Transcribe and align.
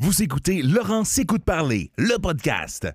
Vous 0.00 0.24
écoutez 0.24 0.60
Laurent 0.60 1.04
s'écoute 1.04 1.44
parler, 1.44 1.92
le 1.96 2.18
podcast. 2.18 2.88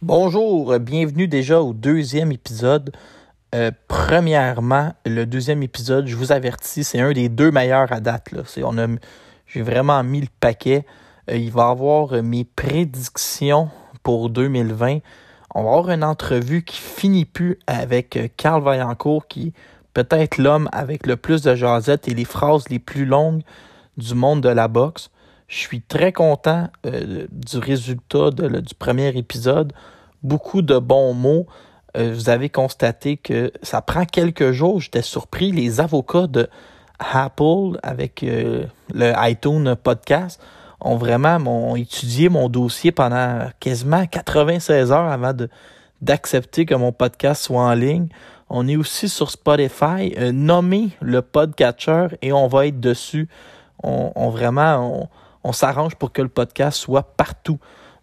Bonjour, 0.00 0.78
bienvenue 0.78 1.26
déjà 1.26 1.60
au 1.60 1.72
deuxième 1.72 2.30
épisode. 2.30 2.92
Euh, 3.56 3.72
premièrement, 3.88 4.94
le 5.04 5.26
deuxième 5.26 5.64
épisode, 5.64 6.06
je 6.06 6.14
vous 6.14 6.30
avertis, 6.30 6.84
c'est 6.84 7.00
un 7.00 7.10
des 7.10 7.28
deux 7.28 7.50
meilleurs 7.50 7.90
à 7.92 7.98
date. 7.98 8.30
Là. 8.30 8.42
on 8.62 8.78
a, 8.78 8.86
j'ai 9.48 9.62
vraiment 9.62 10.02
mis 10.04 10.20
le 10.20 10.28
paquet. 10.40 10.86
Euh, 11.30 11.36
il 11.36 11.50
va 11.50 11.68
avoir 11.68 12.22
mes 12.22 12.44
prédictions 12.44 13.70
pour 14.02 14.30
2020. 14.30 14.98
On 15.54 15.62
va 15.64 15.70
avoir 15.70 15.90
une 15.90 16.04
entrevue 16.04 16.62
qui 16.62 16.78
finit 16.78 17.24
plus 17.24 17.58
avec 17.66 18.16
euh, 18.16 18.28
Carl 18.36 18.62
Vaillancourt, 18.62 19.26
qui 19.26 19.52
peut-être 19.94 20.38
l'homme 20.38 20.68
avec 20.72 21.06
le 21.06 21.16
plus 21.16 21.42
de 21.42 21.54
jasette 21.54 22.06
et 22.06 22.14
les 22.14 22.24
phrases 22.24 22.68
les 22.68 22.78
plus 22.78 23.04
longues 23.04 23.42
du 23.96 24.14
monde 24.14 24.40
de 24.42 24.48
la 24.48 24.68
boxe. 24.68 25.10
Je 25.48 25.56
suis 25.56 25.80
très 25.80 26.12
content 26.12 26.68
euh, 26.86 27.26
du 27.32 27.58
résultat 27.58 28.30
du 28.30 28.74
premier 28.78 29.08
épisode. 29.16 29.72
Beaucoup 30.22 30.62
de 30.62 30.78
bons 30.78 31.14
mots. 31.14 31.46
Euh, 31.96 32.12
vous 32.14 32.28
avez 32.28 32.50
constaté 32.50 33.16
que 33.16 33.50
ça 33.62 33.80
prend 33.80 34.04
quelques 34.04 34.52
jours. 34.52 34.80
J'étais 34.80 35.02
surpris. 35.02 35.50
Les 35.50 35.80
avocats 35.80 36.26
de 36.26 36.48
Apple 36.98 37.78
avec 37.82 38.22
euh, 38.22 38.64
le 38.92 39.12
iTunes 39.18 39.76
podcast 39.82 40.40
ont 40.80 40.96
vraiment 40.96 41.76
étudié 41.76 42.28
mon 42.28 42.48
dossier 42.48 42.92
pendant 42.92 43.48
quasiment 43.60 44.06
96 44.06 44.92
heures 44.92 45.10
avant 45.10 45.32
d'accepter 46.00 46.66
que 46.66 46.74
mon 46.74 46.92
podcast 46.92 47.42
soit 47.44 47.62
en 47.62 47.74
ligne. 47.74 48.08
On 48.48 48.66
est 48.68 48.76
aussi 48.76 49.08
sur 49.08 49.30
Spotify, 49.30 50.14
nommé 50.32 50.90
le 51.00 51.20
podcatcher 51.20 52.08
et 52.22 52.32
on 52.32 52.46
va 52.46 52.66
être 52.66 52.80
dessus. 52.80 53.28
On, 53.82 54.12
on 54.14 54.30
vraiment, 54.30 55.10
on 55.44 55.52
s'arrange 55.52 55.96
pour 55.96 56.12
que 56.12 56.22
le 56.22 56.28
podcast 56.28 56.78
soit 56.78 57.02
partout. 57.16 57.58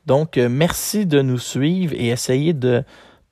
Donc, 0.05 0.37
euh, 0.37 0.49
merci 0.49 1.05
de 1.05 1.21
nous 1.21 1.39
suivre 1.39 1.93
et 1.95 2.09
essayez 2.09 2.53
de 2.53 2.83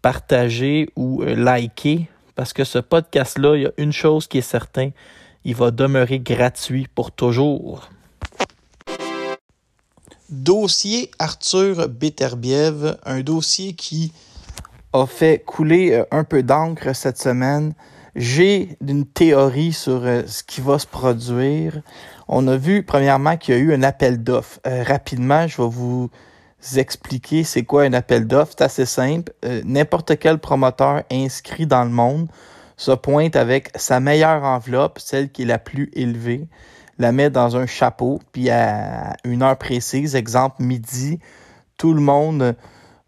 partager 0.01 0.89
ou 0.95 1.21
euh, 1.21 1.35
liker 1.35 2.07
parce 2.35 2.51
que 2.51 2.63
ce 2.63 2.79
podcast-là, 2.79 3.55
il 3.55 3.61
y 3.63 3.65
a 3.67 3.71
une 3.77 3.93
chose 3.93 4.27
qui 4.27 4.39
est 4.39 4.41
certaine, 4.41 4.91
il 5.45 5.55
va 5.55 5.71
demeurer 5.71 6.19
gratuit 6.19 6.87
pour 6.93 7.11
toujours. 7.11 7.89
Dossier 10.29 11.11
Arthur 11.19 11.89
Beterbiev, 11.89 12.97
un 13.05 13.21
dossier 13.21 13.73
qui 13.73 14.13
a 14.93 15.05
fait 15.05 15.43
couler 15.45 15.91
euh, 15.93 16.05
un 16.11 16.23
peu 16.23 16.43
d'encre 16.43 16.95
cette 16.95 17.17
semaine. 17.17 17.73
J'ai 18.15 18.77
une 18.87 19.05
théorie 19.05 19.73
sur 19.73 20.01
ce 20.01 20.43
qui 20.43 20.61
va 20.61 20.77
se 20.77 20.85
produire. 20.85 21.81
On 22.27 22.47
a 22.47 22.57
vu 22.57 22.83
premièrement 22.83 23.37
qu'il 23.37 23.55
y 23.55 23.57
a 23.57 23.59
eu 23.59 23.73
un 23.73 23.83
appel 23.83 24.23
d'offres. 24.23 24.59
Euh, 24.65 24.83
rapidement, 24.83 25.47
je 25.47 25.61
vais 25.61 25.67
vous 25.67 26.09
expliquer 26.75 27.43
c'est 27.43 27.63
quoi 27.63 27.83
un 27.83 27.93
appel 27.93 28.27
d'offres. 28.27 28.53
C'est 28.57 28.63
assez 28.63 28.85
simple. 28.85 29.33
Euh, 29.45 29.61
n'importe 29.65 30.17
quel 30.17 30.39
promoteur 30.39 31.03
inscrit 31.11 31.67
dans 31.67 31.83
le 31.83 31.89
monde 31.89 32.27
se 32.77 32.91
pointe 32.91 33.35
avec 33.35 33.71
sa 33.75 33.99
meilleure 33.99 34.43
enveloppe, 34.43 34.99
celle 34.99 35.31
qui 35.31 35.43
est 35.43 35.45
la 35.45 35.59
plus 35.59 35.89
élevée, 35.93 36.47
la 36.99 37.11
met 37.11 37.29
dans 37.29 37.57
un 37.57 37.65
chapeau, 37.65 38.19
puis 38.31 38.49
à 38.49 39.15
une 39.23 39.41
heure 39.43 39.57
précise, 39.57 40.15
exemple 40.15 40.61
midi, 40.61 41.19
tout 41.77 41.93
le 41.93 42.01
monde, 42.01 42.55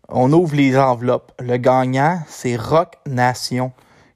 on 0.09 0.31
ouvre 0.33 0.55
les 0.55 0.77
enveloppes. 0.77 1.31
Le 1.39 1.57
gagnant, 1.57 2.19
c'est 2.27 2.55
Rock 2.55 2.95
Nation, 3.05 3.71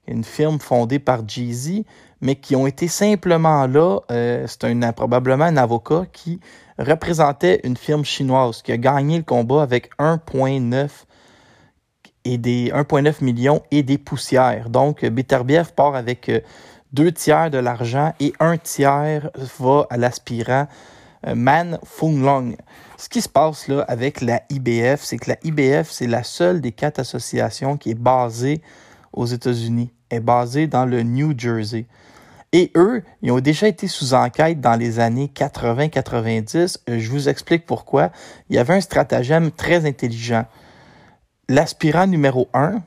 une 0.06 0.24
firme 0.24 0.58
fondée 0.58 0.98
par 0.98 1.26
Jeezy, 1.26 1.86
mais 2.20 2.36
qui 2.36 2.56
ont 2.56 2.66
été 2.66 2.88
simplement 2.88 3.66
là. 3.66 4.00
Euh, 4.10 4.46
c'est 4.46 4.92
probablement 4.92 5.44
un 5.44 5.56
avocat 5.56 6.04
qui 6.12 6.40
représentait 6.78 7.60
une 7.64 7.76
firme 7.76 8.04
chinoise 8.04 8.62
qui 8.62 8.72
a 8.72 8.76
gagné 8.76 9.18
le 9.18 9.24
combat 9.24 9.62
avec 9.62 9.90
1,9 9.98 10.88
et 12.24 12.38
des 12.38 12.70
1,9 12.70 13.24
millions 13.24 13.62
et 13.70 13.82
des 13.82 13.98
poussières. 13.98 14.70
Donc, 14.70 15.04
Beterbiev 15.04 15.72
part 15.74 15.94
avec 15.94 16.28
euh, 16.28 16.40
deux 16.92 17.12
tiers 17.12 17.50
de 17.50 17.58
l'argent 17.58 18.12
et 18.20 18.32
un 18.40 18.58
tiers 18.58 19.30
va 19.58 19.86
à 19.90 19.96
l'aspirant 19.96 20.66
euh, 21.26 21.34
Man 21.34 21.78
Long. 22.02 22.54
Ce 22.96 23.08
qui 23.08 23.22
se 23.22 23.28
passe 23.28 23.68
là 23.68 23.84
avec 23.88 24.20
la 24.20 24.42
IBF, 24.50 25.02
c'est 25.02 25.18
que 25.18 25.30
la 25.30 25.36
IBF, 25.44 25.90
c'est 25.90 26.06
la 26.06 26.22
seule 26.22 26.60
des 26.60 26.72
quatre 26.72 26.98
associations 26.98 27.76
qui 27.76 27.90
est 27.90 27.94
basée 27.98 28.60
aux 29.12 29.26
États-Unis, 29.26 29.92
est 30.10 30.20
basée 30.20 30.66
dans 30.66 30.84
le 30.84 31.02
New 31.02 31.32
Jersey. 31.36 31.86
Et 32.52 32.72
eux, 32.74 33.04
ils 33.22 33.30
ont 33.30 33.38
déjà 33.38 33.68
été 33.68 33.86
sous 33.86 34.12
enquête 34.12 34.60
dans 34.60 34.74
les 34.74 34.98
années 34.98 35.30
80-90. 35.32 36.78
Euh, 36.88 36.98
je 36.98 37.10
vous 37.10 37.28
explique 37.28 37.64
pourquoi. 37.64 38.10
Il 38.48 38.56
y 38.56 38.58
avait 38.58 38.74
un 38.74 38.80
stratagème 38.80 39.52
très 39.52 39.86
intelligent. 39.86 40.44
L'aspirant 41.50 42.06
numéro 42.06 42.48
un, 42.54 42.80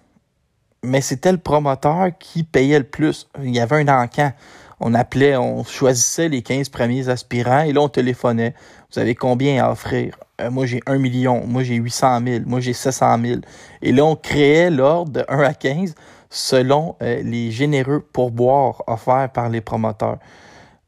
mais 0.86 1.02
c'était 1.02 1.34
le 1.34 1.38
promoteur 1.38 2.12
qui 2.18 2.44
payait 2.44 2.80
le 2.80 2.86
plus. 2.86 3.28
Il 3.44 3.54
y 3.54 3.60
avait 3.60 3.84
un 3.84 4.02
encan. 4.02 4.32
On 4.80 4.94
appelait, 4.94 5.36
on 5.36 5.66
choisissait 5.66 6.30
les 6.30 6.44
15 6.44 6.70
premiers 6.70 7.10
aspirants 7.10 7.64
et 7.64 7.74
là, 7.74 7.82
on 7.82 7.90
téléphonait. 7.90 8.56
Vous 8.90 9.00
avez 9.02 9.16
combien 9.16 9.62
à 9.62 9.70
offrir? 9.70 10.18
Euh, 10.40 10.50
moi, 10.50 10.66
j'ai 10.66 10.80
1 10.86 10.98
million. 10.98 11.46
Moi, 11.46 11.64
j'ai 11.64 11.76
800 11.76 12.22
000. 12.26 12.44
Moi, 12.46 12.62
j'ai 12.62 12.72
700 12.72 13.22
000. 13.22 13.42
Et 13.82 13.92
là, 13.92 14.06
on 14.06 14.16
créait 14.16 14.70
l'ordre 14.70 15.12
de 15.12 15.26
1 15.28 15.40
à 15.40 15.54
15 15.54 15.94
selon 16.30 16.96
euh, 17.02 17.22
les 17.22 17.52
généreux 17.52 18.00
pourboires 18.14 18.82
offerts 18.88 19.30
par 19.34 19.50
les 19.50 19.60
promoteurs. 19.60 20.20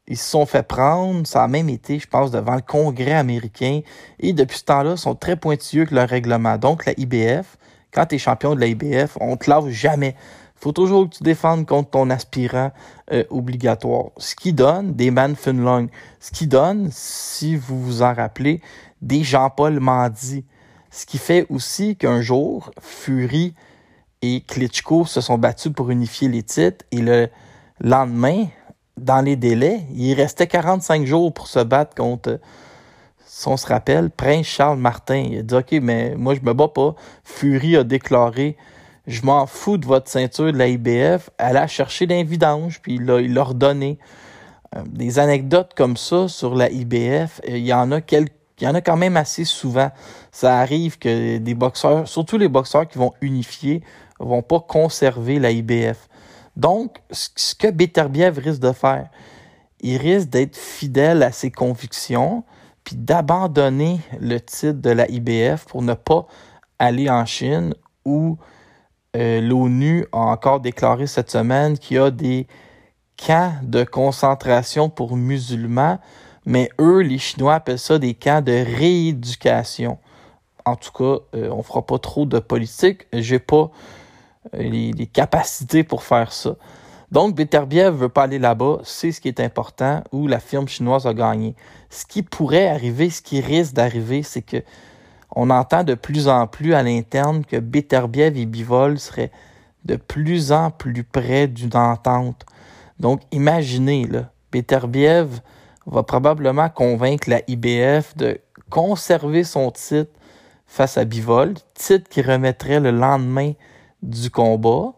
Ils 0.08 0.16
se 0.16 0.30
sont 0.30 0.46
fait 0.46 0.66
prendre, 0.66 1.26
ça 1.26 1.42
a 1.42 1.48
même 1.48 1.68
été, 1.68 1.98
je 1.98 2.06
pense, 2.06 2.30
devant 2.30 2.54
le 2.54 2.62
Congrès 2.62 3.12
américain, 3.12 3.80
et 4.18 4.32
depuis 4.32 4.58
ce 4.58 4.64
temps-là, 4.64 4.92
ils 4.92 4.98
sont 4.98 5.16
très 5.16 5.36
pointilleux 5.36 5.84
que 5.84 5.94
leur 5.94 6.08
règlement. 6.08 6.56
Donc, 6.56 6.86
la 6.86 6.92
IBF, 6.96 7.58
quand 7.96 8.06
tu 8.06 8.16
es 8.16 8.18
champion 8.18 8.54
de 8.54 8.60
la 8.60 8.66
IBF, 8.66 9.16
on 9.20 9.36
te 9.38 9.48
lave 9.48 9.70
jamais. 9.70 10.14
faut 10.54 10.72
toujours 10.72 11.08
que 11.08 11.16
tu 11.16 11.22
défendes 11.22 11.66
contre 11.66 11.90
ton 11.90 12.10
aspirant 12.10 12.70
euh, 13.10 13.24
obligatoire. 13.30 14.10
Ce 14.18 14.34
qui 14.34 14.52
donne 14.52 14.92
des 14.92 15.10
Man 15.10 15.34
Funlong. 15.34 15.88
Ce 16.20 16.30
qui 16.30 16.46
donne, 16.46 16.90
si 16.92 17.56
vous 17.56 17.82
vous 17.82 18.02
en 18.02 18.12
rappelez, 18.12 18.60
des 19.00 19.24
Jean-Paul 19.24 19.80
Mandy. 19.80 20.44
Ce 20.90 21.06
qui 21.06 21.16
fait 21.16 21.46
aussi 21.48 21.96
qu'un 21.96 22.20
jour, 22.20 22.70
Fury 22.80 23.54
et 24.20 24.42
Klitschko 24.42 25.06
se 25.06 25.22
sont 25.22 25.38
battus 25.38 25.72
pour 25.72 25.90
unifier 25.90 26.28
les 26.28 26.42
titres. 26.42 26.84
Et 26.90 27.00
le 27.00 27.28
lendemain, 27.80 28.46
dans 28.98 29.24
les 29.24 29.36
délais, 29.36 29.86
il 29.94 30.12
restait 30.14 30.46
45 30.46 31.06
jours 31.06 31.32
pour 31.32 31.48
se 31.48 31.60
battre 31.60 31.94
contre, 31.94 32.40
si 33.36 33.48
on 33.48 33.58
se 33.58 33.66
rappelle, 33.66 34.08
Prince 34.08 34.46
Charles 34.46 34.78
Martin. 34.78 35.26
Il 35.30 35.38
a 35.40 35.42
dit 35.42 35.54
OK, 35.54 35.72
mais 35.82 36.14
moi, 36.16 36.34
je 36.34 36.40
me 36.40 36.54
bats 36.54 36.68
pas. 36.68 36.94
Fury 37.22 37.76
a 37.76 37.84
déclaré 37.84 38.56
Je 39.06 39.20
m'en 39.26 39.44
fous 39.44 39.76
de 39.76 39.84
votre 39.84 40.08
ceinture 40.08 40.50
de 40.50 40.56
la 40.56 40.68
IBF. 40.68 41.28
Elle 41.36 41.58
a 41.58 41.66
cherché 41.66 42.06
d'un 42.06 42.24
vidange, 42.24 42.80
puis 42.80 42.94
il 42.94 43.04
l'a 43.04 43.42
redonné. 43.42 43.98
Euh, 44.74 44.82
des 44.86 45.18
anecdotes 45.18 45.74
comme 45.76 45.98
ça 45.98 46.28
sur 46.28 46.54
la 46.54 46.70
IBF, 46.70 47.42
euh, 47.46 47.58
il 47.58 47.66
y 47.66 47.74
en 47.74 47.92
a 47.92 47.98
il 47.98 48.28
y 48.62 48.66
en 48.66 48.74
a 48.74 48.80
quand 48.80 48.96
même 48.96 49.18
assez 49.18 49.44
souvent. 49.44 49.90
Ça 50.32 50.58
arrive 50.58 50.98
que 50.98 51.36
des 51.36 51.54
boxeurs, 51.54 52.08
surtout 52.08 52.38
les 52.38 52.48
boxeurs 52.48 52.88
qui 52.88 52.96
vont 52.96 53.12
unifier, 53.20 53.82
vont 54.18 54.40
pas 54.40 54.60
conserver 54.60 55.38
la 55.38 55.50
IBF. 55.50 56.08
Donc, 56.56 57.02
ce 57.10 57.54
que 57.54 57.70
Beterbiev 57.70 58.38
risque 58.38 58.62
de 58.62 58.72
faire, 58.72 59.10
il 59.82 59.98
risque 59.98 60.30
d'être 60.30 60.56
fidèle 60.56 61.22
à 61.22 61.32
ses 61.32 61.50
convictions, 61.50 62.42
puis 62.86 62.96
d'abandonner 62.96 63.98
le 64.20 64.40
titre 64.40 64.80
de 64.80 64.90
la 64.90 65.10
IBF 65.10 65.66
pour 65.66 65.82
ne 65.82 65.94
pas 65.94 66.26
aller 66.78 67.10
en 67.10 67.26
Chine 67.26 67.74
où 68.04 68.38
euh, 69.16 69.40
l'ONU 69.40 70.06
a 70.12 70.18
encore 70.18 70.60
déclaré 70.60 71.08
cette 71.08 71.30
semaine 71.30 71.76
qu'il 71.78 71.96
y 71.96 72.00
a 72.00 72.12
des 72.12 72.46
camps 73.16 73.54
de 73.62 73.82
concentration 73.82 74.88
pour 74.88 75.16
musulmans, 75.16 75.98
mais 76.44 76.70
eux, 76.80 77.00
les 77.00 77.18
Chinois, 77.18 77.54
appellent 77.54 77.78
ça 77.78 77.98
des 77.98 78.14
camps 78.14 78.40
de 78.40 78.52
rééducation. 78.52 79.98
En 80.64 80.76
tout 80.76 80.92
cas, 80.92 81.22
euh, 81.34 81.50
on 81.50 81.64
fera 81.64 81.84
pas 81.84 81.98
trop 81.98 82.24
de 82.24 82.38
politique. 82.38 83.08
J'ai 83.12 83.40
pas 83.40 83.70
euh, 84.54 84.62
les, 84.62 85.06
capacités 85.06 85.82
pour 85.82 86.04
faire 86.04 86.30
ça. 86.30 86.54
Donc, 87.10 87.34
Beterbiev 87.34 87.94
veut 87.94 88.08
pas 88.08 88.24
aller 88.24 88.38
là-bas, 88.38 88.78
c'est 88.84 89.10
ce 89.10 89.20
qui 89.20 89.26
est 89.26 89.40
important, 89.40 90.04
où 90.12 90.28
la 90.28 90.38
firme 90.38 90.68
chinoise 90.68 91.06
a 91.06 91.14
gagné. 91.14 91.56
Ce 91.96 92.04
qui 92.04 92.22
pourrait 92.22 92.68
arriver, 92.68 93.08
ce 93.08 93.22
qui 93.22 93.40
risque 93.40 93.72
d'arriver, 93.72 94.22
c'est 94.22 94.42
que 94.42 94.58
on 95.34 95.48
entend 95.48 95.82
de 95.82 95.94
plus 95.94 96.28
en 96.28 96.46
plus 96.46 96.74
à 96.74 96.82
l'interne 96.82 97.42
que 97.42 97.56
Beterbiev 97.56 98.36
et 98.36 98.44
Bivol 98.44 98.98
seraient 98.98 99.30
de 99.86 99.96
plus 99.96 100.52
en 100.52 100.70
plus 100.70 101.04
près 101.04 101.48
d'une 101.48 101.74
entente. 101.74 102.44
Donc, 103.00 103.22
imaginez, 103.32 104.06
là, 104.06 104.30
Beterbiev 104.52 105.40
va 105.86 106.02
probablement 106.02 106.68
convaincre 106.68 107.30
la 107.30 107.40
IBF 107.48 108.14
de 108.14 108.40
conserver 108.68 109.42
son 109.42 109.70
titre 109.70 110.12
face 110.66 110.98
à 110.98 111.06
Bivol, 111.06 111.54
titre 111.72 112.10
qui 112.10 112.20
remettrait 112.20 112.80
le 112.80 112.90
lendemain 112.90 113.52
du 114.02 114.28
combat. 114.28 114.92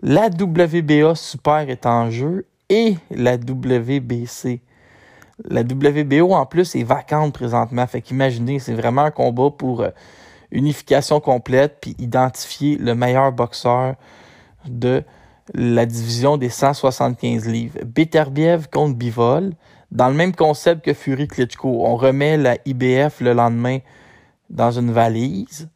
La 0.00 0.28
WBA 0.28 1.16
Super 1.16 1.68
est 1.68 1.86
en 1.86 2.08
jeu 2.08 2.46
et 2.68 2.94
la 3.10 3.34
WBC. 3.34 4.60
La 5.48 5.62
WBO 5.62 6.32
en 6.32 6.46
plus 6.46 6.74
est 6.74 6.82
vacante 6.82 7.32
présentement. 7.32 7.86
Fait 7.86 8.02
qu'imaginez, 8.02 8.58
c'est 8.58 8.74
vraiment 8.74 9.02
un 9.02 9.10
combat 9.10 9.50
pour 9.50 9.82
euh, 9.82 9.90
unification 10.50 11.20
complète 11.20 11.78
puis 11.80 11.96
identifier 11.98 12.76
le 12.76 12.94
meilleur 12.94 13.32
boxeur 13.32 13.94
de 14.66 15.02
la 15.54 15.86
division 15.86 16.36
des 16.36 16.48
175 16.48 17.48
livres. 17.48 17.78
Beterbiev 17.84 18.68
contre 18.70 18.96
Bivol. 18.96 19.52
Dans 19.90 20.08
le 20.08 20.14
même 20.14 20.34
concept 20.34 20.84
que 20.84 20.94
Fury 20.94 21.26
Klitschko, 21.26 21.84
on 21.84 21.96
remet 21.96 22.36
la 22.36 22.56
IBF 22.64 23.20
le 23.20 23.32
lendemain 23.32 23.78
dans 24.48 24.70
une 24.70 24.92
valise 24.92 25.68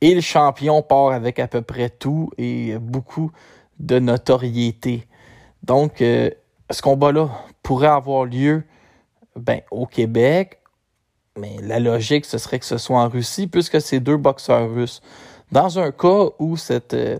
et 0.00 0.14
le 0.14 0.22
champion 0.22 0.82
part 0.82 1.10
avec 1.10 1.38
à 1.38 1.46
peu 1.46 1.60
près 1.60 1.90
tout 1.90 2.30
et 2.38 2.78
beaucoup 2.78 3.32
de 3.78 3.98
notoriété. 3.98 5.06
Donc, 5.62 6.00
euh, 6.00 6.30
ce 6.70 6.80
combat-là 6.80 7.28
pourrait 7.62 7.88
avoir 7.88 8.24
lieu 8.24 8.64
ben, 9.36 9.60
au 9.70 9.86
Québec, 9.86 10.60
mais 11.38 11.56
la 11.62 11.80
logique, 11.80 12.24
ce 12.24 12.38
serait 12.38 12.58
que 12.58 12.64
ce 12.64 12.78
soit 12.78 13.00
en 13.00 13.08
Russie, 13.08 13.46
puisque 13.46 13.80
c'est 13.80 14.00
deux 14.00 14.16
boxeurs 14.16 14.72
russes. 14.72 15.02
Dans 15.52 15.78
un 15.78 15.90
cas 15.90 16.28
où 16.38 16.56
cette, 16.56 16.94
euh, 16.94 17.18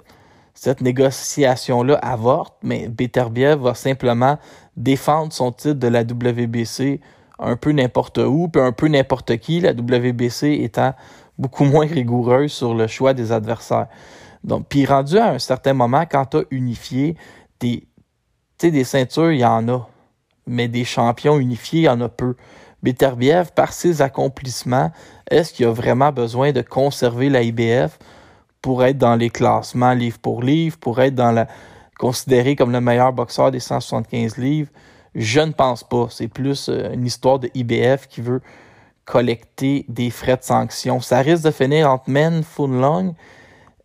cette 0.55 0.81
négociation-là 0.81 1.97
avorte, 1.97 2.55
mais 2.63 2.89
Beterbiev 2.89 3.61
va 3.61 3.75
simplement 3.75 4.39
défendre 4.77 5.33
son 5.33 5.53
titre 5.53 5.81
de 5.81 5.89
la 5.89 6.03
WBC 6.03 7.01
un 7.39 7.57
peu 7.57 7.73
n'importe 7.73 8.19
où, 8.19 8.49
puis 8.49 8.63
un 8.63 8.73
peu 8.73 8.87
n'importe 8.89 9.37
qui, 9.39 9.61
la 9.61 9.73
WBC 9.73 10.61
étant 10.63 10.95
beaucoup 11.39 11.65
moins 11.65 11.87
rigoureuse 11.87 12.53
sur 12.53 12.75
le 12.75 12.87
choix 12.87 13.15
des 13.15 13.33
adversaires. 13.33 13.89
Donc, 14.45 14.67
puis 14.69 14.87
rendu 14.87 15.19
à 15.19 15.31
un 15.31 15.39
certain 15.39 15.73
moment, 15.73 16.05
quand 16.09 16.27
tu 16.27 16.37
as 16.39 16.43
unifié 16.51 17.17
des, 17.61 17.87
des 18.61 18.85
ceintures, 18.85 19.33
il 19.33 19.41
y 19.41 19.45
en 19.45 19.69
a, 19.69 19.89
mais 20.46 20.69
des 20.69 20.85
champions 20.85 21.38
unifiés, 21.38 21.81
il 21.81 21.85
y 21.85 21.88
en 21.88 22.00
a 22.00 22.08
peu. 22.08 22.37
Beterbiev, 22.82 23.52
par 23.55 23.73
ses 23.73 24.02
accomplissements, 24.02 24.93
est-ce 25.31 25.55
qu'il 25.55 25.67
a 25.67 25.73
vraiment 25.73 26.12
besoin 26.12 26.52
de 26.52 26.61
conserver 26.61 27.31
la 27.31 27.43
IBF 27.43 27.99
pour 28.61 28.85
être 28.85 28.99
dans 28.99 29.17
les 29.17 29.31
classements 29.31 29.94
livre 29.94 30.19
pour 30.19 30.43
livre, 30.43 30.76
pour 30.79 31.00
être 31.00 31.14
dans 31.14 31.32
la 31.32 31.49
considéré 31.99 32.56
comme 32.56 32.73
le 32.73 32.81
meilleur 32.81 33.12
boxeur 33.12 33.50
des 33.50 33.61
175 33.61 34.37
livres? 34.37 34.70
Je 35.14 35.41
ne 35.41 35.52
pense 35.52 35.82
pas. 35.85 36.08
C'est 36.11 36.29
plus 36.29 36.69
euh, 36.69 36.93
une 36.93 37.06
histoire 37.06 37.38
de 37.38 37.49
IBF 37.55 38.08
qui 38.08 38.20
veut 38.20 38.43
collecter 39.05 39.85
des 39.88 40.11
frais 40.11 40.37
de 40.37 40.43
sanction. 40.43 41.00
Ça 41.00 41.19
risque 41.19 41.44
de 41.44 41.50
finir 41.50 41.91
entre 41.91 42.11
Men 42.11 42.43
Funlong 42.43 43.14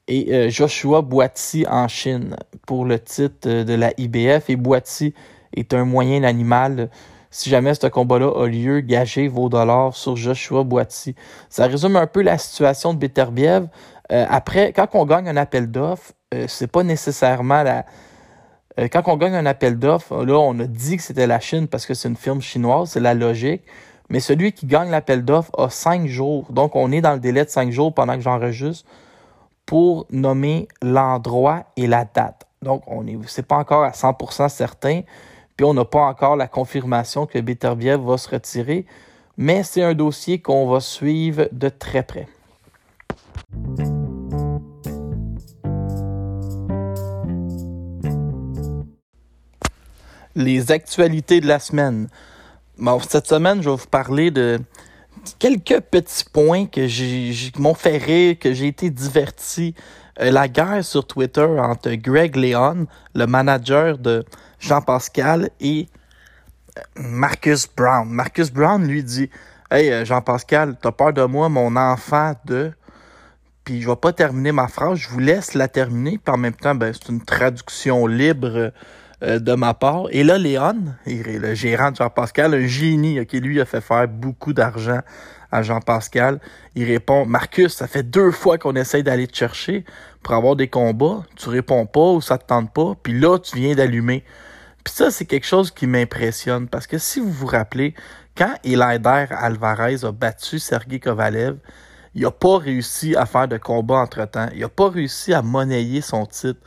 et 0.07 0.33
euh, 0.33 0.50
Joshua 0.50 1.01
Boiti 1.01 1.65
en 1.69 1.88
Chine 1.88 2.35
pour 2.65 2.85
le 2.85 3.00
titre 3.00 3.47
euh, 3.47 3.63
de 3.63 3.73
la 3.73 3.94
IBF. 3.97 4.50
Et 4.50 4.56
Boiti 4.56 5.13
est 5.59 5.73
un 5.73 5.85
moyen 5.85 6.23
animal. 6.23 6.89
Si 7.31 7.50
jamais 7.50 7.73
ce 7.75 7.88
combat-là 7.88 8.31
a 8.44 8.47
lieu, 8.47 8.81
gagez 8.81 9.27
vos 9.27 9.50
dollars 9.50 9.95
sur 9.95 10.15
Joshua 10.15 10.63
Boiti. 10.63 11.15
Ça 11.50 11.67
résume 11.67 11.95
un 11.95 12.07
peu 12.07 12.21
la 12.21 12.38
situation 12.38 12.94
de 12.94 13.00
Beterbiev. 13.00 13.67
après, 14.09 14.73
quand 14.73 14.88
on 14.94 15.06
gagne 15.06 15.29
un 15.29 15.38
appel 15.38 15.69
d'offres, 15.69 16.13
c'est 16.47 16.71
pas 16.71 16.81
nécessairement 16.81 17.61
la, 17.61 17.85
euh, 18.79 18.88
quand 18.91 19.03
on 19.07 19.17
gagne 19.17 19.35
un 19.35 19.45
appel 19.45 19.77
d'offres, 19.77 20.23
là, 20.23 20.38
on 20.39 20.57
a 20.59 20.65
dit 20.65 20.97
que 20.97 21.03
c'était 21.03 21.27
la 21.27 21.39
Chine 21.39 21.67
parce 21.67 21.85
que 21.85 21.94
c'est 21.94 22.07
une 22.07 22.15
firme 22.15 22.41
chinoise, 22.41 22.91
c'est 22.91 23.00
la 23.00 23.13
logique. 23.13 23.63
Mais 24.09 24.19
celui 24.19 24.53
qui 24.53 24.65
gagne 24.65 24.89
l'appel 24.89 25.23
d'offres 25.23 25.51
a 25.57 25.69
cinq 25.69 26.07
jours. 26.07 26.51
Donc, 26.51 26.75
on 26.75 26.91
est 26.91 27.01
dans 27.01 27.13
le 27.13 27.19
délai 27.19 27.45
de 27.45 27.50
cinq 27.50 27.71
jours 27.71 27.94
pendant 27.94 28.15
que 28.15 28.21
j'enregistre 28.21 28.89
pour 29.65 30.07
nommer 30.09 30.67
l'endroit 30.81 31.65
et 31.77 31.85
la 31.85 32.06
date. 32.06 32.47
Donc, 32.63 32.81
on 32.88 33.06
est, 33.06 33.17
c'est 33.27 33.45
pas 33.45 33.57
encore 33.57 33.83
à 33.83 33.91
100% 33.91 34.50
certain. 34.50 35.01
Puis, 35.59 35.65
on 35.65 35.73
n'a 35.73 35.83
pas 35.83 36.03
encore 36.03 36.38
la 36.38 36.47
confirmation 36.47 37.25
que 37.25 37.38
Beterbiev 37.38 38.00
va 38.00 38.17
se 38.17 38.29
retirer. 38.29 38.85
Mais 39.35 39.61
c'est 39.63 39.83
un 39.83 39.94
dossier 39.94 40.39
qu'on 40.41 40.69
va 40.69 40.79
suivre 40.79 41.50
de 41.51 41.67
très 41.67 42.01
près. 42.01 42.29
les 50.33 50.71
actualités 50.71 51.41
de 51.41 51.47
la 51.47 51.59
semaine. 51.59 52.07
Bon, 52.77 52.97
cette 53.01 53.27
semaine, 53.27 53.61
je 53.61 53.69
vais 53.69 53.75
vous 53.75 53.88
parler 53.88 54.31
de 54.31 54.61
quelques 55.39 55.81
petits 55.81 56.23
points 56.31 56.67
que 56.67 56.88
j'ai, 56.88 57.33
m'ont 57.57 57.73
fait 57.73 57.97
rire, 57.97 58.39
que 58.39 58.53
j'ai 58.53 58.67
été 58.67 58.89
diverti. 58.89 59.75
Euh, 60.21 60.31
la 60.31 60.47
guerre 60.47 60.85
sur 60.85 61.06
Twitter 61.06 61.41
entre 61.41 61.91
Greg 61.95 62.38
Leon, 62.38 62.88
le 63.13 63.25
manager 63.27 63.97
de 63.97 64.23
Jean-Pascal, 64.59 65.50
et 65.59 65.88
euh, 66.77 66.81
Marcus 66.95 67.67
Brown. 67.67 68.07
Marcus 68.09 68.51
Brown 68.51 68.85
lui 68.85 69.03
dit 69.03 69.29
Hey 69.71 69.91
euh, 69.91 70.06
Jean-Pascal, 70.06 70.75
t'as 70.81 70.91
peur 70.91 71.13
de 71.13 71.23
moi, 71.23 71.50
mon 71.50 71.75
enfant 71.75 72.33
de. 72.45 72.71
Puis 73.63 73.81
je 73.81 73.89
vais 73.89 73.95
pas 73.95 74.13
terminer 74.13 74.51
ma 74.51 74.67
phrase, 74.67 74.97
je 74.97 75.09
vous 75.09 75.19
laisse 75.19 75.53
la 75.53 75.67
terminer. 75.67 76.19
Puis 76.23 76.33
en 76.33 76.38
même 76.38 76.53
temps, 76.53 76.75
ben, 76.75 76.91
c'est 76.94 77.09
une 77.09 77.23
traduction 77.23 78.07
libre 78.07 78.71
euh, 79.21 79.39
de 79.39 79.53
ma 79.53 79.73
part. 79.73 80.06
Et 80.11 80.23
là, 80.23 80.38
Léon, 80.38 80.95
le 81.06 81.53
gérant 81.53 81.91
de 81.91 81.97
Jean-Pascal, 81.97 82.53
un 82.53 82.67
génie, 82.67 83.25
qui 83.27 83.39
lui 83.39 83.61
a 83.61 83.65
fait 83.65 83.81
faire 83.81 84.07
beaucoup 84.07 84.53
d'argent 84.53 85.01
à 85.51 85.61
Jean-Pascal. 85.61 86.39
Il 86.75 86.85
répond, 86.85 87.25
Marcus, 87.25 87.75
ça 87.75 87.88
fait 87.88 88.03
deux 88.03 88.31
fois 88.31 88.57
qu'on 88.57 88.75
essaye 88.75 89.03
d'aller 89.03 89.27
te 89.27 89.35
chercher 89.35 89.85
pour 90.23 90.33
avoir 90.33 90.56
des 90.56 90.67
combats. 90.67 91.23
Tu 91.35 91.50
réponds 91.50 91.85
pas 91.85 92.11
ou 92.11 92.21
ça 92.21 92.38
te 92.38 92.45
tente 92.45 92.73
pas. 92.73 92.95
Puis 93.01 93.19
là, 93.19 93.38
tu 93.39 93.57
viens 93.57 93.75
d'allumer. 93.75 94.23
Puis 94.89 94.95
ça, 94.95 95.12
c'est 95.12 95.25
quelque 95.25 95.45
chose 95.45 95.69
qui 95.69 95.86
m'impressionne 95.86 96.68
parce 96.68 96.88
que 96.88 96.97
si 96.97 97.19
vous 97.19 97.31
vous 97.31 97.45
rappelez, 97.45 97.94
quand 98.36 98.56
Elider 98.63 99.27
Alvarez 99.30 100.03
a 100.03 100.12
battu 100.12 100.57
Sergei 100.57 101.00
Kovalev, 101.00 101.57
il 102.15 102.24
n'a 102.24 102.31
pas 102.31 102.57
réussi 102.57 103.15
à 103.15 103.27
faire 103.27 103.47
de 103.47 103.57
combat 103.57 103.97
entre-temps. 103.97 104.50
Il 104.51 104.62
n'a 104.62 104.68
pas 104.68 104.89
réussi 104.89 105.31
à 105.31 105.44
monnayer 105.44 106.01
son 106.01 106.25
titre. 106.25 106.59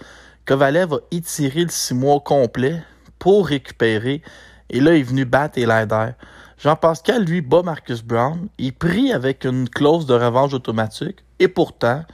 Kovalev 0.46 0.90
va 0.90 0.98
étirer 1.10 1.64
le 1.64 1.70
six 1.70 1.94
mois 1.94 2.20
complet 2.20 2.80
pour 3.18 3.48
récupérer. 3.48 4.22
Et 4.70 4.78
là, 4.78 4.94
il 4.94 5.00
est 5.00 5.02
venu 5.02 5.24
battre 5.24 5.58
Elider. 5.58 6.12
Jean-Pascal, 6.58 7.24
lui, 7.24 7.40
bat 7.40 7.64
Marcus 7.64 8.04
Brown. 8.04 8.46
Il 8.56 8.72
prie 8.72 9.12
avec 9.12 9.44
une 9.44 9.68
clause 9.68 10.06
de 10.06 10.14
revanche 10.14 10.54
automatique. 10.54 11.24
Et 11.40 11.48
pourtant, 11.48 12.04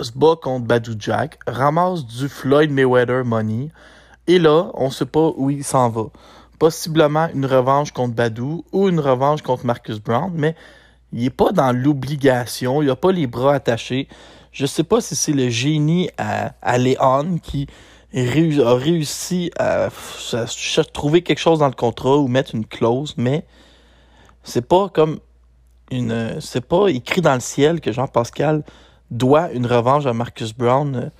se 0.00 0.10
bat 0.10 0.34
contre 0.42 0.66
Badou 0.66 0.96
Jack, 0.98 1.38
ramasse 1.46 2.04
du 2.06 2.28
Floyd 2.28 2.72
Mayweather 2.72 3.24
money. 3.24 3.70
Et 4.26 4.38
là, 4.38 4.70
on 4.74 4.86
ne 4.86 4.90
sait 4.90 5.06
pas 5.06 5.32
où 5.36 5.50
il 5.50 5.64
s'en 5.64 5.88
va. 5.88 6.06
Possiblement 6.58 7.28
une 7.34 7.46
revanche 7.46 7.90
contre 7.90 8.14
Badou 8.14 8.64
ou 8.72 8.88
une 8.88 9.00
revanche 9.00 9.42
contre 9.42 9.66
Marcus 9.66 9.98
Brown, 9.98 10.32
mais 10.34 10.54
il 11.12 11.24
n'est 11.24 11.30
pas 11.30 11.52
dans 11.52 11.72
l'obligation, 11.72 12.82
il 12.82 12.88
n'a 12.88 12.96
pas 12.96 13.12
les 13.12 13.26
bras 13.26 13.54
attachés. 13.54 14.08
Je 14.52 14.66
sais 14.66 14.84
pas 14.84 15.00
si 15.00 15.16
c'est 15.16 15.32
le 15.32 15.48
génie 15.48 16.10
à, 16.18 16.54
à 16.62 16.78
Léon 16.78 17.38
qui 17.42 17.66
a 18.14 18.74
réussi 18.74 19.50
à, 19.58 19.88
trouver 20.92 21.22
quelque 21.22 21.38
chose 21.38 21.60
dans 21.60 21.68
le 21.68 21.74
contrat 21.74 22.18
ou 22.18 22.28
mettre 22.28 22.54
une 22.54 22.66
clause, 22.66 23.14
mais 23.16 23.44
c'est 24.42 24.66
pas 24.66 24.88
comme 24.88 25.18
une. 25.90 26.40
C'est 26.40 26.66
pas 26.66 26.88
écrit 26.88 27.22
dans 27.22 27.34
le 27.34 27.40
ciel 27.40 27.80
que 27.80 27.92
Jean-Pascal 27.92 28.64
doit 29.10 29.50
une 29.52 29.66
revanche 29.66 30.06
à 30.06 30.12
Marcus 30.12 30.54
Brown 30.54 30.96
euh, 30.96 31.10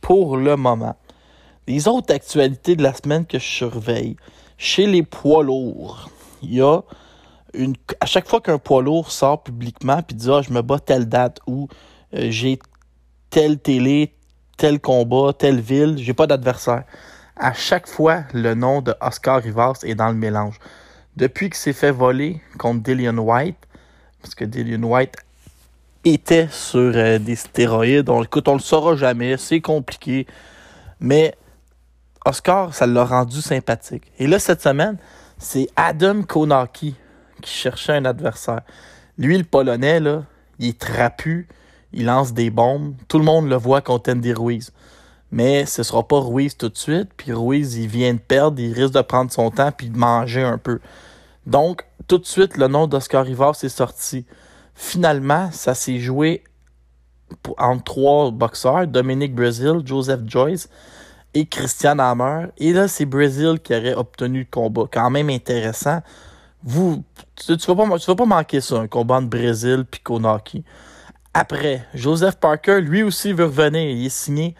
pour 0.00 0.36
le 0.36 0.56
moment. 0.56 0.96
Les 1.68 1.86
autres 1.86 2.14
actualités 2.14 2.76
de 2.76 2.82
la 2.82 2.94
semaine 2.94 3.26
que 3.26 3.38
je 3.38 3.44
surveille, 3.44 4.16
chez 4.56 4.86
les 4.86 5.02
poids 5.02 5.44
lourds, 5.44 6.08
il 6.40 6.54
y 6.54 6.62
a 6.62 6.80
une. 7.52 7.74
À 8.00 8.06
chaque 8.06 8.26
fois 8.26 8.40
qu'un 8.40 8.56
poids 8.56 8.80
lourd 8.80 9.10
sort 9.10 9.42
publiquement 9.42 10.00
puis 10.00 10.16
dit 10.16 10.30
Ah, 10.30 10.40
je 10.40 10.50
me 10.50 10.62
bats 10.62 10.78
telle 10.78 11.10
date 11.10 11.40
ou 11.46 11.68
euh, 12.14 12.28
j'ai 12.30 12.58
telle 13.28 13.58
télé, 13.58 14.14
tel 14.56 14.80
combat, 14.80 15.34
telle 15.34 15.60
ville, 15.60 15.96
j'ai 15.98 16.14
pas 16.14 16.26
d'adversaire. 16.26 16.84
À 17.36 17.52
chaque 17.52 17.86
fois, 17.86 18.24
le 18.32 18.54
nom 18.54 18.80
de 18.80 18.94
Oscar 19.02 19.42
Rivas 19.42 19.80
est 19.82 19.94
dans 19.94 20.08
le 20.08 20.14
mélange. 20.14 20.58
Depuis 21.18 21.50
qu'il 21.50 21.58
s'est 21.58 21.74
fait 21.74 21.90
voler 21.90 22.40
contre 22.58 22.82
Dillian 22.82 23.18
White, 23.18 23.58
parce 24.22 24.34
que 24.34 24.46
Dillian 24.46 24.84
White 24.84 25.16
était 26.02 26.48
sur 26.50 26.92
euh, 26.94 27.18
des 27.18 27.36
stéroïdes, 27.36 28.08
on, 28.08 28.24
écoute, 28.24 28.48
on 28.48 28.54
le 28.54 28.58
saura 28.58 28.96
jamais, 28.96 29.36
c'est 29.36 29.60
compliqué, 29.60 30.26
mais 30.98 31.34
Oscar, 32.28 32.74
ça 32.74 32.86
l'a 32.86 33.04
rendu 33.04 33.40
sympathique. 33.40 34.12
Et 34.18 34.26
là, 34.26 34.38
cette 34.38 34.60
semaine, 34.60 34.98
c'est 35.38 35.68
Adam 35.76 36.22
Konaki 36.22 36.94
qui 37.40 37.50
cherchait 37.50 37.94
un 37.94 38.04
adversaire. 38.04 38.62
Lui, 39.16 39.38
le 39.38 39.44
Polonais, 39.44 39.98
là, 40.00 40.24
il 40.58 40.68
est 40.68 40.78
trapu, 40.78 41.48
il 41.92 42.04
lance 42.04 42.34
des 42.34 42.50
bombes. 42.50 42.94
Tout 43.08 43.18
le 43.18 43.24
monde 43.24 43.48
le 43.48 43.56
voit 43.56 43.80
contre 43.80 44.12
Andy 44.12 44.32
Ruiz. 44.32 44.72
Mais 45.30 45.64
ce 45.66 45.82
sera 45.82 46.06
pas 46.06 46.20
Ruiz 46.20 46.56
tout 46.56 46.68
de 46.68 46.76
suite. 46.76 47.08
Puis 47.16 47.32
Ruiz, 47.32 47.76
il 47.76 47.88
vient 47.88 48.12
de 48.12 48.18
perdre, 48.18 48.60
il 48.60 48.72
risque 48.72 48.94
de 48.94 49.00
prendre 49.00 49.30
son 49.30 49.50
temps 49.50 49.72
puis 49.72 49.88
de 49.88 49.96
manger 49.96 50.42
un 50.42 50.58
peu. 50.58 50.80
Donc, 51.46 51.84
tout 52.08 52.18
de 52.18 52.26
suite, 52.26 52.56
le 52.56 52.68
nom 52.68 52.86
d'Oscar 52.86 53.24
Rivas 53.24 53.60
est 53.62 53.68
sorti. 53.68 54.26
Finalement, 54.74 55.50
ça 55.52 55.74
s'est 55.74 55.98
joué 55.98 56.44
entre 57.56 57.84
trois 57.84 58.30
boxeurs, 58.30 58.86
Dominic 58.86 59.34
Brazil, 59.34 59.80
Joseph 59.84 60.20
Joyce 60.26 60.68
et 61.34 61.46
Christian 61.46 61.98
Hammer. 61.98 62.48
Et 62.58 62.72
là, 62.72 62.88
c'est 62.88 63.04
Brazil 63.04 63.58
qui 63.62 63.74
aurait 63.74 63.94
obtenu 63.94 64.40
le 64.40 64.46
combat. 64.50 64.84
Quand 64.90 65.10
même 65.10 65.30
intéressant. 65.30 66.00
Vous, 66.62 67.04
tu, 67.36 67.56
tu, 67.56 67.72
vas 67.72 67.86
pas, 67.86 67.98
tu 67.98 68.12
vas 68.12 68.24
manquer 68.24 68.60
ça, 68.60 68.76
un 68.76 68.88
combat 68.88 69.16
entre 69.16 69.28
Brésil 69.28 69.84
puis 69.88 70.00
Konaki. 70.00 70.64
Après, 71.34 71.86
Joseph 71.94 72.36
Parker, 72.36 72.80
lui 72.80 73.02
aussi 73.02 73.32
veut 73.32 73.44
revenir. 73.44 73.88
Il 73.90 74.06
est 74.06 74.08
signé 74.08 74.54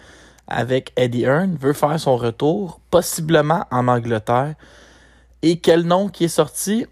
avec 0.46 0.92
Eddie 0.96 1.24
Hearn, 1.24 1.56
veut 1.56 1.72
faire 1.72 1.98
son 1.98 2.16
retour, 2.16 2.80
possiblement 2.90 3.64
en 3.70 3.88
Angleterre. 3.88 4.54
Et 5.42 5.58
quel 5.58 5.82
nom 5.82 6.08
qui 6.08 6.24
est 6.24 6.28
sorti? 6.28 6.86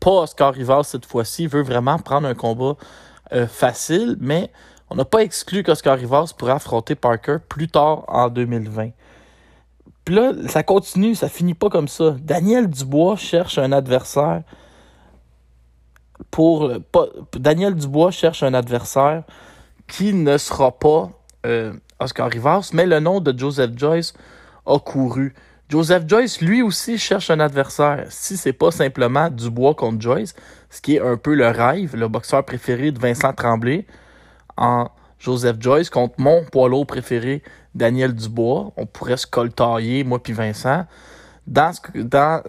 Pas 0.00 0.10
Oscar 0.10 0.54
Rivas 0.54 0.84
cette 0.84 1.06
fois-ci, 1.06 1.46
veut 1.46 1.62
vraiment 1.62 1.98
prendre 1.98 2.28
un 2.28 2.34
combat 2.34 2.76
euh, 3.32 3.46
facile, 3.46 4.16
mais 4.20 4.50
on 4.90 4.96
n'a 4.96 5.04
pas 5.04 5.22
exclu 5.22 5.62
qu'Oscar 5.62 5.98
Rivas 5.98 6.32
pourrait 6.36 6.52
affronter 6.52 6.94
Parker 6.94 7.36
plus 7.48 7.68
tard 7.68 8.04
en 8.08 8.28
2020. 8.28 8.90
Puis 10.04 10.14
là, 10.14 10.32
ça 10.46 10.62
continue, 10.62 11.14
ça 11.14 11.28
finit 11.28 11.54
pas 11.54 11.68
comme 11.68 11.88
ça. 11.88 12.16
Daniel 12.18 12.68
Dubois 12.68 13.16
cherche 13.16 13.58
un 13.58 13.72
adversaire 13.72 14.42
pour. 16.30 16.72
Daniel 17.34 17.74
Dubois 17.74 18.10
cherche 18.10 18.42
un 18.42 18.54
adversaire 18.54 19.24
qui 19.86 20.14
ne 20.14 20.38
sera 20.38 20.78
pas 20.78 21.10
euh, 21.44 21.74
Oscar 22.00 22.30
Rivas, 22.30 22.70
mais 22.72 22.86
le 22.86 23.00
nom 23.00 23.20
de 23.20 23.36
Joseph 23.36 23.72
Joyce 23.76 24.14
a 24.66 24.78
couru. 24.78 25.34
Joseph 25.68 26.04
Joyce, 26.06 26.40
lui 26.40 26.62
aussi, 26.62 26.96
cherche 26.96 27.30
un 27.30 27.40
adversaire. 27.40 28.06
Si 28.08 28.38
c'est 28.38 28.54
pas 28.54 28.70
simplement 28.70 29.28
Dubois 29.28 29.74
contre 29.74 30.00
Joyce, 30.00 30.34
ce 30.70 30.80
qui 30.80 30.96
est 30.96 31.00
un 31.00 31.18
peu 31.18 31.34
le 31.34 31.48
rêve, 31.48 31.94
le 31.94 32.08
boxeur 32.08 32.42
préféré 32.44 32.90
de 32.90 32.98
Vincent 32.98 33.34
Tremblay, 33.34 33.86
en 34.58 34.88
Joseph 35.18 35.56
Joyce 35.60 35.90
contre 35.90 36.14
mon 36.18 36.44
poids 36.44 36.68
lourd 36.68 36.86
préféré, 36.86 37.42
Daniel 37.74 38.14
Dubois. 38.14 38.72
On 38.76 38.86
pourrait 38.86 39.16
se 39.16 39.26
coltailler, 39.26 40.04
moi 40.04 40.22
puis 40.22 40.32
Vincent. 40.32 40.84
Dans, 41.46 41.72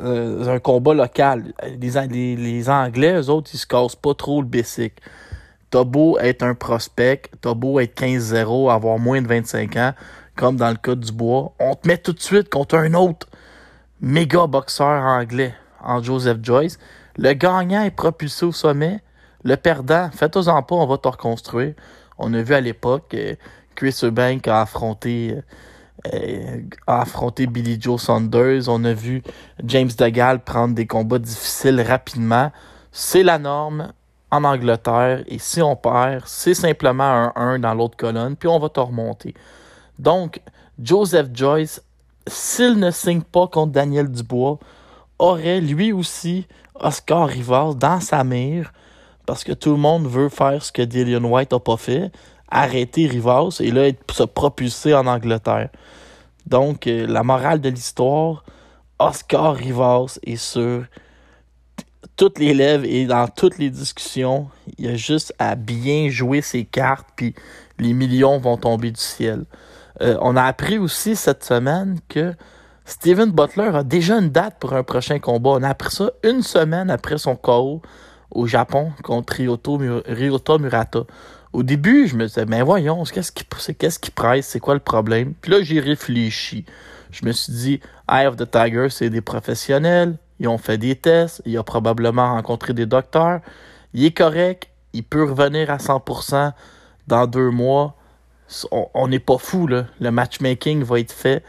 euh, 0.02 0.54
un 0.54 0.60
combat 0.60 0.94
local, 0.94 1.54
les, 1.64 2.36
les, 2.36 2.70
Anglais, 2.70 3.14
eux 3.14 3.30
autres, 3.30 3.50
ils 3.54 3.58
se 3.58 3.66
cassent 3.66 3.96
pas 3.96 4.14
trop 4.14 4.42
le 4.42 4.48
basic. 4.48 4.94
T'as 5.70 5.86
beau 5.86 6.18
être 6.20 6.44
un 6.44 6.54
prospect, 6.54 7.22
t'as 7.40 7.54
beau 7.54 7.80
être 7.80 7.96
15-0, 8.02 8.70
avoir 8.70 9.00
moins 9.00 9.22
de 9.22 9.28
25 9.28 9.76
ans, 9.78 9.94
comme 10.36 10.58
dans 10.58 10.70
le 10.70 10.76
cas 10.76 10.96
du 10.96 11.12
bois, 11.12 11.54
on 11.60 11.76
te 11.76 11.88
met 11.88 11.98
tout 11.98 12.14
de 12.14 12.20
suite 12.20 12.50
contre 12.50 12.76
un 12.76 12.94
autre 12.94 13.28
méga 14.02 14.48
boxeur 14.48 15.04
anglais 15.04 15.54
en 15.82 16.02
Joseph 16.02 16.40
Joyce. 16.42 16.80
Le 17.18 17.34
gagnant 17.34 17.84
est 17.84 17.92
propulsé 17.92 18.46
au 18.46 18.52
sommet. 18.52 19.02
Le 19.44 19.56
perdant, 19.56 20.10
faites-en 20.12 20.62
pas, 20.64 20.76
on 20.76 20.88
va 20.88 20.98
te 20.98 21.08
reconstruire. 21.08 21.74
On 22.20 22.34
a 22.34 22.42
vu 22.42 22.54
à 22.54 22.62
l'époque 22.62 23.14
euh, 23.14 23.36
Chris 23.76 23.98
Eubank 24.04 24.48
a 24.48 24.62
affronté 24.62 25.38
euh, 26.14 26.62
a 26.88 27.02
affronté 27.02 27.48
Billy 27.48 27.78
Joe 27.80 28.02
Saunders. 28.02 28.68
On 28.68 28.84
a 28.84 28.94
vu 28.94 29.24
James 29.64 29.90
DeGale 29.98 30.44
prendre 30.44 30.76
des 30.76 30.86
combats 30.86 31.20
difficiles 31.20 31.82
rapidement. 31.82 32.52
C'est 32.92 33.24
la 33.24 33.40
norme 33.40 33.92
en 34.32 34.44
Angleterre. 34.44 35.24
Et 35.28 35.40
si 35.40 35.62
on 35.62 35.76
perd, 35.76 36.24
c'est 36.26 36.54
simplement 36.54 37.04
un 37.04 37.34
1 37.36 37.60
dans 37.60 37.74
l'autre 37.74 37.98
colonne, 37.98 38.36
puis 38.36 38.48
on 38.48 38.60
va 38.60 38.70
te 38.70 38.80
remonter. 38.80 39.34
Donc, 39.98 40.42
Joseph 40.82 41.28
Joyce, 41.34 41.82
s'il 42.28 42.80
ne 42.80 42.92
signe 42.92 43.22
pas 43.22 43.48
contre 43.48 43.74
Daniel 43.74 44.10
Dubois, 44.10 44.60
aurait 45.18 45.60
lui 45.60 45.92
aussi 45.92 46.48
Oscar 46.76 47.28
Rivas 47.28 47.74
dans 47.76 48.00
sa 48.00 48.24
mire 48.24 48.72
parce 49.30 49.44
que 49.44 49.52
tout 49.52 49.70
le 49.70 49.78
monde 49.78 50.08
veut 50.08 50.28
faire 50.28 50.64
ce 50.64 50.72
que 50.72 50.82
Dillian 50.82 51.24
White 51.24 51.52
n'a 51.52 51.60
pas 51.60 51.78
fait, 51.78 52.12
arrêter 52.50 53.06
Rivas 53.06 53.58
et 53.60 53.70
là 53.70 53.92
se 54.12 54.24
propulser 54.24 54.96
en 54.96 55.06
Angleterre. 55.06 55.70
Donc, 56.48 56.88
euh, 56.88 57.06
la 57.06 57.22
morale 57.22 57.62
de 57.62 57.70
l'histoire, 57.70 58.44
Oscar 58.98 59.54
Rivas 59.54 60.18
est 60.24 60.36
sur 60.36 60.84
toutes 62.16 62.40
les 62.40 62.56
lèvres 62.56 62.86
et 62.86 63.06
dans 63.06 63.28
toutes 63.28 63.60
les 63.60 63.70
discussions. 63.70 64.48
Il 64.80 64.88
a 64.88 64.96
juste 64.96 65.32
à 65.38 65.54
bien 65.54 66.10
jouer 66.10 66.42
ses 66.42 66.66
cartes, 66.66 67.10
puis 67.16 67.36
les 67.78 67.94
millions 67.94 68.40
vont 68.40 68.58
tomber 68.58 68.90
du 68.90 69.00
ciel. 69.00 69.46
Euh, 70.02 70.18
on 70.22 70.38
a 70.38 70.42
appris 70.42 70.80
aussi 70.80 71.16
cette 71.16 71.44
semaine 71.44 72.00
que 72.08 72.34
Steven 72.84 73.30
Butler 73.30 73.70
a 73.76 73.84
déjà 73.84 74.18
une 74.18 74.30
date 74.30 74.56
pour 74.60 74.74
un 74.74 74.82
prochain 74.82 75.20
combat. 75.20 75.52
On 75.52 75.62
a 75.62 75.70
appris 75.70 75.92
ça 75.92 76.14
une 76.24 76.42
semaine 76.42 76.90
après 76.90 77.20
son 77.20 77.36
KO 77.36 77.84
au 78.32 78.48
Japon 78.48 78.92
contre 79.04 79.34
Ryota 79.38 80.58
Murata. 80.58 81.04
Au 81.52 81.64
début, 81.64 82.08
je 82.08 82.16
me 82.16 82.28
disais, 82.28 82.46
mais 82.46 82.62
voyons, 82.62 83.04
qu'est-ce 83.04 83.32
qui, 83.32 83.44
qu'est-ce 83.76 84.00
presse, 84.12 84.48
c'est 84.48 84.60
quoi 84.60 84.76
le 84.76 84.80
problème? 84.80 85.34
Puis 85.42 85.52
là, 85.52 85.62
j'ai 85.62 85.80
réfléchi. 85.80 86.66
Je 87.12 87.26
me 87.26 87.32
suis 87.32 87.54
dit, 87.54 87.80
Eye 88.08 88.28
of 88.28 88.36
the 88.36 88.50
Tiger, 88.50 88.88
c'est 88.90 89.10
des 89.10 89.22
professionnels, 89.22 90.18
ils 90.40 90.48
ont 90.48 90.60
fait 90.60 90.78
des 90.78 90.96
tests, 90.96 91.42
il 91.46 91.58
a 91.58 91.64
probablement 91.64 92.34
rencontré 92.34 92.74
des 92.74 92.86
docteurs, 92.86 93.42
il 93.94 94.06
est 94.06 94.16
correct, 94.16 94.70
il 94.94 95.04
peut 95.04 95.24
revenir 95.24 95.72
à 95.72 95.78
100% 95.78 96.54
dans 97.08 97.28
deux 97.28 97.50
mois. 97.50 97.96
On 98.72 99.08
n'est 99.08 99.20
pas 99.20 99.38
fou. 99.38 99.68
Le 99.68 100.12
matchmaking 100.12 100.84
va 100.84 101.00
être 101.00 101.12
fait 101.12 101.44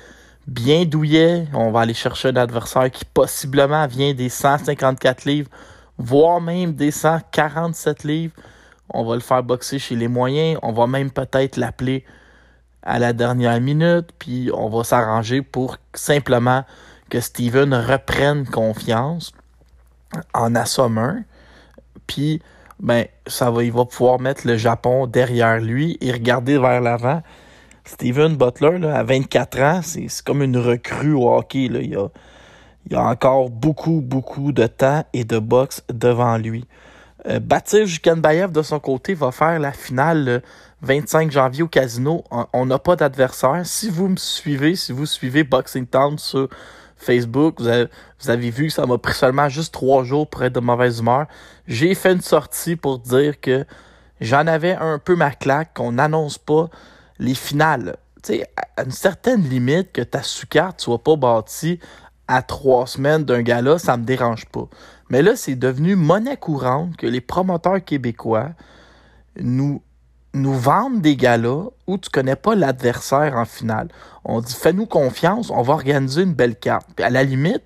bien 0.47 0.85
douillet. 0.85 1.47
On 1.55 1.71
va 1.71 1.81
aller 1.81 1.95
chercher 1.95 2.29
un 2.29 2.37
adversaire 2.37 2.91
qui 2.91 3.05
possiblement 3.05 3.87
vient 3.87 4.13
des 4.13 4.29
154 4.29 5.25
livres 5.25 5.51
voire 6.01 6.41
même 6.41 6.73
des 6.73 6.91
147 6.91 8.05
livres. 8.05 8.35
On 8.89 9.05
va 9.05 9.15
le 9.15 9.21
faire 9.21 9.43
boxer 9.43 9.79
chez 9.79 9.95
les 9.95 10.09
moyens. 10.09 10.59
On 10.63 10.73
va 10.73 10.87
même 10.87 11.11
peut-être 11.11 11.57
l'appeler 11.57 12.05
à 12.83 12.99
la 12.99 13.13
dernière 13.13 13.61
minute. 13.61 14.09
Puis 14.19 14.51
on 14.53 14.69
va 14.69 14.83
s'arranger 14.83 15.43
pour 15.43 15.77
simplement 15.95 16.65
que 17.11 17.21
Steven 17.21 17.75
reprenne 17.75 18.47
confiance 18.47 19.33
en 20.33 20.55
assomme 20.55 20.99
un. 20.99 21.23
Puis 22.07 22.41
ben, 22.81 23.05
ça 23.27 23.51
va, 23.51 23.63
il 23.63 23.73
va 23.73 23.85
pouvoir 23.85 24.21
mettre 24.21 24.47
le 24.47 24.57
Japon 24.57 25.07
derrière 25.07 25.61
lui 25.61 25.99
et 26.01 26.13
regarder 26.13 26.59
vers 26.59 26.81
l'avant. 26.81 27.23
Steven 27.85 28.37
Butler, 28.37 28.79
là, 28.79 28.97
à 28.97 29.03
24 29.03 29.61
ans, 29.61 29.81
c'est 29.83 30.09
comme 30.25 30.43
une 30.43 30.57
recrue 30.57 31.13
au 31.13 31.29
hockey. 31.29 31.69
Là. 31.69 31.81
Il 31.81 31.97
a, 31.97 32.09
il 32.87 32.97
a 32.97 33.03
encore 33.05 33.51
beaucoup, 33.51 34.01
beaucoup 34.01 34.53
de 34.53 34.67
temps 34.67 35.05
et 35.13 35.25
de 35.25 35.39
boxe 35.39 35.83
devant 35.93 36.37
lui. 36.37 36.67
Euh, 37.27 37.39
Batir 37.39 37.87
de 37.87 38.63
son 38.63 38.81
côté, 38.81 39.15
va 39.15 39.31
faire 39.31 39.59
la 39.59 39.73
finale 39.73 40.25
le 40.25 40.43
25 40.83 41.31
janvier 41.31 41.63
au 41.63 41.69
casino. 41.69 42.25
On 42.53 42.67
n'a 42.67 42.79
pas 42.79 42.97
d'adversaire. 42.97 43.61
Si 43.65 43.91
vous 43.91 44.09
me 44.09 44.17
suivez, 44.17 44.75
si 44.77 44.93
vous 44.93 45.07
suivez 45.07 45.45
Boxing 45.45 45.87
Town 45.87 46.19
sur 46.19 46.49
Facebook, 46.97 47.61
vous 47.61 47.69
avez, 48.31 48.51
vu 48.51 48.69
que 48.69 48.73
ça 48.73 48.87
m'a 48.87 48.99
pris 48.99 49.15
seulement 49.15 49.49
juste 49.49 49.75
trois 49.75 50.05
jours 50.05 50.29
pour 50.29 50.43
être 50.45 50.55
de 50.55 50.61
mauvaise 50.61 51.01
humeur. 51.01 51.27
J'ai 51.67 51.95
fait 51.95 52.13
une 52.13 52.21
sortie 52.21 52.77
pour 52.77 52.99
dire 52.99 53.41
que 53.41 53.67
j'en 54.21 54.47
avais 54.47 54.75
un 54.75 54.99
peu 54.99 55.17
ma 55.17 55.31
claque, 55.31 55.75
qu'on 55.75 55.93
n'annonce 55.93 56.39
pas 56.39 56.69
les 57.19 57.35
finales. 57.35 57.97
Tu 58.23 58.35
sais, 58.35 58.51
à 58.77 58.85
une 58.85 58.91
certaine 58.91 59.43
limite 59.43 59.93
que 59.93 60.03
ta 60.03 60.23
sous-carte 60.23 60.81
soit 60.81 61.03
pas 61.03 61.17
bâtie 61.17 61.79
à 62.31 62.43
trois 62.43 62.87
semaines 62.87 63.25
d'un 63.25 63.43
gala, 63.43 63.81
ça 63.81 63.97
me 63.97 64.05
dérange 64.05 64.47
pas. 64.47 64.69
Mais 65.11 65.21
là, 65.21 65.35
c'est 65.35 65.57
devenu 65.57 65.97
monnaie 65.97 66.37
courante 66.37 66.97
que 66.97 67.09
les 67.09 67.21
promoteurs 67.21 67.85
québécois 67.85 68.51
nous, 69.41 69.83
nous 70.33 70.55
vendent 70.55 71.01
des 71.01 71.17
galas 71.17 71.65
où 71.89 71.99
tu 71.99 72.09
connais 72.09 72.37
pas 72.37 72.55
l'adversaire 72.55 73.35
en 73.37 73.45
finale. 73.45 73.89
On 74.25 74.41
dit, 74.41 74.55
fais-nous 74.55 74.87
confiance, 74.87 75.51
on 75.51 75.63
va 75.63 75.73
organiser 75.73 76.23
une 76.23 76.35
belle 76.35 76.55
carte. 76.55 76.89
À 77.01 77.11
la 77.11 77.25
limite, 77.25 77.65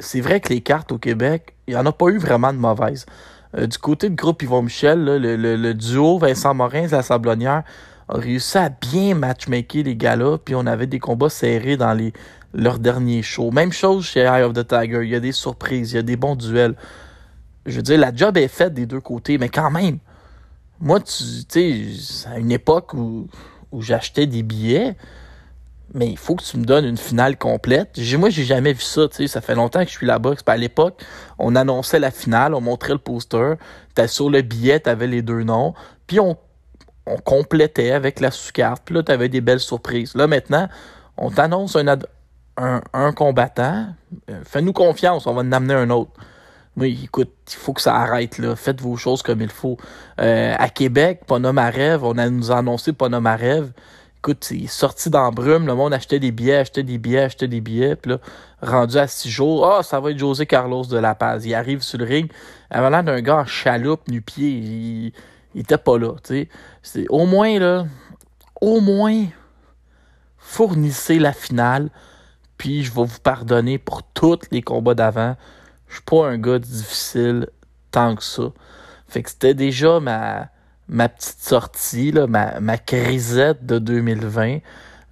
c'est 0.00 0.20
vrai 0.20 0.40
que 0.40 0.48
les 0.48 0.62
cartes 0.62 0.90
au 0.90 0.98
Québec, 0.98 1.54
il 1.68 1.74
n'y 1.74 1.80
en 1.80 1.86
a 1.86 1.92
pas 1.92 2.08
eu 2.08 2.18
vraiment 2.18 2.52
de 2.52 2.58
mauvaises. 2.58 3.06
Euh, 3.56 3.68
du 3.68 3.78
côté 3.78 4.10
de 4.10 4.16
groupe 4.16 4.42
Yvon 4.42 4.62
Michel, 4.62 5.04
le, 5.04 5.72
duo 5.74 6.18
Vincent 6.18 6.54
Morin 6.54 6.88
la 6.88 7.04
Sablonnière 7.04 7.62
a 8.08 8.18
réussi 8.18 8.58
à 8.58 8.68
bien 8.68 9.14
matchmaker 9.14 9.84
les 9.84 9.94
galas, 9.94 10.38
puis 10.44 10.56
on 10.56 10.66
avait 10.66 10.88
des 10.88 10.98
combats 10.98 11.28
serrés 11.28 11.76
dans 11.76 11.92
les, 11.92 12.12
leur 12.54 12.78
dernier 12.78 13.22
show. 13.22 13.50
Même 13.50 13.72
chose 13.72 14.06
chez 14.06 14.20
Eye 14.20 14.42
of 14.42 14.52
the 14.52 14.66
Tiger. 14.66 15.00
Il 15.02 15.10
y 15.10 15.14
a 15.14 15.20
des 15.20 15.32
surprises, 15.32 15.92
il 15.92 15.96
y 15.96 15.98
a 15.98 16.02
des 16.02 16.16
bons 16.16 16.36
duels. 16.36 16.74
Je 17.66 17.76
veux 17.76 17.82
dire, 17.82 17.98
la 17.98 18.14
job 18.14 18.36
est 18.36 18.48
faite 18.48 18.74
des 18.74 18.86
deux 18.86 19.00
côtés, 19.00 19.38
mais 19.38 19.48
quand 19.48 19.70
même, 19.70 19.98
moi, 20.80 21.00
tu 21.00 21.24
sais, 21.48 22.28
à 22.28 22.38
une 22.38 22.52
époque 22.52 22.94
où, 22.94 23.26
où 23.72 23.82
j'achetais 23.82 24.26
des 24.26 24.42
billets, 24.42 24.96
mais 25.94 26.08
il 26.08 26.18
faut 26.18 26.36
que 26.36 26.44
tu 26.44 26.58
me 26.58 26.64
donnes 26.64 26.84
une 26.84 26.96
finale 26.96 27.36
complète. 27.36 27.98
Moi, 28.18 28.30
j'ai 28.30 28.44
jamais 28.44 28.72
vu 28.72 28.82
ça, 28.82 29.08
tu 29.08 29.16
sais, 29.16 29.26
ça 29.26 29.40
fait 29.40 29.54
longtemps 29.54 29.84
que 29.84 29.90
je 29.90 29.96
suis 29.96 30.06
là-bas. 30.06 30.34
À 30.46 30.56
l'époque, 30.56 31.02
on 31.38 31.56
annonçait 31.56 31.98
la 31.98 32.10
finale, 32.10 32.54
on 32.54 32.60
montrait 32.60 32.92
le 32.92 32.98
poster, 32.98 33.54
t'as 33.94 34.06
sur 34.06 34.30
le 34.30 34.42
billet, 34.42 34.80
t'avais 34.80 35.06
les 35.06 35.22
deux 35.22 35.42
noms, 35.42 35.74
puis 36.06 36.20
on 36.20 36.36
on 37.06 37.16
complétait 37.18 37.92
avec 37.92 38.20
la 38.20 38.30
sous-carte. 38.30 38.82
Puis 38.84 38.94
là, 38.94 39.02
tu 39.02 39.12
avais 39.12 39.28
des 39.28 39.40
belles 39.40 39.60
surprises. 39.60 40.14
Là, 40.14 40.26
maintenant, 40.26 40.68
on 41.16 41.30
t'annonce 41.30 41.76
un, 41.76 41.96
un, 42.56 43.12
combattant. 43.12 43.88
Euh, 44.30 44.40
fais-nous 44.44 44.72
confiance, 44.72 45.26
on 45.26 45.34
va 45.34 45.42
en 45.42 45.52
amener 45.52 45.74
un 45.74 45.90
autre. 45.90 46.12
Oui, 46.76 47.00
écoute, 47.04 47.32
il 47.48 47.56
faut 47.56 47.72
que 47.72 47.80
ça 47.80 47.94
arrête, 47.94 48.38
là. 48.38 48.54
Faites 48.54 48.80
vos 48.80 48.96
choses 48.96 49.22
comme 49.22 49.40
il 49.40 49.48
faut. 49.48 49.78
Euh, 50.20 50.54
à 50.58 50.68
Québec, 50.68 51.22
Ponomarev, 51.26 52.04
on 52.04 52.18
a 52.18 52.28
nous 52.28 52.52
a 52.52 52.58
annoncé 52.58 52.92
Ponomarev. 52.92 53.72
Écoute, 54.18 54.48
il 54.50 54.64
est 54.64 54.66
sorti 54.66 55.08
dans 55.08 55.30
le 55.30 55.74
monde 55.74 55.94
achetait 55.94 56.18
des 56.18 56.32
billets, 56.32 56.56
achetait 56.56 56.82
des 56.82 56.98
billets, 56.98 57.22
achetait 57.22 57.48
des 57.48 57.60
billets. 57.60 57.96
Puis 57.96 58.10
là, 58.10 58.18
rendu 58.60 58.98
à 58.98 59.06
six 59.06 59.30
jours, 59.30 59.66
ah, 59.66 59.82
ça 59.82 60.00
va 60.00 60.10
être 60.10 60.18
José 60.18 60.46
Carlos 60.46 60.84
de 60.84 60.98
La 60.98 61.14
Paz. 61.14 61.46
Il 61.46 61.54
arrive 61.54 61.80
sur 61.80 61.98
le 61.98 62.04
ring, 62.04 62.30
avait 62.70 62.90
l'air 62.90 63.04
d'un 63.04 63.20
gars 63.22 63.36
en 63.36 63.46
chaloupe, 63.46 64.08
nu-pied. 64.08 64.48
Il, 64.48 65.12
il 65.54 65.60
était 65.60 65.78
pas 65.78 65.96
là. 65.96 66.14
Au 67.08 67.24
moins, 67.24 67.58
là, 67.58 67.86
au 68.60 68.80
moins, 68.80 69.24
fournissez 70.38 71.18
la 71.18 71.32
finale, 71.32 71.88
puis 72.58 72.84
je 72.84 72.92
vais 72.92 73.04
vous 73.04 73.20
pardonner 73.22 73.78
pour 73.78 74.02
tous 74.02 74.40
les 74.50 74.62
combats 74.62 74.94
d'avant. 74.94 75.36
Je 75.88 75.94
suis 75.94 76.02
pas 76.02 76.26
un 76.26 76.38
gars 76.38 76.58
difficile 76.58 77.48
tant 77.90 78.16
que 78.16 78.22
ça. 78.22 78.44
Fait 79.08 79.22
que 79.22 79.30
c'était 79.30 79.54
déjà 79.54 80.00
ma, 80.00 80.48
ma 80.88 81.08
petite 81.08 81.40
sortie, 81.40 82.12
là, 82.12 82.26
ma, 82.26 82.60
ma 82.60 82.78
crisette 82.78 83.64
de 83.64 83.78
2020. 83.78 84.58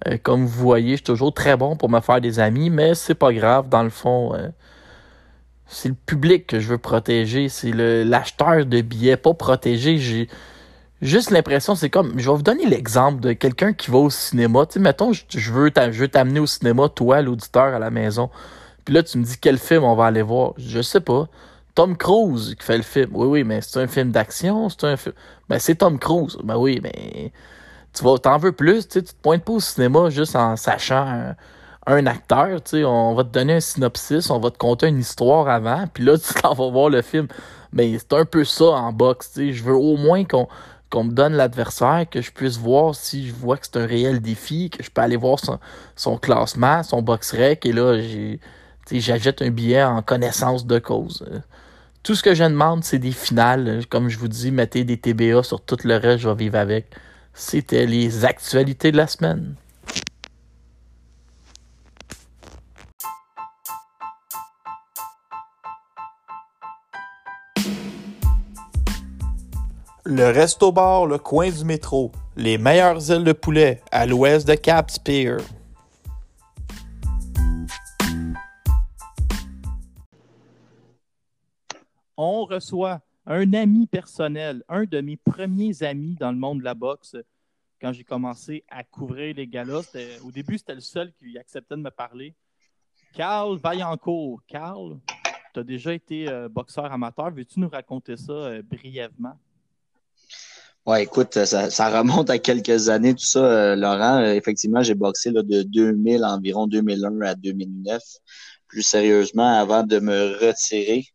Euh, 0.07 0.17
comme 0.21 0.45
vous 0.45 0.63
voyez, 0.63 0.91
je 0.91 0.95
suis 0.97 1.03
toujours 1.03 1.33
très 1.33 1.55
bon 1.55 1.75
pour 1.75 1.89
me 1.89 1.99
faire 2.01 2.21
des 2.21 2.39
amis, 2.39 2.69
mais 2.69 2.95
c'est 2.95 3.15
pas 3.15 3.33
grave. 3.33 3.69
Dans 3.69 3.83
le 3.83 3.89
fond, 3.89 4.33
euh, 4.35 4.49
c'est 5.67 5.89
le 5.89 5.95
public 5.95 6.47
que 6.47 6.59
je 6.59 6.69
veux 6.69 6.77
protéger. 6.77 7.49
C'est 7.49 7.71
l'acheteur 7.71 8.65
de 8.65 8.81
billets, 8.81 9.17
pas 9.17 9.33
protéger. 9.33 9.97
J'ai 9.97 10.27
juste 11.05 11.31
l'impression, 11.31 11.75
c'est 11.75 11.89
comme, 11.89 12.17
je 12.17 12.29
vais 12.29 12.35
vous 12.35 12.43
donner 12.43 12.65
l'exemple 12.65 13.21
de 13.21 13.33
quelqu'un 13.33 13.73
qui 13.73 13.91
va 13.91 13.97
au 13.97 14.09
cinéma. 14.09 14.65
Tu 14.65 14.73
sais, 14.73 14.79
mettons, 14.79 15.11
je, 15.13 15.51
veux 15.51 15.71
t'amener 15.71 16.39
au 16.39 16.47
cinéma, 16.47 16.89
toi, 16.89 17.21
l'auditeur, 17.21 17.73
à 17.75 17.79
la 17.79 17.89
maison. 17.89 18.29
Puis 18.85 18.93
là, 18.93 19.03
tu 19.03 19.17
me 19.17 19.23
dis 19.23 19.37
quel 19.39 19.57
film 19.57 19.83
on 19.83 19.95
va 19.95 20.05
aller 20.05 20.21
voir? 20.21 20.53
Je 20.57 20.81
sais 20.81 21.01
pas. 21.01 21.27
Tom 21.73 21.97
Cruise 21.97 22.55
qui 22.57 22.63
fait 22.63 22.77
le 22.77 22.83
film. 22.83 23.09
Oui, 23.13 23.27
oui, 23.27 23.43
mais 23.43 23.61
c'est 23.61 23.81
un 23.81 23.87
film 23.87 24.11
d'action, 24.11 24.69
c'est 24.69 24.85
un 24.85 24.95
film. 24.95 25.15
Ben, 25.49 25.59
c'est 25.59 25.75
Tom 25.75 25.99
Cruise. 25.99 26.37
Ben 26.43 26.55
oui, 26.57 26.79
mais 26.81 27.31
tu 27.93 28.03
vas, 28.03 28.17
t'en 28.17 28.37
veux 28.37 28.51
plus, 28.51 28.87
tu 28.87 28.93
sais, 28.93 29.03
tu 29.03 29.13
te 29.13 29.21
pointes 29.21 29.43
pas 29.43 29.53
au 29.53 29.59
cinéma 29.59 30.09
juste 30.09 30.35
en 30.35 30.55
sachant 30.55 31.33
un, 31.87 32.05
acteur, 32.07 32.61
tu 32.63 32.77
sais, 32.77 32.85
on 32.85 33.13
va 33.13 33.23
te 33.23 33.29
donner 33.29 33.53
un 33.53 33.59
synopsis, 33.59 34.29
on 34.29 34.39
va 34.39 34.51
te 34.51 34.57
conter 34.57 34.87
une 34.87 34.99
histoire 34.99 35.47
avant, 35.49 35.85
puis 35.93 36.03
là, 36.03 36.17
tu 36.17 36.33
t'en 36.33 36.53
vas 36.53 36.69
voir 36.69 36.89
le 36.89 37.01
film. 37.01 37.27
Mais 37.73 37.97
c'est 37.99 38.13
un 38.13 38.25
peu 38.25 38.45
ça 38.45 38.65
en 38.65 38.93
boxe, 38.93 39.33
tu 39.33 39.47
sais. 39.47 39.53
Je 39.53 39.63
veux 39.63 39.75
au 39.75 39.97
moins 39.97 40.23
qu'on 40.23 40.47
qu'on 40.89 41.05
me 41.05 41.11
donne 41.11 41.33
l'adversaire, 41.33 42.05
que 42.09 42.21
je 42.21 42.31
puisse 42.31 42.57
voir 42.57 42.95
si 42.95 43.27
je 43.27 43.33
vois 43.33 43.57
que 43.57 43.65
c'est 43.65 43.77
un 43.77 43.85
réel 43.85 44.21
défi, 44.21 44.69
que 44.69 44.83
je 44.83 44.89
peux 44.89 45.01
aller 45.01 45.17
voir 45.17 45.39
son, 45.95 46.17
classement, 46.17 46.83
son 46.83 47.01
box 47.01 47.33
rec, 47.33 47.65
et 47.65 47.73
là, 47.73 47.99
j'achète 48.91 49.41
un 49.41 49.49
billet 49.49 49.83
en 49.83 50.01
connaissance 50.01 50.65
de 50.65 50.79
cause. 50.79 51.25
Tout 52.03 52.13
ce 52.13 52.21
que 52.21 52.35
je 52.35 52.43
demande, 52.43 52.83
c'est 52.83 52.99
des 52.99 53.11
finales. 53.11 53.81
Comme 53.89 54.09
je 54.09 54.19
vous 54.19 54.27
dis, 54.27 54.51
mettez 54.51 54.83
des 54.83 54.97
TBA 54.97 55.41
sur 55.41 55.59
tout 55.61 55.77
le 55.83 55.95
reste, 55.95 56.19
je 56.19 56.29
vais 56.29 56.35
vivre 56.35 56.57
avec. 56.57 56.85
C'était 57.33 57.87
les 57.87 58.25
actualités 58.25 58.91
de 58.91 58.97
la 58.97 59.07
semaine. 59.07 59.55
Le 70.07 70.25
Resto 70.25 70.71
Bar, 70.71 71.07
le 71.07 71.17
coin 71.17 71.49
du 71.49 71.65
métro. 71.65 72.11
Les 72.35 72.59
meilleures 72.59 73.09
ailes 73.09 73.23
de 73.23 73.31
poulet 73.31 73.81
à 73.91 74.05
l'ouest 74.05 74.47
de 74.47 74.53
Cap 74.53 74.91
Spear. 74.91 75.39
On 82.15 82.45
reçoit 82.45 83.01
un 83.25 83.51
ami 83.53 83.87
personnel, 83.87 84.63
un 84.69 84.83
de 84.83 85.01
mes 85.01 85.17
premiers 85.17 85.81
amis 85.81 86.15
dans 86.19 86.31
le 86.31 86.37
monde 86.37 86.59
de 86.59 86.65
la 86.65 86.75
boxe 86.75 87.15
quand 87.81 87.91
j'ai 87.91 88.03
commencé 88.03 88.63
à 88.69 88.83
couvrir 88.83 89.33
les 89.35 89.47
galas. 89.47 89.91
Au 90.23 90.29
début, 90.29 90.59
c'était 90.59 90.75
le 90.75 90.81
seul 90.81 91.13
qui 91.13 91.35
acceptait 91.35 91.77
de 91.77 91.81
me 91.81 91.89
parler. 91.89 92.35
Carl 93.15 93.57
Vaillancourt. 93.57 94.39
Carl, 94.45 94.99
tu 95.51 95.61
as 95.61 95.63
déjà 95.63 95.95
été 95.95 96.29
euh, 96.29 96.47
boxeur 96.47 96.91
amateur. 96.91 97.31
Veux-tu 97.31 97.59
nous 97.59 97.69
raconter 97.69 98.17
ça 98.17 98.33
euh, 98.33 98.61
brièvement? 98.61 99.39
Ouais, 100.85 101.01
écoute, 101.01 101.43
ça, 101.45 101.89
remonte 101.89 102.29
à 102.29 102.37
quelques 102.37 102.89
années, 102.89 103.15
tout 103.15 103.25
ça, 103.25 103.39
euh, 103.39 103.75
Laurent. 103.75 104.19
Euh, 104.19 104.33
effectivement, 104.33 104.83
j'ai 104.83 104.93
boxé 104.93 105.31
là, 105.31 105.41
de 105.41 105.63
2000 105.63 106.23
environ 106.23 106.67
2001 106.67 107.21
à 107.21 107.33
2009. 107.33 107.99
Plus 108.67 108.83
sérieusement, 108.83 109.57
avant 109.59 109.81
de 109.81 109.97
me 109.97 110.37
retirer, 110.45 111.05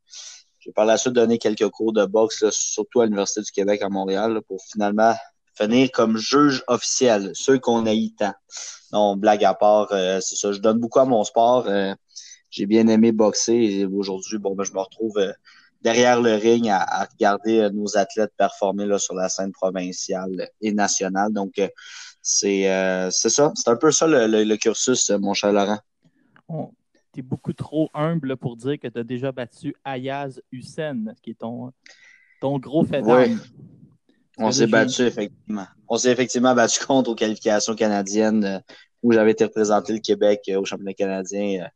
j'ai 0.59 0.73
par 0.73 0.87
la 0.87 0.97
suite 0.97 1.13
donné 1.13 1.39
quelques 1.39 1.69
cours 1.69 1.93
de 1.93 2.05
boxe, 2.05 2.51
surtout 2.51 3.01
à 3.01 3.05
l'Université 3.05 3.43
du 3.43 3.53
Québec 3.53 3.81
à 3.83 3.89
Montréal, 3.89 4.41
pour 4.49 4.61
finalement 4.73 5.15
finir 5.55 5.89
comme 5.93 6.17
juge 6.17 6.65
officiel, 6.67 7.31
ceux 7.35 7.61
qu'on 7.61 7.87
a 7.87 7.95
eu 7.95 8.11
tant. 8.13 8.35
Non, 8.93 9.17
blague 9.17 9.45
à 9.45 9.55
part, 9.55 9.93
euh, 9.93 10.19
c'est 10.21 10.35
ça. 10.35 10.51
Je 10.51 10.59
donne 10.59 10.81
beaucoup 10.81 10.99
à 10.99 11.05
mon 11.05 11.23
sport. 11.23 11.69
j'ai 12.51 12.67
bien 12.67 12.89
aimé 12.89 13.13
boxer 13.13 13.55
et 13.55 13.87
aujourd'hui, 13.87 14.39
bon, 14.39 14.57
ben, 14.57 14.65
je 14.65 14.73
me 14.73 14.81
retrouve 14.81 15.17
derrière 15.83 16.21
le 16.21 16.35
ring 16.35 16.69
à, 16.69 17.07
regarder 17.13 17.61
euh, 17.61 17.71
nos 17.71 17.97
athlètes 17.97 18.33
performer 18.37 18.87
là, 18.87 18.99
sur 18.99 19.15
la 19.15 19.29
scène 19.29 19.53
provinciale 19.53 20.49
et 20.61 20.73
nationale. 20.73 21.33
Donc, 21.33 21.59
euh, 21.59 21.69
euh, 22.45 23.11
c'est 23.11 23.31
ça. 23.31 23.53
C'est 23.55 23.71
un 23.71 23.77
peu 23.77 23.91
ça 23.91 24.07
le, 24.07 24.57
cursus, 24.57 25.11
mon 25.11 25.35
cher 25.35 25.53
Laurent. 25.53 25.79
tu 27.13 27.21
es 27.21 27.23
beaucoup 27.23 27.53
trop 27.53 27.89
humble 27.95 28.37
pour 28.37 28.57
dire 28.57 28.79
que 28.79 28.89
tu 28.89 28.99
as 28.99 29.05
déjà 29.05 29.33
battu 29.33 29.75
Ayaz 29.85 30.41
Hussein, 30.53 31.15
qui 31.23 31.31
est 31.31 31.39
ton, 31.39 31.73
ton 32.41 32.59
gros 32.59 32.85
fait 32.85 33.03
Oui. 33.03 33.37
On 34.39 34.53
s'est 34.53 34.67
battu, 34.67 35.03
effectivement. 35.03 35.67
On 35.87 35.99
s'est 35.99 36.13
effectivement 36.13 36.55
battu 36.55 36.85
contre 36.85 37.11
aux 37.11 37.15
qualifications 37.15 37.75
canadiennes 37.75 38.63
où 39.03 39.13
j'avais 39.13 39.33
été 39.33 39.45
représenté 39.45 39.93
le 39.93 39.99
Québec 39.99 40.51
au 40.57 40.65
championnat 40.65 40.95
canadien 40.95 41.69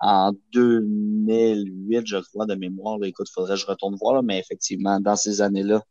en 0.00 0.32
2008, 0.52 2.06
je 2.06 2.16
crois, 2.18 2.46
de 2.46 2.54
mémoire. 2.54 2.98
Écoute, 3.04 3.28
il 3.30 3.32
faudrait 3.32 3.54
que 3.54 3.60
je 3.60 3.66
retourne 3.66 3.96
voir, 3.96 4.22
mais 4.22 4.38
effectivement, 4.38 5.00
dans 5.00 5.16
ces 5.16 5.40
années-là, 5.40 5.82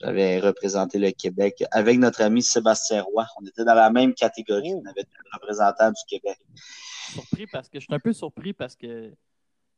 j'avais 0.00 0.40
représenté 0.40 0.98
le 0.98 1.10
Québec 1.12 1.64
avec 1.70 1.98
notre 1.98 2.22
ami 2.22 2.42
Sébastien 2.42 3.02
Roy. 3.02 3.26
On 3.40 3.46
était 3.46 3.64
dans 3.64 3.74
la 3.74 3.90
même 3.90 4.14
catégorie. 4.14 4.74
On 4.74 4.84
avait 4.84 5.04
deux 5.04 5.30
représentants 5.32 5.88
du 5.88 6.02
Québec. 6.08 6.38
Surpris 7.12 7.46
parce 7.46 7.68
que 7.68 7.78
je 7.80 7.84
suis 7.84 7.94
un 7.94 8.00
peu 8.00 8.12
surpris 8.12 8.52
parce 8.52 8.76
que 8.76 9.12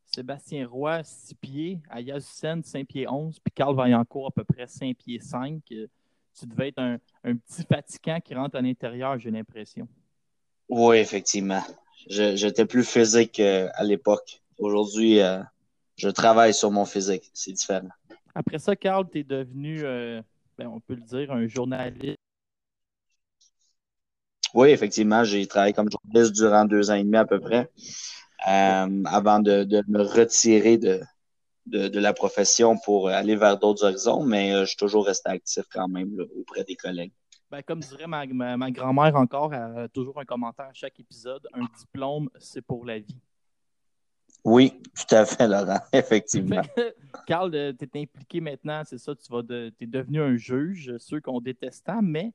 Sébastien 0.05 0.67
Roy, 0.67 1.03
6 1.03 1.35
pieds, 1.35 1.79
Ayaz 1.89 2.17
Hussein, 2.17 2.61
5 2.63 2.87
pieds 2.87 3.07
11, 3.07 3.39
puis 3.39 3.53
Carl 3.53 3.75
Vaillancourt, 3.75 4.27
à 4.27 4.31
peu 4.31 4.43
près 4.43 4.67
5 4.67 4.97
pieds 4.97 5.19
5. 5.19 5.61
Tu 5.65 6.45
devais 6.45 6.69
être 6.69 6.79
un, 6.79 6.97
un 7.23 7.35
petit 7.35 7.63
fatigant 7.63 8.19
qui 8.19 8.33
rentre 8.33 8.57
à 8.57 8.61
l'intérieur, 8.61 9.17
j'ai 9.19 9.31
l'impression. 9.31 9.87
Oui, 10.67 10.97
effectivement 10.97 11.61
j'étais 12.07 12.65
plus 12.65 12.83
physique 12.83 13.39
euh, 13.39 13.69
à 13.75 13.83
l'époque. 13.83 14.41
Aujourd'hui, 14.57 15.19
euh, 15.21 15.41
je 15.95 16.09
travaille 16.09 16.53
sur 16.53 16.71
mon 16.71 16.85
physique. 16.85 17.29
C'est 17.33 17.51
différent. 17.51 17.89
Après 18.35 18.59
ça, 18.59 18.75
Carl, 18.75 19.07
tu 19.11 19.19
es 19.19 19.23
devenu, 19.23 19.81
euh, 19.83 20.21
ben, 20.57 20.67
on 20.67 20.79
peut 20.79 20.95
le 20.95 21.01
dire, 21.01 21.31
un 21.31 21.47
journaliste. 21.47 22.17
Oui, 24.53 24.69
effectivement, 24.69 25.23
j'ai 25.23 25.45
travaillé 25.45 25.73
comme 25.73 25.89
journaliste 25.91 26.33
durant 26.33 26.65
deux 26.65 26.89
ans 26.89 26.95
et 26.95 27.03
demi 27.03 27.17
à 27.17 27.25
peu 27.25 27.39
près, 27.39 27.69
avant 28.45 29.39
de, 29.39 29.83
me 29.87 30.01
retirer 30.01 30.79
de, 30.79 31.01
de, 31.67 31.99
la 31.99 32.13
profession 32.13 32.75
pour 32.83 33.09
aller 33.09 33.35
vers 33.35 33.59
d'autres 33.59 33.85
horizons, 33.85 34.23
mais 34.23 34.51
je 34.61 34.65
suis 34.65 34.77
toujours 34.77 35.05
resté 35.05 35.29
actif 35.29 35.65
quand 35.71 35.87
même 35.87 36.17
auprès 36.35 36.63
des 36.63 36.75
collègues. 36.75 37.11
Ben, 37.51 37.63
comme 37.63 37.79
dirait 37.79 38.05
ma, 38.05 38.25
ma, 38.57 38.71
grand-mère 38.71 39.15
encore, 39.15 39.53
a 39.53 39.87
toujours 39.89 40.19
un 40.19 40.25
commentaire 40.25 40.67
à 40.67 40.73
chaque 40.73 40.99
épisode. 40.99 41.47
Un 41.53 41.65
diplôme, 41.77 42.29
c'est 42.37 42.61
pour 42.61 42.85
la 42.85 42.99
vie. 42.99 43.17
Oui, 44.43 44.81
tout 44.95 45.15
à 45.15 45.25
fait, 45.25 45.47
Laurent, 45.47 45.79
effectivement. 45.93 46.61
Carl, 47.27 47.53
euh, 47.53 47.73
tu 47.73 47.85
es 47.85 48.01
impliqué 48.01 48.39
maintenant, 48.39 48.83
c'est 48.85 48.97
ça, 48.97 49.13
tu 49.15 49.33
es 49.33 49.87
devenu 49.87 50.21
un 50.21 50.37
juge, 50.37 50.95
ceux 50.97 51.19
qu'on 51.19 51.41
détestait, 51.41 52.01
mais 52.01 52.31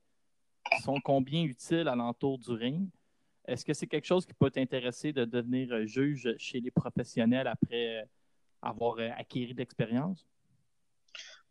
sont 0.83 1.00
combien 1.03 1.44
utiles 1.44 1.88
à 1.88 1.94
l'entour 1.94 2.38
du 2.38 2.50
ring? 2.50 2.88
Est-ce 3.46 3.64
que 3.64 3.72
c'est 3.72 3.87
quelque 3.87 4.07
chose 4.07 4.27
qui 4.27 4.35
peut 4.35 4.50
t'intéresser 4.50 5.12
de 5.12 5.24
devenir 5.24 5.72
euh, 5.72 5.87
juge 5.87 6.35
chez 6.38 6.61
les 6.61 6.70
professionnels 6.70 7.46
après 7.46 8.03
euh, 8.03 8.05
avoir 8.62 8.96
acquis 9.16 9.53
de 9.53 9.59
l'expérience? 9.59 10.27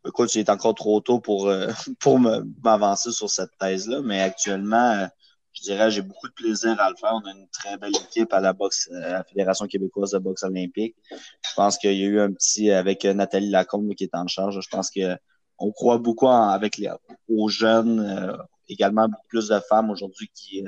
Écoute, 0.06 0.34
il 0.34 0.40
est 0.40 0.50
encore 0.50 0.74
trop 0.74 1.00
tôt 1.00 1.18
pour, 1.18 1.48
euh, 1.48 1.68
pour 2.00 2.18
m'avancer 2.18 3.10
sur 3.10 3.30
cette 3.30 3.56
thèse-là, 3.58 4.02
mais 4.02 4.20
actuellement, 4.20 4.90
euh, 4.92 5.06
je 5.52 5.62
dirais, 5.62 5.90
j'ai 5.90 6.02
beaucoup 6.02 6.28
de 6.28 6.32
plaisir 6.32 6.78
à 6.80 6.90
le 6.90 6.96
faire. 6.96 7.12
On 7.14 7.26
a 7.26 7.30
une 7.30 7.48
très 7.48 7.78
belle 7.78 7.94
équipe 7.96 8.32
à 8.32 8.40
la 8.40 8.52
boxe, 8.52 8.90
à 8.92 9.10
la 9.10 9.24
Fédération 9.24 9.66
québécoise 9.66 10.10
de 10.10 10.18
boxe 10.18 10.42
olympique. 10.42 10.96
Je 11.10 11.54
pense 11.56 11.78
qu'il 11.78 11.94
y 11.94 12.04
a 12.04 12.06
eu 12.06 12.20
un 12.20 12.32
petit, 12.32 12.70
avec 12.70 13.04
Nathalie 13.04 13.50
Lacombe 13.50 13.94
qui 13.94 14.04
est 14.04 14.14
en 14.14 14.26
charge, 14.26 14.60
je 14.60 14.68
pense 14.68 14.90
que 14.90 15.16
on 15.58 15.70
croit 15.70 15.98
beaucoup 15.98 16.28
avec 16.28 16.78
les, 16.78 16.90
aux 17.28 17.48
jeunes, 17.48 18.36
également 18.68 19.08
beaucoup 19.08 19.28
plus 19.28 19.48
de 19.48 19.60
femmes 19.60 19.88
aujourd'hui 19.88 20.28
qui, 20.34 20.64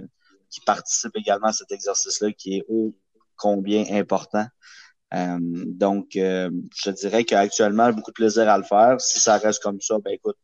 qui 0.49 0.61
participent 0.61 1.17
également 1.17 1.49
à 1.49 1.53
cet 1.53 1.73
exercice-là 1.73 2.33
qui 2.33 2.59
est 2.59 2.65
ô 2.69 2.95
combien 3.37 3.85
important. 3.91 4.47
Donc, 5.13 6.09
je 6.13 6.91
dirais 6.91 7.25
qu'actuellement, 7.25 7.93
beaucoup 7.93 8.11
de 8.11 8.15
plaisir 8.17 8.49
à 8.49 8.59
le 8.59 8.65
faire. 8.65 9.01
Si 9.01 9.19
ça 9.19 9.39
reste 9.39 9.63
comme 9.63 9.81
ça, 9.81 9.99
ben 9.99 10.13
écoute, 10.13 10.37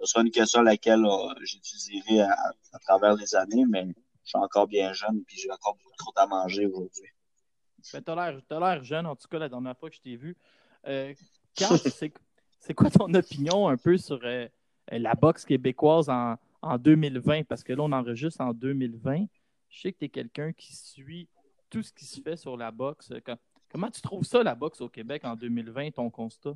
ce 0.00 0.06
sera 0.06 0.22
une 0.22 0.30
question 0.30 0.60
à 0.60 0.64
laquelle 0.64 1.04
j'utiliserai 1.42 2.20
à, 2.20 2.32
à, 2.72 2.78
travers 2.78 3.14
les 3.14 3.34
années, 3.34 3.64
mais 3.68 3.86
je 4.24 4.30
suis 4.30 4.38
encore 4.38 4.66
bien 4.66 4.92
jeune 4.92 5.24
et 5.28 5.36
j'ai 5.36 5.50
encore 5.50 5.74
beaucoup 5.74 5.92
de 5.92 5.96
croûte 5.96 6.18
à 6.18 6.26
manger 6.26 6.66
aujourd'hui. 6.66 7.10
Ben, 7.92 8.02
tu 8.02 8.10
as 8.10 8.60
l'air 8.60 8.84
jeune, 8.84 9.06
en 9.06 9.16
tout 9.16 9.28
cas, 9.28 9.38
la 9.38 9.48
dernière 9.48 9.76
fois 9.76 9.88
que 9.88 9.96
je 9.96 10.00
t'ai 10.00 10.16
vu. 10.16 10.36
Euh, 10.86 11.14
c'est 12.60 12.74
quoi 12.74 12.90
ton 12.90 13.12
opinion 13.14 13.68
un 13.68 13.76
peu 13.76 13.96
sur 13.96 14.20
euh, 14.24 14.48
la 14.90 15.14
boxe 15.14 15.44
québécoise 15.44 16.08
en, 16.08 16.36
en, 16.62 16.78
2020? 16.78 17.44
Parce 17.44 17.62
que 17.62 17.72
là, 17.72 17.82
on 17.82 17.92
enregistre 17.92 18.40
en 18.40 18.52
2020. 18.52 19.26
Je 19.68 19.80
sais 19.80 19.92
que 19.92 19.98
tu 19.98 20.04
es 20.06 20.08
quelqu'un 20.08 20.52
qui 20.52 20.74
suit 20.74 21.28
tout 21.70 21.82
ce 21.82 21.92
qui 21.92 22.04
se 22.04 22.20
fait 22.20 22.36
sur 22.36 22.56
la 22.56 22.70
boxe. 22.70 23.12
Comment 23.70 23.90
tu 23.90 24.00
trouves 24.00 24.24
ça, 24.24 24.42
la 24.42 24.54
boxe 24.54 24.80
au 24.80 24.88
Québec 24.88 25.22
en 25.24 25.34
2020, 25.34 25.90
ton 25.92 26.10
constat? 26.10 26.54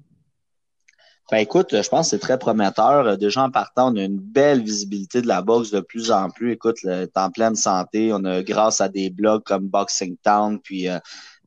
Ben 1.31 1.39
écoute, 1.39 1.81
je 1.81 1.89
pense 1.89 2.07
que 2.07 2.11
c'est 2.11 2.19
très 2.19 2.39
prometteur. 2.39 3.17
Déjà 3.17 3.45
en 3.45 3.51
partant, 3.51 3.93
on 3.93 3.97
a 3.97 4.03
une 4.03 4.19
belle 4.19 4.63
visibilité 4.65 5.23
de 5.23 5.29
la 5.29 5.43
boxe 5.43 5.71
de 5.71 5.81
plus 5.81 6.11
en 6.11 6.29
plus. 6.29 6.53
Écoute, 6.53 6.85
est 6.85 7.17
en 7.17 7.31
pleine 7.31 7.55
santé. 7.55 8.13
On 8.13 8.25
a 8.25 8.43
grâce 8.43 8.81
à 8.81 8.89
des 8.89 9.11
blogs 9.11 9.45
comme 9.45 9.69
Boxing 9.69 10.17
Town, 10.25 10.59
puis 10.59 10.89
euh, 10.89 10.99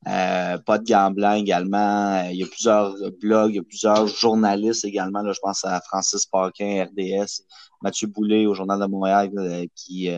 euh, 0.08 0.58
pas 0.60 0.78
de 0.78 0.86
gants 0.86 1.34
également. 1.34 2.24
Il 2.30 2.38
y 2.38 2.44
a 2.44 2.48
plusieurs 2.48 2.96
blogs, 3.22 3.52
il 3.52 3.56
y 3.56 3.60
a 3.60 3.64
plusieurs 3.64 4.08
journalistes 4.08 4.86
également. 4.86 5.22
Là, 5.22 5.34
je 5.34 5.40
pense 5.42 5.66
à 5.66 5.82
Francis 5.82 6.26
Parquin, 6.26 6.86
RDS, 6.86 7.44
Mathieu 7.82 8.08
Boulay 8.08 8.46
au 8.46 8.54
Journal 8.54 8.80
de 8.80 8.86
Montréal, 8.86 9.32
euh, 9.38 9.66
qui 9.76 10.10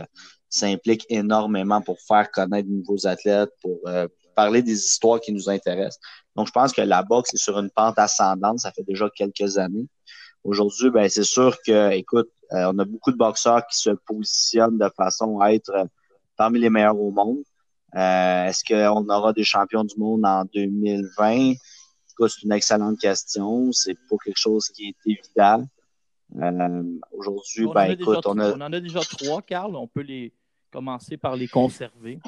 s'implique 0.48 1.08
énormément 1.10 1.82
pour 1.82 2.00
faire 2.02 2.30
connaître 2.30 2.70
de 2.70 2.74
nouveaux 2.74 3.08
athlètes, 3.08 3.50
pour 3.62 3.80
parler 4.36 4.62
des 4.62 4.74
histoires 4.74 5.20
qui 5.20 5.32
nous 5.32 5.50
intéressent. 5.50 6.00
Donc, 6.36 6.48
je 6.48 6.52
pense 6.52 6.74
que 6.74 6.82
la 6.82 7.02
boxe 7.04 7.34
est 7.34 7.38
sur 7.38 7.58
une 7.58 7.70
pente 7.70 7.98
ascendante. 7.98 8.60
Ça 8.60 8.72
fait 8.72 8.84
déjà 8.84 9.10
quelques 9.10 9.58
années. 9.58 9.88
Aujourd'hui, 10.44 10.92
ben, 10.92 11.10
c'est 11.10 11.24
sûr 11.24 11.58
que, 11.66 11.92
écoute, 11.94 12.30
euh, 12.54 12.72
on 12.72 12.78
a 12.78 12.86
beaucoup 12.86 13.12
de 13.12 13.18
boxeurs 13.18 13.66
qui 13.66 13.80
se 13.80 13.90
positionnent 13.90 14.78
de 14.78 14.90
façon 14.96 15.40
à 15.40 15.54
être 15.54 15.72
euh, 15.72 15.86
parmi 16.38 16.60
les 16.60 16.70
meilleurs 16.70 17.00
au 17.00 17.10
monde. 17.10 17.40
Euh, 17.96 18.46
est-ce 18.46 18.64
qu'on 18.64 19.10
aura 19.10 19.34
des 19.34 19.44
champions 19.44 19.84
du 19.84 19.96
monde 19.98 20.24
en 20.24 20.46
2020? 20.54 21.54
C'est 22.08 22.44
une 22.44 22.52
excellente 22.52 23.00
question. 23.00 23.72
C'est 23.72 23.96
pas 24.08 24.16
quelque 24.24 24.38
chose 24.38 24.70
qui 24.70 24.90
est 24.90 25.12
évident. 25.12 25.66
Aujourd'hui, 27.12 27.68
ben, 27.74 27.92
écoute, 27.92 28.26
on 28.26 28.38
a... 28.38 28.52
on 28.52 28.62
en 28.62 28.74
a 28.74 28.80
déjà 28.80 29.00
trois, 29.00 29.42
Carl. 29.42 29.76
On 29.76 29.88
peut 29.88 30.02
les 30.02 30.32
commencer 30.72 31.18
par 31.18 31.36
les 31.36 31.48
conserver. 31.48 32.20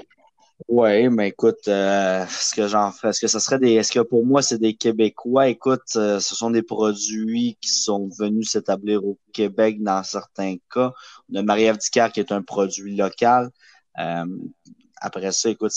Oui, 0.67 1.07
mais 1.09 1.29
écoute, 1.29 1.67
euh, 1.67 2.23
est-ce 2.25 2.55
que 2.55 2.67
j'en 2.67 2.91
fais, 2.91 3.09
est-ce 3.09 3.21
que 3.21 3.27
ce 3.27 3.39
serait 3.39 3.59
des, 3.59 3.73
est-ce 3.73 3.91
que 3.91 3.99
pour 3.99 4.25
moi 4.25 4.41
c'est 4.41 4.57
des 4.57 4.73
Québécois? 4.75 5.47
Écoute, 5.49 5.83
euh, 5.95 6.19
ce 6.19 6.35
sont 6.35 6.49
des 6.49 6.63
produits 6.63 7.57
qui 7.61 7.69
sont 7.69 8.09
venus 8.17 8.49
s'établir 8.51 9.05
au 9.05 9.19
Québec 9.33 9.81
dans 9.83 10.03
certains 10.03 10.55
cas. 10.73 10.91
On 11.31 11.35
a 11.35 11.43
Marie-Ève 11.43 11.77
qui 11.77 11.99
est 11.99 12.31
un 12.31 12.41
produit 12.41 12.95
local. 12.95 13.51
Euh, 13.99 14.25
après 14.99 15.31
ça, 15.31 15.49
écoute, 15.49 15.73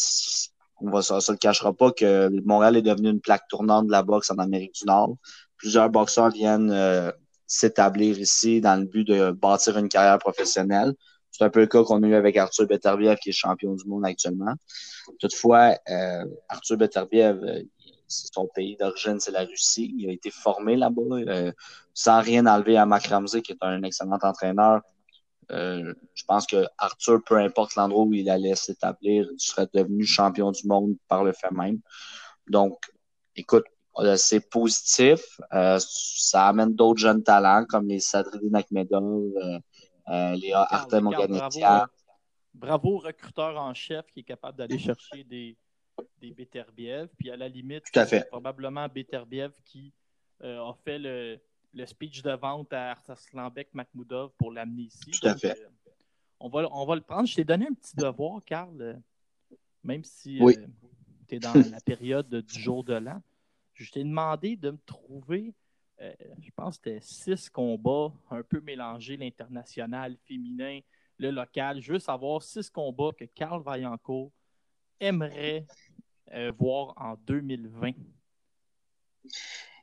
on 0.80 0.90
va, 0.90 1.02
ça, 1.02 1.16
ne 1.16 1.32
le 1.32 1.36
cachera 1.36 1.74
pas 1.74 1.92
que 1.92 2.30
Montréal 2.44 2.76
est 2.76 2.82
devenu 2.82 3.10
une 3.10 3.20
plaque 3.20 3.46
tournante 3.48 3.86
de 3.86 3.92
la 3.92 4.02
boxe 4.02 4.30
en 4.30 4.38
Amérique 4.38 4.74
du 4.74 4.86
Nord. 4.86 5.16
Plusieurs 5.58 5.90
boxeurs 5.90 6.30
viennent 6.30 7.12
s'établir 7.46 8.18
ici 8.18 8.60
dans 8.62 8.80
le 8.80 8.86
but 8.86 9.06
de 9.06 9.30
bâtir 9.30 9.76
une 9.76 9.90
carrière 9.90 10.18
professionnelle. 10.18 10.94
C'est 11.30 11.44
un 11.44 11.50
peu 11.50 11.60
le 11.60 11.66
cas 11.66 11.82
qu'on 11.84 12.02
a 12.02 12.06
eu 12.06 12.14
avec 12.14 12.36
Arthur 12.36 12.66
Beterbiev, 12.66 13.16
qui 13.16 13.30
est 13.30 13.32
champion 13.32 13.74
du 13.74 13.84
monde 13.86 14.04
actuellement. 14.04 14.54
Toutefois, 15.20 15.76
euh, 15.88 16.24
Arthur 16.48 16.76
Beterbiev, 16.76 17.42
euh, 17.44 17.62
son 18.08 18.48
pays 18.48 18.76
d'origine, 18.76 19.20
c'est 19.20 19.30
la 19.30 19.44
Russie. 19.44 19.94
Il 19.96 20.10
a 20.10 20.12
été 20.12 20.30
formé 20.30 20.76
là-bas, 20.76 21.02
euh, 21.28 21.52
sans 21.94 22.20
rien 22.20 22.46
enlever 22.46 22.76
à 22.76 22.86
Mac 22.86 23.06
Ramsey, 23.06 23.42
qui 23.42 23.52
est 23.52 23.58
un 23.60 23.82
excellent 23.82 24.18
entraîneur. 24.22 24.80
je 25.48 26.24
pense 26.26 26.46
que 26.46 26.64
Arthur, 26.78 27.20
peu 27.24 27.36
importe 27.36 27.74
l'endroit 27.74 28.04
où 28.04 28.12
il 28.14 28.28
allait 28.30 28.54
s'établir, 28.54 29.26
il 29.32 29.40
serait 29.40 29.68
devenu 29.72 30.04
champion 30.04 30.50
du 30.52 30.66
monde 30.66 30.96
par 31.08 31.24
le 31.24 31.32
fait 31.32 31.50
même. 31.50 31.80
Donc, 32.48 32.78
écoute, 33.36 33.64
c'est 34.16 34.48
positif. 34.48 35.20
ça 35.78 36.46
amène 36.46 36.74
d'autres 36.74 37.00
jeunes 37.00 37.22
talents 37.22 37.64
comme 37.68 37.88
les 37.88 38.00
Sadridine 38.00 38.56
Akhmedov, 38.56 39.02
euh, 39.36 39.58
Léa 40.10 40.66
Artem 40.70 41.04
bravo, 41.04 41.86
bravo, 42.54 42.98
recruteur 42.98 43.56
en 43.56 43.74
chef 43.74 44.06
qui 44.10 44.20
est 44.20 44.24
capable 44.24 44.58
d'aller 44.58 44.78
chercher 44.78 45.24
des, 45.24 45.56
des 46.20 46.32
Beterbiev. 46.32 47.08
Puis 47.18 47.30
à 47.30 47.36
la 47.36 47.48
limite, 47.48 47.84
c'est 47.92 48.28
probablement 48.28 48.88
Beterbiev 48.88 49.52
qui 49.64 49.92
euh, 50.42 50.60
a 50.60 50.74
fait 50.84 50.98
le, 50.98 51.38
le, 51.74 51.86
speech 51.86 52.22
de 52.22 52.32
vente 52.32 52.72
à 52.72 52.96
Arslanbek 53.08 53.72
Makhmoudov 53.74 54.32
pour 54.38 54.52
l'amener 54.52 54.82
ici. 54.84 55.10
Tout 55.10 55.26
à 55.26 55.36
fait. 55.36 55.60
Euh, 55.60 55.68
on, 56.40 56.48
va, 56.48 56.68
on 56.72 56.86
va 56.86 56.94
le 56.94 57.02
prendre. 57.02 57.26
Je 57.26 57.36
t'ai 57.36 57.44
donné 57.44 57.66
un 57.66 57.74
petit 57.74 57.96
devoir, 57.96 58.42
Carl, 58.44 59.00
même 59.84 60.04
si 60.04 60.40
tu 61.28 61.34
es 61.36 61.38
dans 61.38 61.54
la 61.54 61.80
période 61.80 62.34
du 62.34 62.60
jour 62.60 62.84
de 62.84 62.94
l'an. 62.94 63.22
Je 63.74 63.90
t'ai 63.90 64.04
demandé 64.04 64.56
de 64.56 64.72
me 64.72 64.78
trouver 64.84 65.54
euh, 66.02 66.12
je 66.40 66.50
pense 66.56 66.78
que 66.78 66.98
c'était 66.98 67.00
six 67.02 67.50
combats, 67.50 68.12
un 68.30 68.42
peu 68.42 68.60
mélangés, 68.60 69.16
l'international, 69.16 70.16
féminin, 70.26 70.80
le 71.18 71.30
local. 71.30 71.82
Je 71.82 71.92
veux 71.92 71.98
savoir 71.98 72.42
six 72.42 72.70
combats 72.70 73.10
que 73.18 73.24
Carl 73.24 73.62
Vaillancourt 73.62 74.30
aimerait 74.98 75.66
euh, 76.32 76.52
voir 76.58 76.94
en 76.96 77.16
2020. 77.26 77.92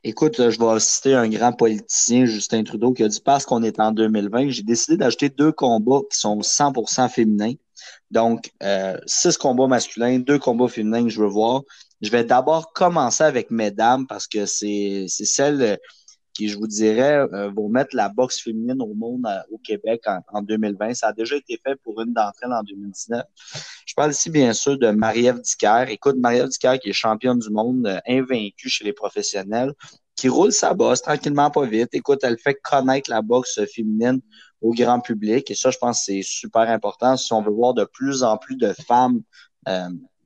Écoute, 0.02 0.40
euh, 0.40 0.50
je 0.50 0.58
vais 0.58 0.80
citer 0.80 1.14
un 1.14 1.28
grand 1.28 1.52
politicien, 1.52 2.24
Justin 2.24 2.64
Trudeau, 2.64 2.92
qui 2.92 3.04
a 3.04 3.08
dit 3.08 3.20
parce 3.24 3.46
qu'on 3.46 3.62
est 3.62 3.78
en 3.78 3.92
2020, 3.92 4.50
j'ai 4.50 4.62
décidé 4.64 4.96
d'acheter 4.96 5.28
deux 5.28 5.52
combats 5.52 6.00
qui 6.10 6.18
sont 6.18 6.40
100% 6.40 7.08
féminins. 7.10 7.54
Donc, 8.10 8.50
six 9.06 9.36
combats 9.36 9.68
masculins, 9.68 10.18
deux 10.18 10.38
combats 10.38 10.68
féminins 10.68 11.04
que 11.04 11.10
je 11.10 11.20
veux 11.20 11.28
voir. 11.28 11.62
Je 12.00 12.10
vais 12.10 12.24
d'abord 12.24 12.72
commencer 12.72 13.22
avec 13.22 13.50
mesdames 13.50 14.06
parce 14.06 14.26
que 14.26 14.46
c'est 14.46 15.06
celle 15.08 15.78
qui, 16.38 16.48
je 16.48 16.56
vous 16.56 16.68
dirais, 16.68 17.26
euh, 17.32 17.50
vont 17.50 17.68
mettre 17.68 17.96
la 17.96 18.08
boxe 18.08 18.40
féminine 18.40 18.80
au 18.80 18.94
monde 18.94 19.26
euh, 19.26 19.40
au 19.50 19.58
Québec 19.58 20.04
en, 20.32 20.40
2020. 20.40 20.94
Ça 20.94 21.08
a 21.08 21.12
déjà 21.12 21.34
été 21.34 21.60
fait 21.66 21.74
pour 21.82 22.00
une 22.00 22.12
d'entre 22.12 22.38
elles 22.42 22.52
en 22.52 22.62
2019. 22.62 23.24
Je 23.84 23.94
parle 23.94 24.12
ici, 24.12 24.30
bien 24.30 24.52
sûr, 24.52 24.78
de 24.78 24.90
Marie-Ève 24.90 25.40
Dicker. 25.40 25.86
Écoute, 25.88 26.14
Marie-Ève 26.16 26.48
Dicker, 26.48 26.78
qui 26.78 26.90
est 26.90 26.92
championne 26.92 27.40
du 27.40 27.50
monde, 27.50 27.88
euh, 27.88 27.98
invaincue 28.06 28.68
chez 28.68 28.84
les 28.84 28.92
professionnels, 28.92 29.72
qui 30.14 30.28
roule 30.28 30.52
sa 30.52 30.74
bosse 30.74 31.02
tranquillement, 31.02 31.50
pas 31.50 31.66
vite. 31.66 31.88
Écoute, 31.92 32.20
elle 32.22 32.38
fait 32.38 32.54
connaître 32.54 33.10
la 33.10 33.20
boxe 33.20 33.58
féminine 33.74 34.20
au 34.62 34.72
grand 34.72 35.00
public. 35.00 35.50
Et 35.50 35.56
ça, 35.56 35.72
je 35.72 35.78
pense 35.78 35.98
que 35.98 36.04
c'est 36.04 36.22
super 36.22 36.70
important 36.70 37.16
si 37.16 37.32
on 37.32 37.42
veut 37.42 37.50
voir 37.50 37.74
de 37.74 37.84
plus 37.84 38.22
en 38.22 38.36
plus 38.36 38.56
de 38.56 38.72
femmes 38.86 39.22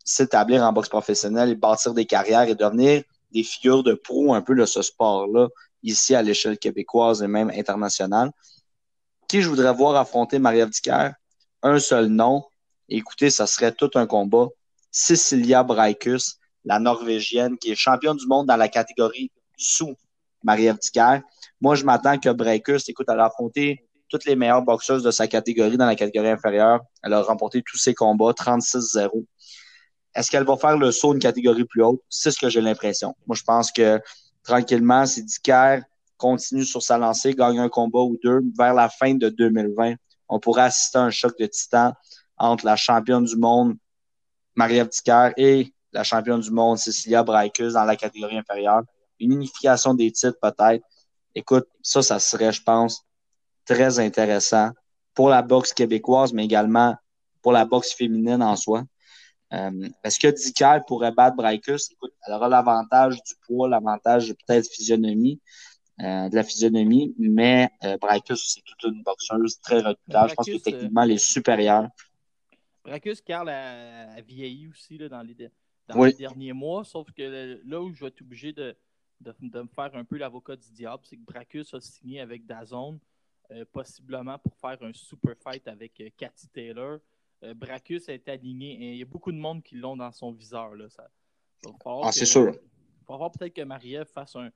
s'établir 0.04 0.62
en 0.62 0.72
boxe 0.72 0.88
professionnelle 0.88 1.48
et 1.48 1.56
bâtir 1.56 1.94
des 1.94 2.04
carrières 2.04 2.42
et 2.42 2.54
devenir 2.54 3.02
des 3.32 3.42
figures 3.42 3.82
de 3.82 3.94
pro 3.94 4.34
un 4.34 4.42
peu 4.42 4.54
de 4.54 4.64
ce 4.64 4.82
sport-là 4.82 5.48
ici 5.82 6.14
à 6.14 6.22
l'échelle 6.22 6.58
québécoise 6.58 7.22
et 7.22 7.28
même 7.28 7.50
internationale. 7.50 8.30
Qui 9.28 9.42
je 9.42 9.48
voudrais 9.48 9.72
voir 9.72 9.96
affronter 9.96 10.38
Dicker? 10.38 11.12
Un 11.62 11.78
seul 11.78 12.06
nom. 12.06 12.44
Écoutez, 12.88 13.30
ça 13.30 13.46
serait 13.46 13.72
tout 13.72 13.90
un 13.94 14.06
combat. 14.06 14.48
Cecilia 14.90 15.62
Braikus, 15.62 16.38
la 16.64 16.78
Norvégienne, 16.78 17.56
qui 17.56 17.72
est 17.72 17.74
championne 17.74 18.16
du 18.16 18.26
monde 18.26 18.46
dans 18.46 18.56
la 18.56 18.68
catégorie 18.68 19.30
sous 19.56 19.94
Dicker. 20.44 21.20
Moi, 21.60 21.74
je 21.76 21.84
m'attends 21.84 22.18
que 22.18 22.28
Braikus, 22.28 22.88
écoute, 22.88 23.06
elle 23.08 23.20
a 23.20 23.26
affronté 23.26 23.86
toutes 24.08 24.26
les 24.26 24.36
meilleures 24.36 24.62
boxeuses 24.62 25.02
de 25.02 25.10
sa 25.10 25.26
catégorie 25.26 25.78
dans 25.78 25.86
la 25.86 25.96
catégorie 25.96 26.28
inférieure. 26.28 26.80
Elle 27.02 27.14
a 27.14 27.22
remporté 27.22 27.62
tous 27.62 27.78
ses 27.78 27.94
combats, 27.94 28.32
36-0. 28.32 29.24
Est-ce 30.14 30.30
qu'elle 30.30 30.44
va 30.44 30.56
faire 30.58 30.76
le 30.76 30.92
saut 30.92 31.14
une 31.14 31.18
catégorie 31.18 31.64
plus 31.64 31.82
haute? 31.82 32.02
C'est 32.10 32.30
ce 32.30 32.38
que 32.38 32.50
j'ai 32.50 32.60
l'impression. 32.60 33.14
Moi, 33.26 33.34
je 33.34 33.42
pense 33.42 33.72
que 33.72 33.98
tranquillement, 34.42 35.06
si 35.06 35.22
Dicker 35.24 35.82
continue 36.16 36.64
sur 36.64 36.82
sa 36.82 36.98
lancée, 36.98 37.34
gagne 37.34 37.58
un 37.58 37.68
combat 37.68 38.00
ou 38.00 38.18
deux, 38.22 38.40
vers 38.56 38.74
la 38.74 38.88
fin 38.88 39.14
de 39.14 39.28
2020, 39.28 39.94
on 40.28 40.40
pourrait 40.40 40.62
assister 40.62 40.98
à 40.98 41.02
un 41.02 41.10
choc 41.10 41.38
de 41.38 41.46
titan 41.46 41.92
entre 42.36 42.64
la 42.64 42.76
championne 42.76 43.24
du 43.24 43.36
monde, 43.36 43.76
Marie-Ève 44.54 44.88
et 45.36 45.72
la 45.92 46.04
championne 46.04 46.40
du 46.40 46.50
monde, 46.50 46.78
Cecilia 46.78 47.22
Braikus, 47.22 47.74
dans 47.74 47.84
la 47.84 47.96
catégorie 47.96 48.38
inférieure. 48.38 48.82
Une 49.20 49.32
unification 49.32 49.94
des 49.94 50.10
titres, 50.10 50.38
peut-être. 50.40 50.84
Écoute, 51.34 51.66
ça, 51.82 52.02
ça 52.02 52.18
serait, 52.18 52.52
je 52.52 52.62
pense, 52.62 53.04
très 53.64 53.98
intéressant 53.98 54.70
pour 55.14 55.28
la 55.28 55.42
boxe 55.42 55.72
québécoise, 55.72 56.32
mais 56.32 56.44
également 56.44 56.96
pour 57.42 57.52
la 57.52 57.64
boxe 57.64 57.92
féminine 57.92 58.42
en 58.42 58.56
soi. 58.56 58.84
Euh, 59.52 59.88
est-ce 60.02 60.18
que 60.18 60.28
Dicker 60.28 60.80
pourrait 60.86 61.12
battre 61.12 61.36
Braikus? 61.36 61.90
Écoute, 61.90 62.12
elle 62.26 62.34
aura 62.34 62.48
l'avantage 62.48 63.16
du 63.22 63.34
poids, 63.46 63.68
l'avantage 63.68 64.32
peut-être 64.46 64.68
physionomie. 64.70 65.40
euh, 66.00 66.28
de 66.28 66.34
la 66.34 66.42
physionomie, 66.42 67.14
mais 67.18 67.70
euh, 67.84 67.96
Bracus, 67.98 68.54
c'est 68.54 68.62
toute 68.62 68.82
une 68.90 69.02
boxeuse 69.02 69.60
très 69.60 69.80
redoutable. 69.80 70.30
Je 70.30 70.34
pense 70.34 70.46
que 70.46 70.56
techniquement, 70.56 71.02
elle 71.02 71.12
est 71.12 71.18
supérieure. 71.18 71.88
Bracus, 72.82 73.20
Carl 73.20 73.48
a, 73.48 74.20
vieilli 74.22 74.68
aussi 74.68 74.98
là, 74.98 75.08
dans, 75.08 75.22
les, 75.22 75.36
dans 75.86 76.02
les 76.02 76.12
derniers 76.14 76.52
mois, 76.52 76.84
sauf 76.84 77.12
que 77.12 77.60
là 77.64 77.80
où 77.80 77.92
je 77.92 78.00
vais 78.00 78.08
être 78.08 78.22
obligé 78.22 78.52
de, 78.52 78.74
de, 79.20 79.60
me 79.60 79.68
faire 79.68 79.94
un 79.94 80.04
peu 80.04 80.16
l'avocat 80.16 80.56
du 80.56 80.70
diable, 80.72 81.02
c'est 81.04 81.16
que 81.16 81.24
Bracus 81.24 81.74
a 81.74 81.80
signé 81.80 82.20
avec 82.20 82.46
Dazone, 82.46 82.98
euh, 83.50 83.64
possiblement 83.70 84.38
pour 84.38 84.56
faire 84.56 84.78
un 84.82 84.92
super 84.92 85.34
fight 85.42 85.66
avec 85.68 86.00
euh, 86.00 86.08
Cathy 86.16 86.48
Taylor. 86.48 86.98
Euh, 87.44 87.54
Bracus 87.54 88.08
est 88.08 88.28
aligné 88.28 88.72
et 88.72 88.92
il 88.92 88.98
y 88.98 89.02
a 89.02 89.06
beaucoup 89.06 89.32
de 89.32 89.36
monde 89.36 89.62
qui 89.62 89.76
l'ont 89.76 89.96
dans 89.96 90.12
son 90.12 90.32
viseur. 90.32 90.74
Là. 90.74 90.88
Ça, 90.90 91.08
ah, 91.84 92.12
c'est 92.12 92.26
sûr. 92.26 92.52
Il 92.52 93.06
va 93.08 93.14
falloir 93.14 93.32
peut-être 93.32 93.54
que 93.54 93.62
Marie-Ève 93.62 94.06
fasse 94.06 94.36
un, 94.36 94.50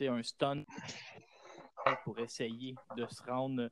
un 0.00 0.22
stun 0.22 0.64
pour 2.04 2.18
essayer 2.18 2.74
de 2.96 3.06
se 3.08 3.22
rendre 3.22 3.68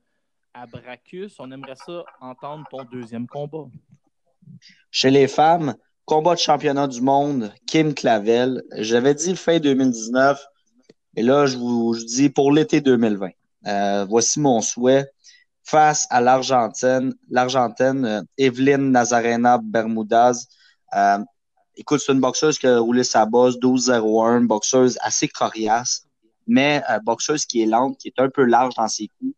à 0.54 0.66
Bracus. 0.66 1.36
On 1.38 1.50
aimerait 1.50 1.76
ça 1.76 2.04
entendre 2.20 2.66
ton 2.70 2.84
deuxième 2.84 3.26
combat. 3.26 3.66
Chez 4.90 5.10
les 5.10 5.28
femmes, 5.28 5.74
combat 6.04 6.34
de 6.34 6.40
championnat 6.40 6.86
du 6.86 7.00
monde, 7.00 7.52
Kim 7.66 7.94
Clavel. 7.94 8.62
J'avais 8.76 9.14
dit 9.14 9.34
fin 9.36 9.58
2019, 9.58 10.44
et 11.16 11.22
là, 11.22 11.46
je 11.46 11.56
vous 11.56 11.96
dis 11.96 12.30
pour 12.30 12.52
l'été 12.52 12.80
2020. 12.80 13.30
Euh, 13.66 14.04
voici 14.08 14.40
mon 14.40 14.60
souhait. 14.60 15.10
Face 15.64 16.06
à 16.10 16.20
l'Argentine, 16.20 17.14
l'Argentine, 17.30 18.04
euh, 18.04 18.22
Evelyn 18.36 18.90
Nazarena 18.90 19.58
Bermudaz. 19.62 20.48
Euh, 20.94 21.18
écoute, 21.76 22.00
c'est 22.04 22.12
une 22.12 22.20
boxeuse 22.20 22.58
qui 22.58 22.66
a 22.66 22.78
roulé 22.78 23.04
sa 23.04 23.26
bosse 23.26 23.56
12-01, 23.58 24.46
boxeuse 24.46 24.98
assez 25.00 25.28
coriace, 25.28 26.06
mais 26.46 26.82
boxeuse 27.04 27.46
qui 27.46 27.62
est 27.62 27.66
lente, 27.66 27.96
qui 27.98 28.08
est 28.08 28.20
un 28.20 28.28
peu 28.28 28.44
large 28.44 28.74
dans 28.74 28.88
ses 28.88 29.08
coups. 29.18 29.34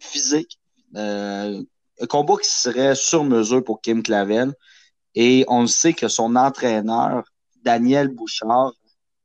physique. 0.00 0.58
un 0.94 2.06
combat 2.08 2.36
qui 2.42 2.48
serait 2.48 2.94
sur 2.94 3.24
mesure 3.24 3.62
pour 3.62 3.80
Kim 3.80 4.02
Clavel. 4.02 4.54
Et 5.14 5.44
on 5.48 5.66
sait 5.66 5.92
que 5.92 6.08
son 6.08 6.34
entraîneur, 6.36 7.24
Daniel 7.62 8.08
Bouchard, 8.08 8.72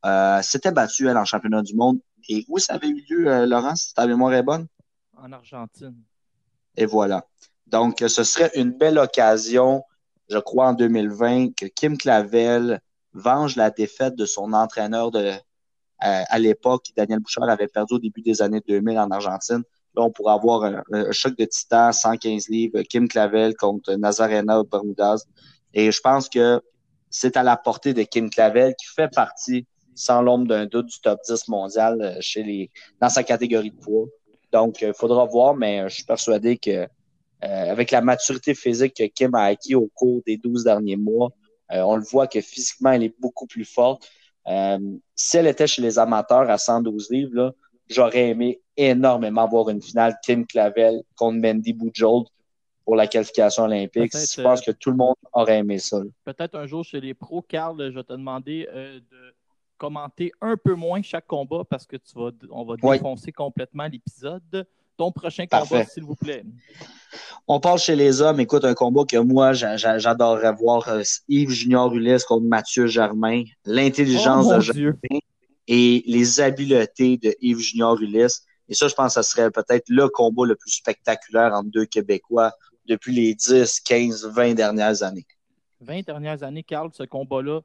euh, 0.06 0.42
s'était 0.42 0.72
battu 0.72 1.08
elle, 1.08 1.18
en 1.18 1.26
championnat 1.26 1.62
du 1.62 1.76
monde. 1.76 2.00
Et 2.30 2.46
où 2.48 2.60
ça 2.60 2.76
avait 2.76 2.90
eu 2.90 3.04
lieu, 3.10 3.28
euh, 3.28 3.46
Laurence, 3.46 3.88
si 3.88 3.94
ta 3.94 4.06
mémoire 4.06 4.34
est 4.34 4.44
bonne? 4.44 4.68
En 5.22 5.32
Argentine. 5.32 5.96
Et 6.76 6.86
voilà. 6.86 7.26
Donc, 7.68 8.04
ce 8.08 8.24
serait 8.24 8.52
une 8.56 8.72
belle 8.72 8.98
occasion, 8.98 9.84
je 10.30 10.38
crois, 10.38 10.70
en 10.70 10.74
2020, 10.74 11.56
que 11.56 11.66
Kim 11.66 11.98
Clavel 11.98 12.80
venge 13.14 13.56
la 13.56 13.70
défaite 13.70 14.16
de 14.16 14.26
son 14.26 14.54
entraîneur 14.54 15.12
de, 15.12 15.34
à, 16.00 16.40
l'époque. 16.40 16.88
Daniel 16.96 17.20
Bouchard 17.20 17.50
avait 17.50 17.68
perdu 17.68 17.96
au 17.96 18.00
début 18.00 18.22
des 18.22 18.42
années 18.42 18.62
2000 18.68 18.98
en 18.98 19.12
Argentine. 19.12 19.64
Là, 19.96 20.04
on 20.04 20.12
pourrait 20.12 20.34
avoir 20.34 20.64
un, 20.64 21.12
choc 21.12 21.36
de 21.38 21.46
titan, 21.46 21.92
115 21.92 22.48
livres, 22.50 22.82
Kim 22.84 23.08
Clavel 23.08 23.56
contre 23.56 23.94
Nazarena 23.96 24.64
Bermudaz. 24.64 25.26
Et 25.74 25.92
je 25.92 26.00
pense 26.02 26.30
que 26.30 26.62
c'est 27.10 27.38
à 27.38 27.44
la 27.44 27.58
portée 27.58 27.94
de 27.94 28.04
Kim 28.04 28.30
Clavel 28.30 28.74
qui 28.76 28.86
fait 28.88 29.10
partie, 29.10 29.66
sans 29.96 30.22
l'ombre 30.22 30.48
d'un 30.48 30.66
doute, 30.66 30.88
du 30.88 31.02
top 31.02 31.20
10 31.28 31.48
mondial 31.48 32.02
euh, 32.02 32.18
chez 32.22 32.44
les, 32.44 32.72
dans 33.02 33.10
sa 33.10 33.24
catégorie 33.24 33.72
de 33.72 33.76
poids. 33.76 34.06
Donc, 34.52 34.82
il 34.82 34.90
euh, 34.90 34.94
faudra 34.94 35.26
voir, 35.26 35.56
mais 35.56 35.82
euh, 35.82 35.88
je 35.88 35.96
suis 35.96 36.06
persuadé 36.06 36.58
que 36.58 36.88
avec 37.42 37.92
la 37.92 38.02
maturité 38.02 38.54
physique 38.54 38.96
que 38.98 39.06
Kim 39.06 39.34
a 39.34 39.44
acquis 39.44 39.74
au 39.74 39.88
cours 39.96 40.22
des 40.28 40.36
12 40.36 40.66
derniers 40.66 40.98
mois, 40.98 41.30
on 41.70 41.96
le 41.96 42.04
voit 42.04 42.28
que 42.28 42.42
physiquement, 42.42 42.92
elle 42.92 43.04
est 43.04 43.16
beaucoup 43.18 43.48
plus 43.48 43.64
forte. 43.64 44.06
si 45.16 45.38
elle 45.38 45.48
était 45.48 45.66
chez 45.66 45.82
les 45.82 45.98
amateurs 45.98 46.50
à 46.50 46.58
112 46.58 47.10
livres, 47.12 47.56
j'aurais 47.88 48.28
aimé 48.32 48.60
énormément 48.76 49.48
voir 49.48 49.70
une 49.70 49.82
finale 49.82 50.18
Kim 50.22 50.46
Clavel 50.46 51.02
contre 51.16 51.38
Mandy 51.38 51.72
Bujold 51.72 52.28
pour 52.90 52.96
la 52.96 53.06
qualification 53.06 53.66
olympique. 53.66 54.12
Je 54.14 54.42
pense 54.42 54.62
que 54.62 54.72
tout 54.72 54.90
le 54.90 54.98
monde 54.98 55.16
aurait 55.32 55.60
aimé 55.60 55.78
ça. 55.78 56.02
Peut-être 56.26 56.56
un 56.56 56.66
jour 56.66 56.84
chez 56.84 57.00
les 57.00 57.14
pros, 57.14 57.44
Carl, 57.44 57.78
je 57.78 57.96
vais 57.96 58.04
te 58.04 58.14
demander 58.14 58.68
euh, 58.74 59.00
de 59.00 59.34
commenter 59.80 60.32
un 60.42 60.58
peu 60.58 60.76
moins 60.76 61.02
chaque 61.02 61.26
combat 61.26 61.64
parce 61.68 61.88
que 61.88 61.96
tu 61.96 62.14
vas, 62.16 62.30
on 62.52 62.66
va 62.66 62.76
défoncer 62.76 63.32
complètement 63.32 63.88
l'épisode. 63.88 64.68
Ton 64.98 65.12
prochain 65.12 65.46
combat, 65.48 65.86
s'il 65.86 66.04
vous 66.04 66.16
plaît. 66.16 66.44
On 67.48 67.60
parle 67.60 67.80
chez 67.80 67.96
les 67.96 68.22
hommes. 68.22 68.40
Écoute, 68.42 68.66
un 68.66 68.74
combat 68.76 69.06
que 69.06 69.18
moi, 69.18 69.54
j'adorerais 69.54 70.54
voir 70.54 70.88
euh, 70.90 71.02
Yves 71.30 71.52
Junior 71.52 71.92
Ulysse 71.96 72.26
contre 72.26 72.46
Mathieu 72.46 72.86
Germain. 72.86 73.44
L'intelligence 73.66 74.48
oh, 74.50 74.56
de 74.58 74.60
Germain 74.60 75.20
et 75.68 76.04
les 76.06 76.42
habiletés 76.42 77.18
de 77.18 77.34
Yves 77.42 77.60
Junior 77.60 78.00
Ulysse. 78.02 78.44
Et 78.68 78.74
ça, 78.74 78.88
je 78.88 78.94
pense 78.94 79.16
que 79.16 79.22
ce 79.22 79.32
serait 79.32 79.50
peut-être 79.50 79.86
le 79.88 80.10
combat 80.10 80.46
le 80.46 80.56
plus 80.56 80.72
spectaculaire 80.72 81.54
entre 81.54 81.70
deux 81.70 81.86
Québécois 81.86 82.52
depuis 82.86 83.14
les 83.14 83.34
10, 83.34 83.80
15, 83.80 84.28
20 84.28 84.54
dernières 84.54 85.02
années. 85.02 85.26
20 85.82 86.06
dernières 86.06 86.44
années, 86.44 86.64
Carl, 86.64 86.90
ce 86.94 87.04
combat-là, 87.04 87.62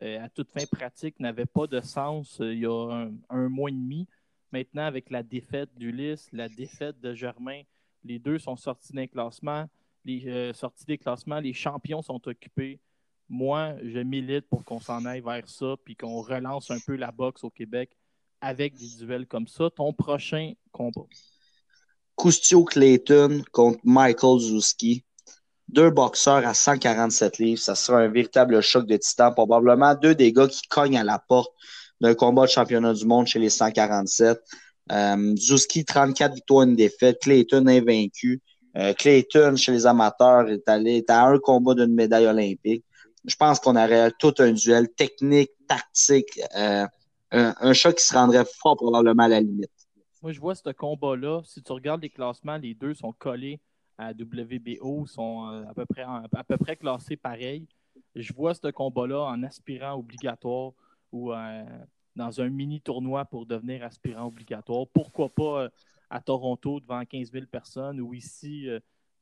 à 0.00 0.28
toute 0.28 0.50
fin 0.50 0.64
pratique, 0.66 1.18
n'avait 1.20 1.46
pas 1.46 1.66
de 1.66 1.80
sens 1.80 2.40
euh, 2.40 2.52
il 2.52 2.60
y 2.60 2.66
a 2.66 3.08
un, 3.30 3.48
mois 3.48 3.70
et 3.70 3.72
demi. 3.72 4.06
Maintenant, 4.52 4.84
avec 4.84 5.10
la 5.10 5.22
défaite 5.22 5.70
d'Ulysse, 5.76 6.28
la 6.32 6.48
défaite 6.48 7.00
de 7.00 7.14
Germain, 7.14 7.62
les 8.04 8.18
deux 8.18 8.38
sont 8.38 8.56
sortis 8.56 8.92
d'un 8.92 9.06
classement. 9.06 9.66
Les 10.04 10.26
euh, 10.28 10.52
sorties 10.52 10.86
des 10.86 10.98
classements, 10.98 11.40
les 11.40 11.52
champions 11.52 12.02
sont 12.02 12.26
occupés. 12.28 12.80
Moi, 13.28 13.74
je 13.82 13.98
milite 13.98 14.48
pour 14.48 14.64
qu'on 14.64 14.80
s'en 14.80 15.04
aille 15.04 15.20
vers 15.20 15.48
ça, 15.48 15.74
puis 15.84 15.96
qu'on 15.96 16.22
relance 16.22 16.70
un 16.70 16.78
peu 16.86 16.96
la 16.96 17.12
boxe 17.12 17.44
au 17.44 17.50
Québec 17.50 17.90
avec 18.40 18.74
des 18.74 19.04
duels 19.04 19.26
comme 19.26 19.48
ça. 19.48 19.68
Ton 19.68 19.92
prochain 19.92 20.52
combat? 20.72 21.06
Custio 22.16 22.64
Clayton 22.64 23.42
contre 23.52 23.80
Michael 23.84 24.40
Zuski. 24.40 25.04
Deux 25.68 25.90
boxeurs 25.90 26.46
à 26.46 26.54
147 26.54 27.38
livres. 27.38 27.60
Ça 27.60 27.74
sera 27.74 27.98
un 27.98 28.08
véritable 28.08 28.60
choc 28.62 28.86
de 28.86 28.96
titan. 28.96 29.32
Probablement 29.32 29.94
deux 29.94 30.14
des 30.14 30.32
gars 30.32 30.48
qui 30.48 30.62
cognent 30.68 30.98
à 30.98 31.04
la 31.04 31.18
porte 31.18 31.52
d'un 32.00 32.14
combat 32.14 32.46
de 32.46 32.50
championnat 32.50 32.94
du 32.94 33.04
monde 33.04 33.26
chez 33.26 33.38
les 33.38 33.50
147. 33.50 34.40
Euh, 34.90 35.34
34 35.86 36.34
victoires, 36.34 36.62
une 36.62 36.74
défaite. 36.74 37.18
Clayton 37.20 37.66
invaincu. 37.66 38.40
Euh, 38.76 38.94
Clayton, 38.94 39.56
chez 39.56 39.72
les 39.72 39.86
amateurs, 39.86 40.48
est 40.48 40.66
allé 40.68 41.04
à 41.08 41.26
un 41.26 41.38
combat 41.38 41.74
d'une 41.74 41.94
médaille 41.94 42.26
olympique. 42.26 42.84
Je 43.26 43.36
pense 43.36 43.60
qu'on 43.60 43.76
aurait 43.76 44.10
tout 44.18 44.34
un 44.38 44.52
duel 44.52 44.88
technique, 44.94 45.50
tactique, 45.66 46.40
euh, 46.56 46.86
un, 47.30 47.54
un 47.60 47.72
choc 47.74 47.96
qui 47.96 48.04
se 48.04 48.14
rendrait 48.14 48.46
fort 48.62 48.76
probablement 48.76 49.24
à 49.24 49.28
la 49.28 49.40
limite. 49.40 49.70
Moi, 50.22 50.32
je 50.32 50.40
vois 50.40 50.54
ce 50.54 50.70
combat-là. 50.70 51.42
Si 51.44 51.62
tu 51.62 51.72
regardes 51.72 52.00
les 52.00 52.10
classements, 52.10 52.56
les 52.56 52.74
deux 52.74 52.94
sont 52.94 53.12
collés 53.12 53.60
à 53.98 54.12
WBO, 54.12 55.06
sont 55.06 55.50
euh, 55.50 55.64
à 55.68 56.44
peu 56.44 56.56
près, 56.56 56.76
classés 56.76 57.16
pareil. 57.16 57.66
Je 58.14 58.32
vois 58.32 58.54
ce 58.54 58.68
combat-là 58.68 59.24
en 59.24 59.42
aspirant 59.42 59.94
obligatoire 59.94 60.72
ou 61.12 61.32
euh, 61.32 61.64
dans 62.14 62.40
un 62.40 62.48
mini 62.48 62.80
tournoi 62.80 63.24
pour 63.24 63.44
devenir 63.44 63.82
aspirant 63.82 64.26
obligatoire. 64.26 64.86
Pourquoi 64.94 65.28
pas 65.28 65.64
euh, 65.64 65.68
à 66.10 66.20
Toronto 66.20 66.80
devant 66.80 67.04
15 67.04 67.32
000 67.32 67.46
personnes 67.46 68.00
ou 68.00 68.14
ici 68.14 68.66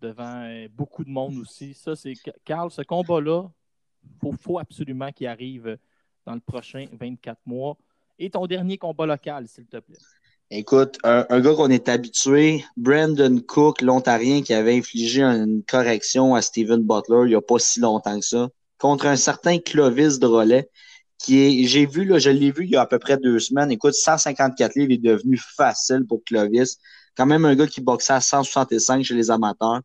devant 0.01 0.67
beaucoup 0.71 1.03
de 1.03 1.11
monde 1.11 1.37
aussi. 1.39 1.75
Ça, 1.75 1.97
c'est 1.97 2.12
Carl, 2.45 2.71
ce 2.71 2.83
combat-là, 2.83 3.51
il 4.23 4.37
faut, 4.37 4.61
absolument 4.61 5.11
qu'il 5.11 5.27
arrive 5.27 5.79
dans 6.25 6.35
le 6.35 6.41
prochain 6.41 6.87
24 6.93 7.41
mois. 7.45 7.77
Et 8.21 8.31
ton 8.31 8.47
dernier 8.47 8.79
combat 8.79 9.05
local, 9.05 9.49
s'il 9.49 9.67
te 9.67 9.79
plaît. 9.79 9.99
Écoute, 10.51 10.97
un, 11.03 11.41
gars 11.41 11.55
qu'on 11.55 11.71
est 11.71 11.89
habitué, 11.89 12.65
Brandon 12.77 13.41
Cook, 13.41 13.83
l'Ontarien, 13.83 14.43
qui 14.43 14.55
avait 14.55 14.77
infligé 14.77 15.23
une 15.23 15.65
correction 15.65 16.37
à 16.37 16.43
Steven 16.43 16.83
Butler 16.83 17.23
il 17.25 17.31
n'y 17.31 17.35
a 17.35 17.41
pas 17.41 17.59
si 17.59 17.81
longtemps 17.81 18.21
que 18.21 18.25
ça, 18.25 18.49
contre 18.79 19.07
un 19.07 19.17
certain 19.17 19.59
Clovis 19.59 20.21
Drolet, 20.21 20.71
qui 21.19 21.41
est, 21.41 21.67
j'ai 21.67 21.87
vu, 21.87 22.05
là, 22.05 22.21
je 22.21 22.31
l'ai 22.31 22.53
vu 22.53 22.65
il 22.65 22.71
y 22.71 22.77
a 22.77 22.83
à 22.83 22.87
peu 22.87 23.01
près 23.01 23.17
deux 23.17 23.41
semaines. 23.41 23.73
Écoute, 23.73 23.95
154 23.95 24.77
livres 24.77 24.93
est 24.93 24.99
devenu 24.99 25.37
facile 25.37 26.05
pour 26.09 26.23
Clovis. 26.25 26.79
Quand 27.17 27.27
même 27.27 27.45
un 27.45 27.57
gars 27.57 27.67
qui 27.67 27.81
boxait 27.81 28.13
à 28.13 28.21
165 28.21 29.03
chez 29.03 29.15
les 29.15 29.33
amateurs. 29.33 29.81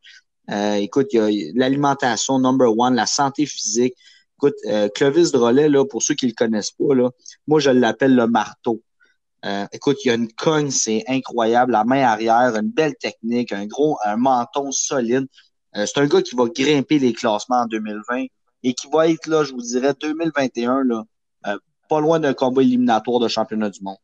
Euh, 0.51 0.75
écoute, 0.75 1.07
il 1.13 1.17
y 1.17 1.49
a 1.49 1.51
l'alimentation 1.55 2.37
number 2.37 2.77
one, 2.77 2.93
la 2.93 3.07
santé 3.07 3.47
physique. 3.47 3.95
Écoute, 4.37 4.55
euh, 4.67 4.89
Clovis 4.89 5.31
Drolet, 5.31 5.69
là, 5.69 5.85
pour 5.85 6.03
ceux 6.03 6.13
qui 6.13 6.27
le 6.27 6.33
connaissent 6.33 6.71
pas, 6.71 6.93
là, 6.93 7.09
moi, 7.47 7.59
je 7.59 7.71
l'appelle 7.71 8.15
le 8.15 8.27
marteau. 8.27 8.83
Euh, 9.43 9.65
écoute, 9.71 9.97
il 10.03 10.09
y 10.09 10.11
a 10.11 10.15
une 10.15 10.31
cogne, 10.31 10.69
c'est 10.69 11.03
incroyable. 11.07 11.71
La 11.71 11.83
main 11.83 12.03
arrière, 12.03 12.55
une 12.55 12.69
belle 12.69 12.95
technique, 12.95 13.51
un 13.51 13.65
gros, 13.65 13.97
un 14.03 14.17
menton 14.17 14.71
solide. 14.71 15.27
Euh, 15.75 15.85
c'est 15.85 15.99
un 15.99 16.07
gars 16.07 16.21
qui 16.21 16.35
va 16.35 16.45
grimper 16.45 16.99
les 16.99 17.13
classements 17.13 17.61
en 17.61 17.65
2020 17.65 18.25
et 18.63 18.73
qui 18.73 18.87
va 18.91 19.07
être 19.07 19.25
là, 19.27 19.43
je 19.43 19.53
vous 19.53 19.61
dirais, 19.61 19.93
2021, 19.99 20.83
là, 20.83 21.03
euh, 21.47 21.57
pas 21.89 21.99
loin 21.99 22.19
d'un 22.19 22.33
combat 22.33 22.61
éliminatoire 22.61 23.19
de 23.19 23.27
championnat 23.27 23.69
du 23.69 23.81
monde. 23.81 23.97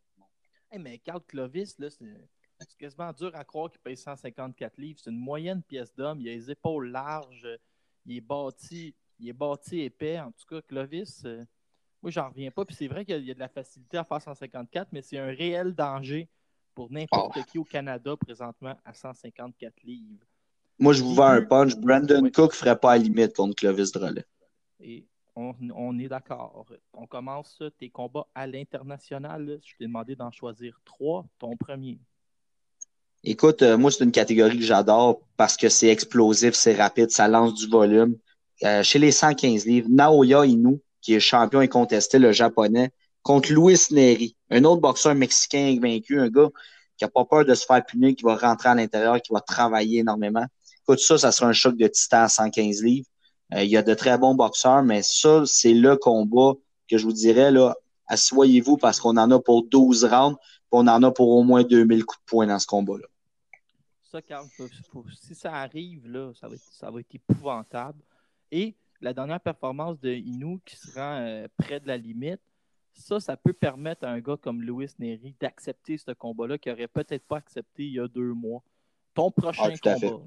mais 0.80 0.98
Carl 1.00 1.22
Clovis, 1.28 1.76
c'est 1.78 2.78
quasiment 2.80 3.14
dur 3.14 3.32
à 3.36 3.44
croire 3.44 3.70
qu'il 3.70 3.80
paye 3.80 3.98
154 3.98 4.78
livres. 4.78 5.00
C'est 5.04 5.12
une 5.12 5.20
moyenne 5.20 5.62
pièce 5.62 5.94
d'homme. 5.96 6.20
Il 6.20 6.30
a 6.30 6.34
les 6.34 6.50
épaules 6.50 6.90
larges. 6.90 7.48
Il 8.08 8.18
est 8.18 8.22
bâti, 8.22 8.96
il 9.20 9.30
est 9.30 9.34
bâti 9.34 9.82
épais. 9.82 10.20
En 10.20 10.32
tout 10.32 10.48
cas, 10.50 10.62
Clovis, 10.62 11.24
Moi, 12.08 12.12
j'en 12.14 12.30
reviens 12.30 12.52
pas. 12.52 12.64
Puis 12.64 12.74
c'est 12.74 12.88
vrai 12.88 13.04
qu'il 13.04 13.26
y 13.26 13.32
a 13.32 13.34
de 13.34 13.40
la 13.40 13.50
facilité 13.50 13.98
à 13.98 14.06
faire 14.06 14.22
154, 14.22 14.88
mais 14.94 15.02
c'est 15.02 15.18
un 15.18 15.26
réel 15.26 15.76
danger 15.76 16.30
pour 16.74 16.90
n'importe 16.90 17.34
Oh. 17.38 17.44
qui 17.52 17.58
au 17.58 17.66
Canada 17.66 18.16
présentement 18.16 18.76
à 18.86 18.94
154 18.94 19.74
livres. 19.84 20.24
Moi, 20.80 20.94
je 20.94 21.04
vous 21.04 21.14
vends 21.14 21.28
un 21.28 21.42
punch. 21.42 21.76
Brandon 21.76 22.22
Oui. 22.24 22.32
Cook 22.32 22.54
ferait 22.54 22.80
pas 22.80 22.94
à 22.94 22.98
la 22.98 23.04
limite 23.04 23.36
contre 23.36 23.56
Clovis 23.56 23.92
Drolet. 23.92 24.24
Et 24.80 25.06
on, 25.36 25.54
on 25.76 26.00
est 26.00 26.08
d'accord. 26.08 26.66
On 26.94 27.08
commence 27.08 27.62
tes 27.78 27.90
combats 27.90 28.28
à 28.34 28.48
l'international. 28.48 29.60
Je 29.66 29.76
t'ai 29.76 29.84
demandé 29.84 30.16
d'en 30.16 30.32
choisir 30.32 30.80
trois. 30.86 31.26
Ton 31.40 31.58
premier. 31.58 32.00
Écoute, 33.26 33.64
euh, 33.64 33.78
moi, 33.78 33.92
c'est 33.92 34.06
une 34.06 34.14
catégorie 34.14 34.60
que 34.60 34.64
j'adore 34.64 35.20
parce 35.36 35.58
que 35.58 35.68
c'est 35.68 35.90
explosif, 35.90 36.54
c'est 36.54 36.76
rapide, 36.76 37.12
ça 37.12 37.28
lance 37.28 37.54
du 37.56 37.68
volume. 37.68 38.16
Euh, 38.64 38.82
chez 38.82 38.98
les 38.98 39.12
115 39.12 39.66
livres, 39.66 39.90
Naoya 39.90 40.46
Inoue, 40.46 40.80
qui 41.08 41.14
est 41.14 41.22
champion 41.22 41.62
incontesté, 41.62 42.20
le 42.20 42.34
japonais, 42.34 42.92
contre 43.22 43.54
Luis 43.54 43.80
Neri, 43.92 44.36
un 44.50 44.66
autre 44.66 44.82
boxeur 44.82 45.16
mexicain 45.16 45.80
vaincu, 45.82 46.20
un 46.20 46.28
gars 46.28 46.50
qui 46.98 47.06
a 47.06 47.08
pas 47.08 47.24
peur 47.24 47.46
de 47.46 47.54
se 47.54 47.66
faire 47.66 47.86
punir, 47.86 48.14
qui 48.14 48.26
va 48.26 48.36
rentrer 48.36 48.68
à 48.68 48.76
l'intérieur, 48.76 49.22
qui 49.22 49.32
va 49.32 49.40
travailler 49.40 50.00
énormément. 50.00 50.46
Écoute, 50.82 51.00
ça, 51.00 51.18
ça 51.18 51.32
sera 51.32 51.48
un 51.48 51.54
choc 51.54 51.78
de 51.78 51.88
titan 51.88 52.24
à 52.24 52.28
115 52.28 52.84
livres. 52.84 53.08
Euh, 53.54 53.64
il 53.64 53.70
y 53.70 53.78
a 53.78 53.84
de 53.84 53.94
très 53.94 54.18
bons 54.18 54.36
boxeurs, 54.36 54.84
mais 54.84 55.02
ça, 55.02 55.44
c'est 55.46 55.74
le 55.74 55.96
combat 55.96 56.56
que 56.90 56.98
je 56.98 57.06
vous 57.06 57.14
dirais, 57.14 57.52
là, 57.52 57.74
assoyez-vous 58.08 58.76
parce 58.76 59.00
qu'on 59.00 59.16
en 59.16 59.32
a 59.32 59.40
pour 59.40 59.64
12 59.64 60.04
rounds, 60.04 60.38
puis 60.42 60.68
on 60.74 60.88
en 60.88 61.02
a 61.04 61.12
pour 61.12 61.30
au 61.30 61.44
moins 61.44 61.64
2000 61.64 62.04
coups 62.04 62.20
de 62.20 62.26
poing 62.26 62.48
dans 62.48 62.60
ce 62.60 62.68
combat-là. 62.68 63.08
Ça, 64.12 64.22
Carl, 64.22 64.46
si 65.22 65.36
ça 65.36 65.54
arrive, 65.54 66.06
là, 66.10 66.34
ça 66.38 66.50
va, 66.50 66.56
être, 66.56 66.70
ça 66.70 66.92
va 66.92 67.00
être 67.00 67.16
épouvantable. 67.16 68.04
Et 68.52 68.76
la 69.02 69.14
dernière 69.14 69.40
performance 69.40 70.00
de 70.00 70.12
Inou 70.12 70.60
qui 70.66 70.76
se 70.76 70.94
rend 70.98 71.20
euh, 71.22 71.48
près 71.58 71.80
de 71.80 71.88
la 71.88 71.98
limite, 71.98 72.42
ça, 72.94 73.20
ça 73.20 73.38
peut 73.38 73.54
permettre 73.54 74.06
à 74.06 74.10
un 74.10 74.20
gars 74.20 74.38
comme 74.42 74.62
Louis 74.62 74.88
Neri 75.00 75.36
d'accepter 75.40 75.98
ce 75.98 76.12
combat-là 76.12 76.58
qu'il 76.58 76.72
n'aurait 76.72 76.88
peut-être 76.88 77.24
pas 77.28 77.38
accepté 77.38 77.84
il 77.84 77.94
y 77.94 78.00
a 78.00 78.08
deux 78.08 78.34
mois. 78.34 78.64
Ton 79.14 79.30
prochain 79.32 79.64
Ah, 79.66 79.70
fait. 79.72 80.00
combat. 80.00 80.24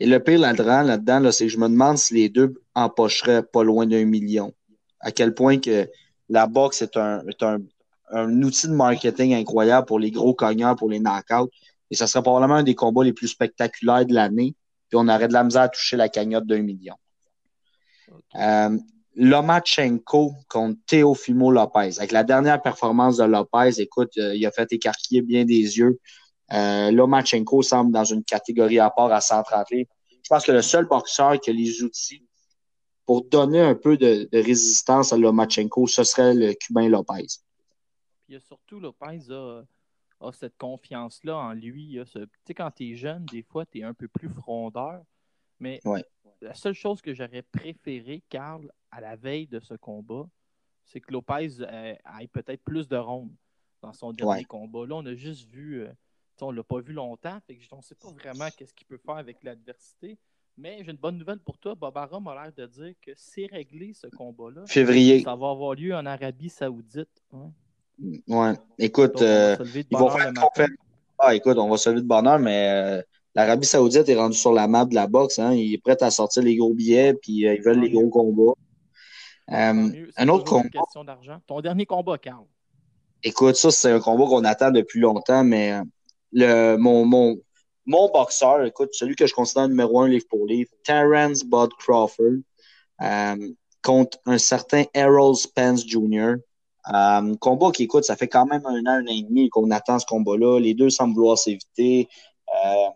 Et 0.00 0.06
le 0.06 0.22
pire 0.22 0.38
là-dedans, 0.38 0.82
là-dedans, 0.82 1.20
là, 1.20 1.32
c'est 1.32 1.46
que 1.46 1.52
je 1.52 1.58
me 1.58 1.68
demande 1.68 1.98
si 1.98 2.14
les 2.14 2.28
deux 2.28 2.54
empocheraient 2.74 3.42
pas 3.42 3.64
loin 3.64 3.86
d'un 3.86 4.04
million. 4.04 4.52
À 5.00 5.10
quel 5.10 5.34
point 5.34 5.58
que 5.58 5.88
la 6.28 6.46
boxe 6.46 6.82
est 6.82 6.96
un, 6.96 7.26
est 7.26 7.42
un, 7.42 7.58
un 8.10 8.42
outil 8.42 8.68
de 8.68 8.72
marketing 8.72 9.34
incroyable 9.34 9.86
pour 9.86 9.98
les 9.98 10.10
gros 10.10 10.34
cogneurs, 10.34 10.76
pour 10.76 10.88
les 10.88 11.00
knockouts. 11.00 11.50
Et 11.90 11.96
ça 11.96 12.06
serait 12.06 12.22
probablement 12.22 12.56
un 12.56 12.62
des 12.62 12.74
combats 12.74 13.04
les 13.04 13.12
plus 13.12 13.28
spectaculaires 13.28 14.06
de 14.06 14.14
l'année. 14.14 14.54
Puis 14.88 14.96
on 14.96 15.08
aurait 15.08 15.28
de 15.28 15.32
la 15.32 15.44
misère 15.44 15.62
à 15.62 15.68
toucher 15.68 15.96
la 15.96 16.08
cagnotte 16.08 16.46
d'un 16.46 16.62
million. 16.62 16.94
Euh, 18.36 18.78
Lomachenko 19.14 20.32
contre 20.48 20.78
Teofimo 20.86 21.50
Lopez. 21.50 21.98
Avec 21.98 22.12
la 22.12 22.22
dernière 22.22 22.62
performance 22.62 23.16
de 23.16 23.24
Lopez, 23.24 23.80
écoute, 23.80 24.16
euh, 24.18 24.34
il 24.34 24.46
a 24.46 24.52
fait 24.52 24.72
écarquiller 24.72 25.22
bien 25.22 25.44
des 25.44 25.78
yeux. 25.78 25.98
Euh, 26.52 26.90
Lomachenko 26.92 27.62
semble 27.62 27.92
dans 27.92 28.04
une 28.04 28.22
catégorie 28.22 28.78
à 28.78 28.90
part 28.90 29.12
à 29.12 29.20
130 29.20 29.70
livres. 29.70 29.90
Je 30.22 30.28
pense 30.28 30.44
que 30.44 30.52
le 30.52 30.62
seul 30.62 30.86
boxeur 30.86 31.40
qui 31.40 31.50
a 31.50 31.52
les 31.52 31.82
outils 31.82 32.24
pour 33.06 33.24
donner 33.24 33.60
un 33.60 33.74
peu 33.74 33.96
de, 33.96 34.28
de 34.30 34.38
résistance 34.38 35.12
à 35.12 35.16
Lomachenko, 35.16 35.86
ce 35.86 36.04
serait 36.04 36.34
le 36.34 36.52
Cubain 36.54 36.88
Lopez. 36.88 37.26
Puis 38.22 38.28
il 38.28 38.34
y 38.34 38.36
a 38.36 38.40
surtout 38.40 38.78
Lopez 38.78 39.30
a, 39.30 39.62
a 40.20 40.32
cette 40.32 40.56
confiance-là 40.58 41.36
en 41.36 41.52
lui. 41.54 41.98
Tu 42.12 42.20
sais, 42.46 42.54
quand 42.54 42.70
tu 42.70 42.92
es 42.92 42.94
jeune, 42.94 43.24
des 43.26 43.42
fois, 43.42 43.66
tu 43.66 43.80
es 43.80 43.82
un 43.82 43.94
peu 43.94 44.06
plus 44.08 44.28
frondeur. 44.28 45.02
Mais 45.60 45.80
Ouais. 45.84 46.04
La 46.40 46.54
seule 46.54 46.74
chose 46.74 47.00
que 47.00 47.12
j'aurais 47.14 47.42
préféré, 47.42 48.22
Carl, 48.28 48.70
à 48.90 49.00
la 49.00 49.16
veille 49.16 49.46
de 49.46 49.60
ce 49.60 49.74
combat, 49.74 50.26
c'est 50.84 51.00
que 51.00 51.12
Lopez 51.12 51.48
euh, 51.60 51.94
ait 52.20 52.28
peut-être 52.28 52.62
plus 52.62 52.88
de 52.88 52.96
rondes 52.96 53.34
dans 53.82 53.92
son 53.92 54.12
dernier 54.12 54.32
Ouais. 54.40 54.44
combat. 54.44 54.86
Là, 54.86 54.94
on 54.96 55.06
a 55.06 55.14
juste 55.14 55.48
vu, 55.50 55.82
euh, 55.82 55.88
on 56.40 56.50
ne 56.52 56.56
l'a 56.56 56.62
pas 56.62 56.80
vu 56.80 56.92
longtemps, 56.92 57.38
fait 57.46 57.56
que 57.56 57.62
on 57.72 57.78
ne 57.78 57.82
sait 57.82 57.94
pas 57.94 58.08
vraiment 58.10 58.48
qu'est-ce 58.56 58.72
qu'il 58.74 58.86
peut 58.86 58.98
faire 59.04 59.16
avec 59.16 59.42
l'adversité. 59.44 60.16
Mais 60.56 60.82
j'ai 60.82 60.90
une 60.90 60.96
bonne 60.96 61.18
nouvelle 61.18 61.38
pour 61.38 61.56
toi. 61.58 61.74
Bob 61.76 61.96
Arum 61.96 62.26
a 62.26 62.34
l'air 62.34 62.52
de 62.52 62.66
dire 62.66 62.94
que 63.00 63.12
c'est 63.14 63.46
réglé 63.46 63.92
ce 63.92 64.08
combat-là. 64.08 64.64
Février. 64.66 65.22
Ça 65.22 65.36
va 65.36 65.50
avoir 65.50 65.74
lieu 65.74 65.94
en 65.94 66.04
Arabie 66.04 66.48
Saoudite. 66.48 67.22
hein. 67.32 67.52
Ouais. 68.26 68.54
Écoute, 68.78 69.12
Donc, 69.12 69.22
on 69.22 69.24
va 69.24 69.30
euh, 69.30 69.56
ils 69.90 69.96
vont 69.96 70.10
faire. 70.54 70.68
Ah, 71.18 71.34
écoute, 71.34 71.58
on 71.58 71.68
va 71.68 71.76
se 71.76 71.90
lever 71.90 72.00
de 72.02 72.06
bonheur, 72.06 72.38
mais 72.40 72.70
euh, 72.70 73.02
l'Arabie 73.34 73.66
Saoudite 73.66 74.08
est 74.08 74.16
rendue 74.16 74.36
sur 74.36 74.52
la 74.52 74.68
map 74.68 74.84
de 74.84 74.94
la 74.94 75.06
boxe. 75.06 75.38
Hein. 75.38 75.52
Il 75.54 75.74
est 75.74 75.78
prêt 75.78 75.96
à 76.02 76.10
sortir 76.10 76.42
les 76.42 76.56
gros 76.56 76.74
billets, 76.74 77.14
puis 77.14 77.46
euh, 77.46 77.54
ils 77.54 77.62
veulent 77.62 77.80
les 77.80 77.90
gros 77.90 78.08
combats. 78.08 78.54
Euh, 79.50 80.06
un 80.16 80.28
autre 80.28 80.52
une 80.52 80.62
combat. 80.62 80.68
question 80.68 81.04
d'argent. 81.04 81.38
Ton 81.46 81.60
dernier 81.60 81.86
combat, 81.86 82.18
Carl. 82.18 82.44
Écoute, 83.22 83.56
ça, 83.56 83.70
c'est 83.70 83.90
un 83.90 84.00
combat 84.00 84.26
qu'on 84.26 84.44
attend 84.44 84.70
depuis 84.70 85.00
longtemps, 85.00 85.44
mais 85.44 85.72
euh, 85.72 85.82
le, 86.32 86.76
mon, 86.76 87.04
mon, 87.04 87.40
mon 87.86 88.10
boxeur, 88.10 88.64
écoute, 88.64 88.90
celui 88.92 89.16
que 89.16 89.26
je 89.26 89.34
considère 89.34 89.68
numéro 89.68 90.00
un 90.00 90.08
livre 90.08 90.26
pour 90.28 90.46
livre, 90.46 90.70
Terrence 90.84 91.42
Bud 91.44 91.70
Crawford, 91.78 92.42
euh, 93.02 93.48
contre 93.82 94.18
un 94.26 94.38
certain 94.38 94.84
Errol 94.94 95.34
Spence 95.34 95.86
Jr. 95.86 96.34
Combat 97.40 97.70
qui, 97.70 97.84
écoute, 97.84 98.04
ça 98.04 98.16
fait 98.16 98.28
quand 98.28 98.46
même 98.46 98.64
un 98.66 98.80
an, 98.86 98.98
un 98.98 99.06
an 99.06 99.10
et 99.10 99.22
demi 99.22 99.48
qu'on 99.48 99.70
attend 99.70 99.98
ce 99.98 100.06
combat-là. 100.06 100.58
Les 100.58 100.74
deux 100.74 100.90
semblent 100.90 101.14
vouloir 101.14 101.38
s'éviter. 101.38 102.08
Euh, 102.64 102.88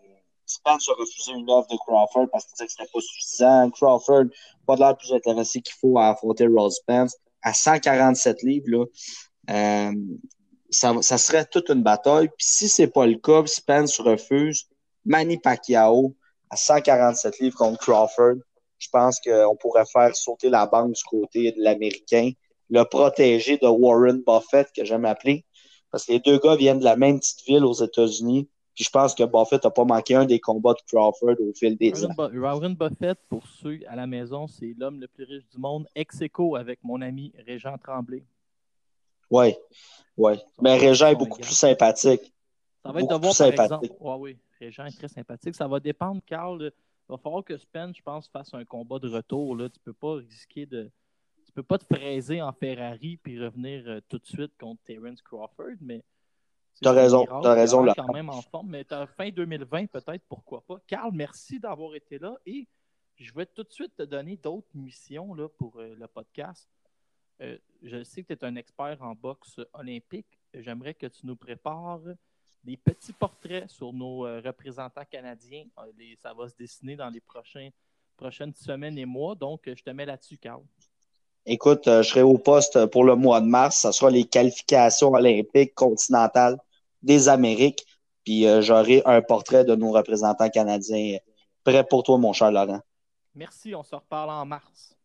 Spence 0.53 0.89
a 0.89 0.93
refusé 0.93 1.31
une 1.31 1.49
offre 1.49 1.69
de 1.69 1.77
Crawford 1.77 2.27
parce 2.31 2.45
qu'il 2.45 2.53
disait 2.53 2.65
que 2.65 2.71
c'était 2.71 2.91
pas 2.91 3.01
suffisant. 3.01 3.69
Crawford, 3.71 4.25
pas 4.65 4.75
de 4.75 4.81
l'air 4.81 4.97
plus 4.97 5.13
intéressé 5.13 5.61
qu'il 5.61 5.75
faut 5.79 5.97
à 5.97 6.09
affronter 6.09 6.45
Errol 6.45 6.71
Spence. 6.71 7.15
À 7.41 7.53
147 7.53 8.43
livres, 8.43 8.89
euh, 9.49 9.91
ça, 10.69 10.93
ça 11.01 11.17
serait 11.17 11.45
toute 11.45 11.69
une 11.69 11.83
bataille. 11.83 12.29
Puis 12.29 12.47
si 12.47 12.69
c'est 12.69 12.87
pas 12.87 13.05
le 13.05 13.15
cas, 13.15 13.45
Spence 13.45 13.99
refuse, 13.99 14.67
Manny 15.05 15.37
Pacquiao 15.37 16.15
à 16.49 16.55
147 16.55 17.39
livres 17.39 17.57
contre 17.57 17.79
Crawford, 17.79 18.35
je 18.77 18.89
pense 18.89 19.19
qu'on 19.19 19.55
pourrait 19.55 19.85
faire 19.91 20.15
sauter 20.15 20.49
la 20.49 20.65
banque 20.65 20.93
du 20.93 21.03
côté 21.03 21.51
de 21.51 21.61
l'Américain, 21.61 22.31
le 22.69 22.83
protégé 22.83 23.57
de 23.57 23.67
Warren 23.67 24.21
Buffett, 24.25 24.69
que 24.75 24.85
j'aime 24.85 25.05
appeler, 25.05 25.45
parce 25.91 26.05
que 26.05 26.13
les 26.13 26.19
deux 26.19 26.37
gars 26.39 26.55
viennent 26.55 26.79
de 26.79 26.83
la 26.83 26.95
même 26.95 27.19
petite 27.19 27.43
ville 27.45 27.65
aux 27.65 27.73
États-Unis. 27.73 28.49
Puis 28.75 28.85
je 28.85 28.89
pense 28.89 29.13
que 29.13 29.23
Buffett 29.23 29.63
n'a 29.63 29.69
pas 29.69 29.85
manqué 29.85 30.15
un 30.15 30.25
des 30.25 30.39
combats 30.39 30.73
de 30.73 30.81
Crawford 30.87 31.35
au 31.39 31.53
fil 31.53 31.77
des 31.77 32.03
ans. 32.03 32.09
Warren, 32.17 32.31
Bu- 32.31 32.39
Warren 32.39 32.75
Buffett, 32.75 33.19
pour 33.29 33.45
ceux 33.45 33.79
à 33.87 33.95
la 33.95 34.07
maison, 34.07 34.47
c'est 34.47 34.73
l'homme 34.77 34.99
le 34.99 35.07
plus 35.07 35.25
riche 35.25 35.47
du 35.49 35.59
monde, 35.59 35.87
ex 35.93 36.21
aequo 36.21 36.55
avec 36.55 36.83
mon 36.83 36.99
ami 37.01 37.31
Régent 37.45 37.77
Tremblay. 37.77 38.23
Ouais, 39.29 39.57
ouais. 40.17 40.39
Mais 40.61 40.75
Régent 40.77 41.07
est 41.07 41.15
beaucoup 41.15 41.39
plus 41.39 41.53
sympathique. 41.53 42.33
Ça 42.83 42.91
va 42.91 42.99
être 42.99 43.07
Beaucoup 43.07 43.19
de 43.19 43.21
voir, 43.21 43.21
par 43.21 43.33
sympathique. 43.33 43.61
exemple. 43.61 43.87
Ouais, 43.99 44.15
oui, 44.19 44.37
Régent 44.59 44.85
est 44.85 44.97
très 44.97 45.07
sympathique. 45.07 45.55
Ça 45.55 45.67
va 45.67 45.79
dépendre, 45.79 46.21
Carl. 46.25 46.59
Il 46.63 47.11
va 47.11 47.17
falloir 47.17 47.43
que 47.43 47.57
Spence, 47.57 47.97
je 47.97 48.01
pense, 48.01 48.27
fasse 48.27 48.53
un 48.53 48.65
combat 48.65 48.97
de 48.99 49.09
retour. 49.09 49.55
Là. 49.55 49.69
Tu 49.69 49.79
peux 49.79 49.93
pas 49.93 50.15
risquer 50.15 50.65
de. 50.65 50.89
Tu 51.45 51.51
peux 51.51 51.63
pas 51.63 51.77
te 51.77 51.85
fraiser 51.85 52.41
en 52.41 52.51
Ferrari 52.51 53.17
puis 53.17 53.39
revenir 53.43 53.83
euh, 53.87 53.99
tout 54.09 54.17
de 54.17 54.25
suite 54.25 54.53
contre 54.59 54.81
Terence 54.83 55.21
Crawford, 55.21 55.77
mais. 55.81 56.03
T'as 56.81 56.91
raison, 56.91 57.25
t'as 57.41 57.53
raison, 57.53 57.83
Laurent. 57.83 57.93
quand 58.07 58.13
même 58.13 58.29
en 58.29 58.41
forme, 58.41 58.69
mais 58.69 58.85
fin 59.15 59.29
2020, 59.29 59.87
peut-être, 59.87 60.23
pourquoi 60.27 60.61
pas. 60.61 60.79
Carl, 60.87 61.11
merci 61.13 61.59
d'avoir 61.59 61.95
été 61.95 62.17
là 62.19 62.35
et 62.45 62.67
je 63.15 63.31
vais 63.33 63.45
tout 63.45 63.63
de 63.63 63.71
suite 63.71 63.95
te 63.95 64.03
donner 64.03 64.37
d'autres 64.37 64.67
missions 64.73 65.33
là, 65.33 65.47
pour 65.47 65.79
euh, 65.79 65.95
le 65.95 66.07
podcast. 66.07 66.67
Euh, 67.41 67.57
je 67.81 68.03
sais 68.03 68.23
que 68.23 68.33
tu 68.33 68.39
es 68.39 68.45
un 68.45 68.55
expert 68.55 68.97
en 69.01 69.13
boxe 69.15 69.59
olympique. 69.73 70.39
J'aimerais 70.53 70.93
que 70.93 71.07
tu 71.07 71.25
nous 71.25 71.35
prépares 71.35 72.01
des 72.63 72.77
petits 72.77 73.13
portraits 73.13 73.69
sur 73.69 73.93
nos 73.93 74.25
euh, 74.25 74.41
représentants 74.43 75.05
canadiens. 75.09 75.65
Les- 75.97 76.15
ça 76.15 76.33
va 76.33 76.47
se 76.49 76.55
dessiner 76.55 76.95
dans 76.95 77.09
les 77.09 77.19
prochains, 77.19 77.69
prochaines 78.17 78.53
semaines 78.53 78.97
et 78.97 79.05
mois. 79.05 79.35
Donc, 79.35 79.61
je 79.65 79.83
te 79.83 79.89
mets 79.91 80.05
là-dessus, 80.05 80.37
Carl. 80.37 80.63
Écoute, 81.45 81.87
euh, 81.87 82.03
je 82.03 82.09
serai 82.09 82.21
au 82.21 82.37
poste 82.37 82.85
pour 82.85 83.03
le 83.03 83.15
mois 83.15 83.41
de 83.41 83.47
mars. 83.47 83.77
Ça 83.77 83.91
sera 83.91 84.09
les 84.09 84.23
qualifications 84.23 85.11
olympiques 85.11 85.75
continentales 85.75 86.57
des 87.01 87.27
Amériques. 87.27 87.85
Puis 88.23 88.47
euh, 88.47 88.61
j'aurai 88.61 89.01
un 89.05 89.21
portrait 89.21 89.65
de 89.65 89.75
nos 89.75 89.91
représentants 89.91 90.49
canadiens 90.49 91.17
prêt 91.65 91.83
pour 91.83 92.03
toi, 92.03 92.17
mon 92.17 92.31
cher 92.31 92.51
Laurent. 92.51 92.79
Merci, 93.35 93.75
on 93.75 93.83
se 93.83 93.95
reparle 93.95 94.29
en 94.29 94.45
mars. 94.45 94.95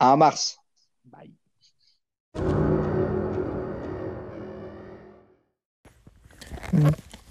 En 0.00 0.16
mars. 0.16 0.58
Bye. 1.04 1.32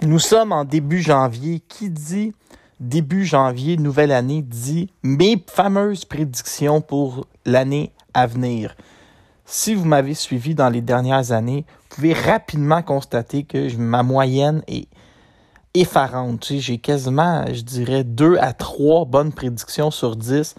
Nous 0.01 0.19
sommes 0.19 0.53
en 0.53 0.63
début 0.63 1.01
janvier. 1.01 1.59
Qui 1.59 1.89
dit 1.89 2.33
début 2.79 3.25
janvier, 3.25 3.75
nouvelle 3.75 4.11
année, 4.11 4.41
dit 4.41 4.89
mes 5.03 5.43
fameuses 5.47 6.05
prédictions 6.05 6.79
pour 6.81 7.27
l'année 7.45 7.91
à. 8.17 8.75
Si 9.45 9.75
vous 9.75 9.85
m'avez 9.85 10.13
suivi 10.13 10.55
dans 10.55 10.69
les 10.69 10.81
dernières 10.81 11.31
années, 11.31 11.65
vous 11.67 11.95
pouvez 11.95 12.13
rapidement 12.13 12.81
constater 12.81 13.43
que 13.43 13.75
ma 13.77 14.03
moyenne 14.03 14.61
est 14.67 14.87
effarante. 15.73 16.47
J'ai 16.49 16.79
quasiment, 16.79 17.45
je 17.51 17.61
dirais, 17.61 18.03
deux 18.03 18.37
à 18.39 18.53
trois 18.53 19.05
bonnes 19.05 19.31
prédictions 19.31 19.91
sur 19.91 20.15
10 20.15 20.55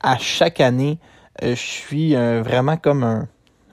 à 0.00 0.18
chaque 0.18 0.60
année. 0.60 0.98
je 1.42 1.54
suis 1.54 2.14
vraiment 2.14 2.76
comme 2.76 3.26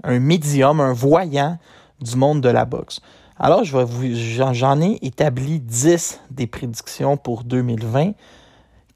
un, 0.04 0.20
médium, 0.20 0.80
un 0.80 0.94
voyant 0.94 1.58
du 2.02 2.16
monde 2.16 2.42
de 2.42 2.50
la 2.50 2.66
boxe. 2.66 3.02
Alors, 3.40 3.64
j'en 3.64 4.82
ai 4.82 5.00
établi 5.02 5.60
10 5.60 6.22
des 6.32 6.48
prédictions 6.48 7.18
pour 7.18 7.44
2020. 7.44 8.12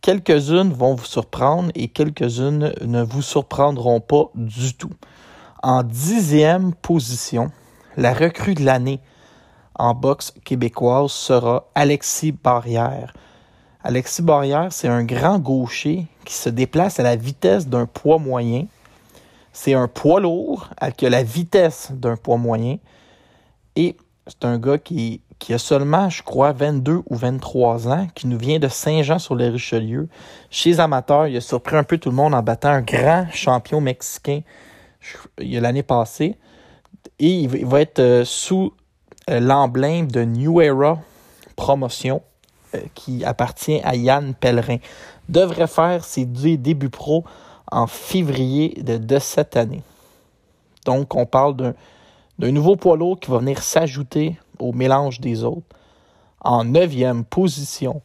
Quelques-unes 0.02 0.72
vont 0.72 0.96
vous 0.96 1.06
surprendre 1.06 1.72
et 1.76 1.90
quelques-unes 1.90 2.74
ne 2.82 3.04
vous 3.04 3.22
surprendront 3.22 4.00
pas 4.00 4.32
du 4.34 4.74
tout. 4.74 4.94
En 5.62 5.84
dixième 5.84 6.74
position, 6.74 7.52
la 7.98 8.14
recrue 8.14 8.54
de 8.54 8.64
l'année 8.64 9.02
en 9.76 9.94
boxe 9.94 10.34
québécoise 10.46 11.12
sera 11.12 11.70
Alexis 11.76 12.32
Barrière. 12.32 13.14
Alexis 13.84 14.22
Barrière, 14.22 14.72
c'est 14.72 14.88
un 14.88 15.04
grand 15.04 15.38
gaucher 15.38 16.08
qui 16.24 16.34
se 16.34 16.50
déplace 16.50 17.00
à 17.02 17.04
la 17.04 17.18
vitesse 17.18 17.68
d'un 17.68 17.86
poids 17.86 18.20
moyen. 18.20 18.68
C'est 19.52 19.74
un 19.74 19.90
poids 19.90 20.22
lourd 20.22 20.70
avec 20.78 21.02
la 21.02 21.24
vitesse 21.24 21.92
d'un 21.92 22.16
poids 22.16 22.38
moyen. 22.38 22.78
Et 23.76 23.98
c'est 24.28 24.46
un 24.46 24.58
gars 24.58 24.78
qui, 24.78 25.22
qui, 25.40 25.54
a 25.54 25.58
seulement, 25.58 26.10
je 26.10 26.22
crois, 26.22 26.52
22 26.52 27.02
ou 27.06 27.16
23 27.16 27.88
ans, 27.88 28.08
qui 28.14 28.28
nous 28.28 28.38
vient 28.38 28.60
de 28.60 28.68
Saint-Jean-sur-les-Richelieu. 28.68 30.10
Chez 30.50 30.72
les 30.72 30.80
amateurs, 30.80 31.28
il 31.28 31.38
a 31.38 31.42
surpris 31.42 31.78
un 31.78 31.84
peu 31.84 31.98
tout 31.98 32.10
le 32.10 32.16
monde 32.16 32.36
en 32.36 32.44
battant 32.44 32.70
un 32.70 32.82
grand 32.82 33.28
champion 33.32 33.82
mexicain 33.82 34.42
l'année 35.38 35.84
passée. 35.84 36.38
Et 37.20 37.30
il 37.30 37.66
va 37.66 37.82
être 37.82 38.00
euh, 38.00 38.26
sous 38.26 38.74
euh, 39.30 39.40
l'emblème 39.40 40.12
de 40.12 40.24
New 40.24 40.62
Era 40.62 41.00
Promotion 41.56 42.22
euh, 42.76 42.80
qui 42.94 43.24
appartient 43.26 43.82
à 43.84 43.96
Yann 43.96 44.34
Pellerin. 44.34 44.78
Devrait 45.28 45.68
faire 45.68 46.04
ses 46.04 46.26
débuts 46.26 46.90
pro 46.90 47.24
en 47.72 47.88
février 47.88 48.82
de, 48.82 49.20
cette 49.20 49.56
année. 49.56 49.84
Donc, 50.86 51.16
on 51.16 51.26
parle 51.26 51.56
d'un 52.40 52.52
nouveau 52.52 52.76
poids 52.76 52.98
lourd 52.98 53.20
qui 53.20 53.30
va 53.30 53.38
venir 53.38 53.62
s'ajouter 53.62 54.38
au 54.60 54.74
mélange 54.74 55.20
des 55.20 55.44
autres. 55.44 55.76
En 56.42 56.64
neuvième 56.64 57.26
position, 57.26 58.02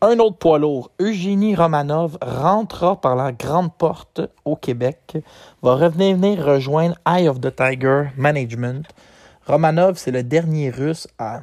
un 0.00 0.20
autre 0.20 0.36
poids 0.36 0.60
lourd, 0.60 0.92
Eugénie 1.00 1.56
Romanov, 1.56 2.18
rentrera 2.22 3.00
par 3.00 3.16
la 3.16 3.32
grande 3.32 3.72
porte 3.74 4.20
au 4.44 4.54
Québec, 4.54 5.18
va 5.60 5.74
revenir 5.74 6.44
rejoindre 6.44 6.96
Eye 7.04 7.28
of 7.28 7.40
the 7.40 7.54
Tiger 7.54 8.04
Management. 8.16 8.86
Romanov, 9.46 9.96
c'est 9.96 10.12
le 10.12 10.22
dernier 10.22 10.70
russe 10.70 11.08
à. 11.18 11.40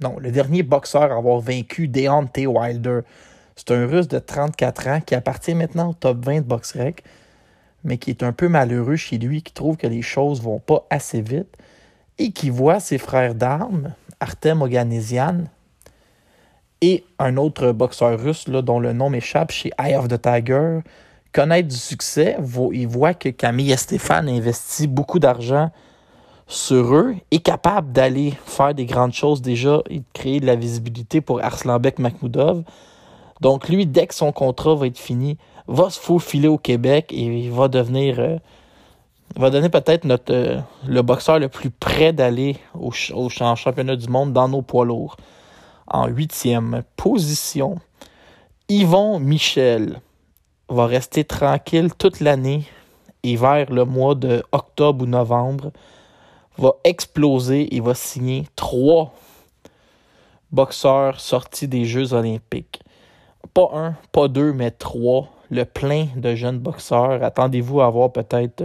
Non, 0.00 0.18
le 0.20 0.30
dernier 0.30 0.62
boxeur 0.62 1.10
à 1.10 1.16
avoir 1.16 1.40
vaincu 1.40 1.88
Deontay 1.88 2.46
Wilder. 2.46 3.00
C'est 3.56 3.72
un 3.72 3.86
russe 3.86 4.06
de 4.06 4.20
34 4.20 4.88
ans 4.88 5.00
qui 5.00 5.16
appartient 5.16 5.54
maintenant 5.54 5.90
au 5.90 5.94
top 5.94 6.24
20 6.24 6.42
de 6.42 6.46
BoxRec, 6.46 7.02
mais 7.82 7.98
qui 7.98 8.10
est 8.10 8.22
un 8.22 8.32
peu 8.32 8.48
malheureux 8.48 8.96
chez 8.96 9.18
lui, 9.18 9.42
qui 9.42 9.52
trouve 9.52 9.76
que 9.76 9.86
les 9.88 10.02
choses 10.02 10.42
vont 10.42 10.60
pas 10.60 10.86
assez 10.90 11.22
vite 11.22 11.56
et 12.18 12.30
qui 12.30 12.50
voit 12.50 12.80
ses 12.80 12.98
frères 12.98 13.34
d'armes, 13.34 13.94
Artem 14.20 14.62
Oganesian, 14.62 15.44
et 16.80 17.04
un 17.18 17.36
autre 17.36 17.72
boxeur 17.72 18.18
russe 18.18 18.48
dont 18.48 18.80
le 18.80 18.92
nom 18.92 19.10
m'échappe 19.10 19.50
chez 19.50 19.70
Eye 19.78 19.96
of 19.96 20.08
the 20.08 20.20
Tiger 20.20 20.80
connaître 21.36 21.68
du 21.68 21.76
succès. 21.76 22.36
Il 22.72 22.88
voit 22.88 23.12
que 23.14 23.28
Camille 23.28 23.76
Stéphane 23.76 24.28
investit 24.28 24.86
beaucoup 24.86 25.18
d'argent 25.18 25.70
sur 26.46 26.94
eux, 26.94 27.14
est 27.30 27.40
capable 27.40 27.92
d'aller 27.92 28.32
faire 28.46 28.74
des 28.74 28.86
grandes 28.86 29.12
choses 29.12 29.42
déjà 29.42 29.80
et 29.90 29.98
de 29.98 30.04
créer 30.14 30.40
de 30.40 30.46
la 30.46 30.54
visibilité 30.54 31.20
pour 31.20 31.42
Arslanbek 31.42 31.98
Makhmoudov. 31.98 32.62
Donc 33.40 33.68
lui, 33.68 33.84
dès 33.84 34.06
que 34.06 34.14
son 34.14 34.32
contrat 34.32 34.74
va 34.76 34.86
être 34.86 34.98
fini, 34.98 35.36
va 35.68 35.90
se 35.90 36.00
faufiler 36.00 36.48
au 36.48 36.56
Québec 36.56 37.12
et 37.12 37.24
il 37.24 37.50
va 37.50 37.68
devenir 37.68 38.18
euh, 38.18 38.38
va 39.34 39.50
donner 39.50 39.68
peut-être 39.68 40.06
euh, 40.30 40.60
le 40.86 41.02
boxeur 41.02 41.38
le 41.38 41.48
plus 41.48 41.70
près 41.70 42.12
d'aller 42.12 42.56
au, 42.74 42.92
au, 43.14 43.28
championnat 43.28 43.96
du 43.96 44.08
monde 44.08 44.32
dans 44.32 44.48
nos 44.48 44.62
poids 44.62 44.84
lourds. 44.84 45.16
En 45.88 46.06
huitième 46.06 46.82
position, 46.96 47.78
Yvon 48.68 49.18
Michel 49.18 50.00
va 50.68 50.86
rester 50.86 51.24
tranquille 51.24 51.90
toute 51.96 52.20
l'année 52.20 52.64
et 53.22 53.36
vers 53.36 53.70
le 53.70 53.84
mois 53.84 54.14
de 54.14 54.42
octobre 54.52 55.04
ou 55.04 55.06
novembre, 55.06 55.72
va 56.58 56.72
exploser 56.84 57.74
et 57.74 57.80
va 57.80 57.94
signer 57.94 58.46
trois 58.56 59.12
boxeurs 60.52 61.20
sortis 61.20 61.68
des 61.68 61.84
Jeux 61.84 62.14
olympiques. 62.14 62.80
Pas 63.52 63.70
un, 63.74 63.94
pas 64.12 64.28
deux, 64.28 64.52
mais 64.52 64.70
trois. 64.70 65.28
Le 65.50 65.64
plein 65.64 66.08
de 66.16 66.34
jeunes 66.34 66.58
boxeurs. 66.58 67.22
Attendez-vous 67.22 67.80
à 67.80 67.86
avoir 67.86 68.10
peut-être 68.10 68.64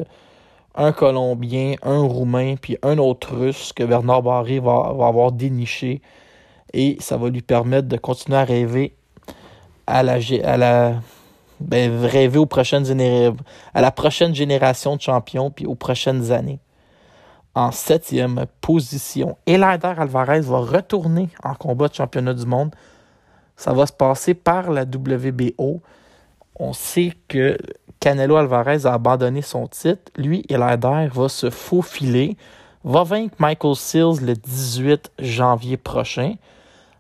un 0.76 0.92
Colombien, 0.92 1.76
un 1.84 2.00
Roumain, 2.00 2.56
puis 2.56 2.78
un 2.82 2.98
autre 2.98 3.36
Russe 3.36 3.74
que 3.74 3.84
Bernard 3.84 4.24
Barré 4.24 4.60
va, 4.60 4.94
avoir 5.06 5.32
déniché. 5.32 6.02
Et 6.74 6.98
ça 7.00 7.18
va 7.18 7.30
lui 7.30 7.42
permettre 7.42 7.88
de 7.88 7.98
continuer 7.98 8.38
à 8.38 8.46
rêver 8.46 8.96
à 9.88 10.04
la, 10.04 10.20
à 10.44 10.58
la 10.58 10.94
ben, 11.60 12.06
rêver 12.06 12.40
prochaine 12.46 14.34
génération 14.34 14.96
de 14.96 15.02
champions 15.02 15.52
puis 15.52 15.66
aux 15.66 15.76
prochaines 15.76 16.32
années 16.32 16.60
en 17.54 17.72
septième 17.72 18.46
position. 18.62 19.38
Elander 19.46 19.94
Alvarez 19.98 20.42
va 20.42 20.60
retourner 20.60 21.30
en 21.44 21.54
combat 21.54 21.88
de 21.88 21.94
championnat 21.94 22.34
du 22.34 22.46
monde. 22.46 22.74
Ça 23.56 23.74
va 23.74 23.86
se 23.86 23.94
passer 23.94 24.34
par 24.34 24.72
la 24.72 24.84
WBO. 24.84 25.82
On 26.64 26.74
sait 26.74 27.14
que 27.28 27.58
Canelo 28.00 28.36
Alvarez 28.36 28.86
a 28.86 28.94
abandonné 28.94 29.42
son 29.42 29.66
titre. 29.66 30.12
Lui, 30.16 30.46
Elander 30.48 31.10
va 31.12 31.28
se 31.28 31.50
faufiler, 31.50 32.38
va 32.84 33.04
vaincre 33.04 33.34
Michael 33.40 33.76
Seals 33.76 34.24
le 34.24 34.36
18 34.36 35.12
janvier 35.18 35.78
prochain. 35.78 36.36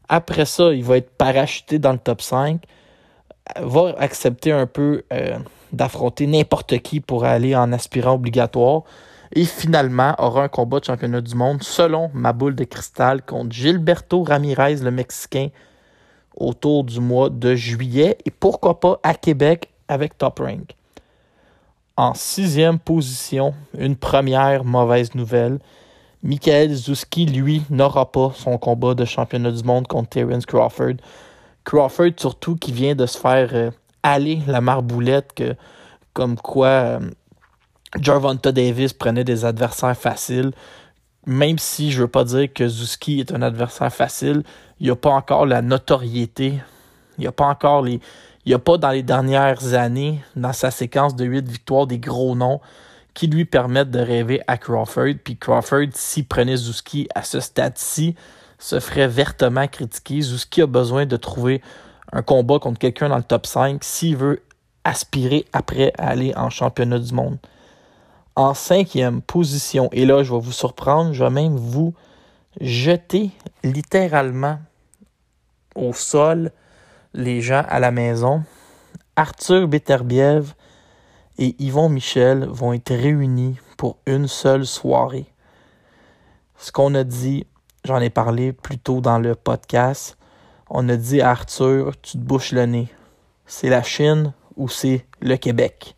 Après 0.09 0.45
ça, 0.45 0.73
il 0.73 0.83
va 0.83 0.97
être 0.97 1.11
parachuté 1.11 1.77
dans 1.77 1.91
le 1.91 1.99
top 1.99 2.23
5, 2.23 2.63
va 3.61 3.93
accepter 3.99 4.51
un 4.51 4.65
peu 4.65 5.03
euh, 5.13 5.37
d'affronter 5.71 6.25
n'importe 6.25 6.79
qui 6.79 6.99
pour 6.99 7.23
aller 7.23 7.55
en 7.55 7.71
aspirant 7.71 8.15
obligatoire 8.15 8.81
et 9.31 9.45
finalement 9.45 10.15
aura 10.17 10.45
un 10.45 10.47
combat 10.47 10.79
de 10.79 10.85
championnat 10.85 11.21
du 11.21 11.35
monde 11.35 11.61
selon 11.61 12.09
ma 12.15 12.33
boule 12.33 12.55
de 12.55 12.63
cristal 12.63 13.21
contre 13.21 13.51
Gilberto 13.51 14.23
Ramirez, 14.23 14.77
le 14.77 14.89
Mexicain, 14.89 15.49
autour 16.35 16.83
du 16.83 16.99
mois 16.99 17.29
de 17.29 17.55
juillet 17.55 18.17
et 18.25 18.31
pourquoi 18.31 18.79
pas 18.79 18.99
à 19.03 19.13
Québec 19.13 19.69
avec 19.87 20.17
Top 20.17 20.39
Rank. 20.39 20.75
En 21.97 22.13
sixième 22.13 22.79
position, 22.79 23.53
une 23.77 23.95
première 23.95 24.63
mauvaise 24.63 25.13
nouvelle. 25.13 25.59
Michael 26.23 26.73
Zuski, 26.73 27.25
lui, 27.25 27.63
n'aura 27.69 28.11
pas 28.11 28.31
son 28.35 28.57
combat 28.57 28.93
de 28.93 29.05
championnat 29.05 29.51
du 29.51 29.63
monde 29.63 29.87
contre 29.87 30.09
Terence 30.09 30.45
Crawford. 30.45 30.95
Crawford, 31.63 32.11
surtout, 32.17 32.55
qui 32.55 32.71
vient 32.71 32.95
de 32.95 33.05
se 33.05 33.17
faire 33.17 33.49
euh, 33.53 33.71
aller 34.03 34.39
la 34.47 34.61
marboulette, 34.61 35.43
comme 36.13 36.37
quoi 36.37 36.67
euh, 36.67 36.99
Davis 37.97 38.93
prenait 38.93 39.23
des 39.23 39.45
adversaires 39.45 39.97
faciles. 39.97 40.51
Même 41.27 41.59
si 41.59 41.91
je 41.91 41.97
ne 41.97 42.01
veux 42.03 42.07
pas 42.07 42.23
dire 42.23 42.51
que 42.51 42.67
Zuski 42.67 43.19
est 43.19 43.31
un 43.31 43.41
adversaire 43.41 43.93
facile, 43.93 44.43
il 44.81 44.85
n'y 44.85 44.91
a 44.91 44.95
pas 44.95 45.11
encore 45.11 45.45
la 45.45 45.61
notoriété. 45.61 46.59
Il 47.17 47.21
n'y 47.21 47.27
a 47.27 47.31
pas 47.31 47.45
encore 47.45 47.83
les. 47.83 48.01
Il 48.45 48.49
n'y 48.49 48.55
a 48.55 48.59
pas 48.59 48.79
dans 48.79 48.89
les 48.89 49.03
dernières 49.03 49.75
années, 49.75 50.19
dans 50.35 50.53
sa 50.53 50.71
séquence 50.71 51.15
de 51.15 51.23
8 51.23 51.47
victoires, 51.47 51.85
des 51.85 51.99
gros 51.99 52.35
noms 52.35 52.59
qui 53.13 53.27
lui 53.27 53.45
permettent 53.45 53.91
de 53.91 53.99
rêver 53.99 54.41
à 54.47 54.57
Crawford. 54.57 55.13
Puis 55.23 55.37
Crawford, 55.37 55.89
s'il 55.93 56.25
prenait 56.25 56.55
Zuski 56.55 57.07
à 57.13 57.21
ce 57.21 57.39
stade-ci, 57.39 58.15
se 58.57 58.79
ferait 58.79 59.07
vertement 59.07 59.67
critiquer. 59.67 60.21
Zuski 60.21 60.63
a 60.63 60.65
besoin 60.65 61.05
de 61.05 61.15
trouver 61.15 61.61
un 62.11 62.23
combat 62.23 62.57
contre 62.57 62.79
quelqu'un 62.79 63.09
dans 63.09 63.17
le 63.17 63.23
top 63.23 63.45
5 63.45 63.83
s'il 63.83 64.17
veut 64.17 64.41
aspirer 64.83 65.45
après 65.53 65.93
à 65.99 66.07
aller 66.07 66.33
en 66.35 66.49
championnat 66.49 66.97
du 66.97 67.13
monde 67.13 67.37
en 68.35 68.55
cinquième 68.55 69.21
position. 69.21 69.89
Et 69.91 70.05
là, 70.05 70.23
je 70.23 70.33
vais 70.33 70.39
vous 70.39 70.51
surprendre, 70.51 71.13
je 71.13 71.23
vais 71.23 71.29
même 71.29 71.55
vous 71.55 71.93
jeter 72.59 73.29
littéralement 73.63 74.57
au 75.75 75.93
sol 75.93 76.51
les 77.13 77.41
gens 77.41 77.63
à 77.67 77.79
la 77.79 77.91
maison. 77.91 78.43
Arthur 79.15 79.67
Beterbiev 79.67 80.53
et 81.37 81.55
Yvon 81.59 81.89
Michel 81.89 82.45
vont 82.45 82.73
être 82.73 82.93
réunis 82.93 83.57
pour 83.77 83.97
une 84.05 84.27
seule 84.27 84.65
soirée. 84.65 85.25
Ce 86.57 86.71
qu'on 86.71 86.93
a 86.95 87.03
dit, 87.03 87.45
j'en 87.83 87.99
ai 87.99 88.09
parlé 88.09 88.53
plus 88.53 88.77
tôt 88.77 89.01
dans 89.01 89.19
le 89.19 89.35
podcast, 89.35 90.17
on 90.69 90.87
a 90.87 90.95
dit 90.95 91.21
à 91.21 91.31
Arthur, 91.31 91.93
tu 92.01 92.13
te 92.13 92.23
bouches 92.23 92.51
le 92.51 92.65
nez. 92.65 92.87
C'est 93.45 93.69
la 93.69 93.83
Chine 93.83 94.33
ou 94.55 94.69
c'est 94.69 95.05
le 95.19 95.35
Québec? 95.35 95.97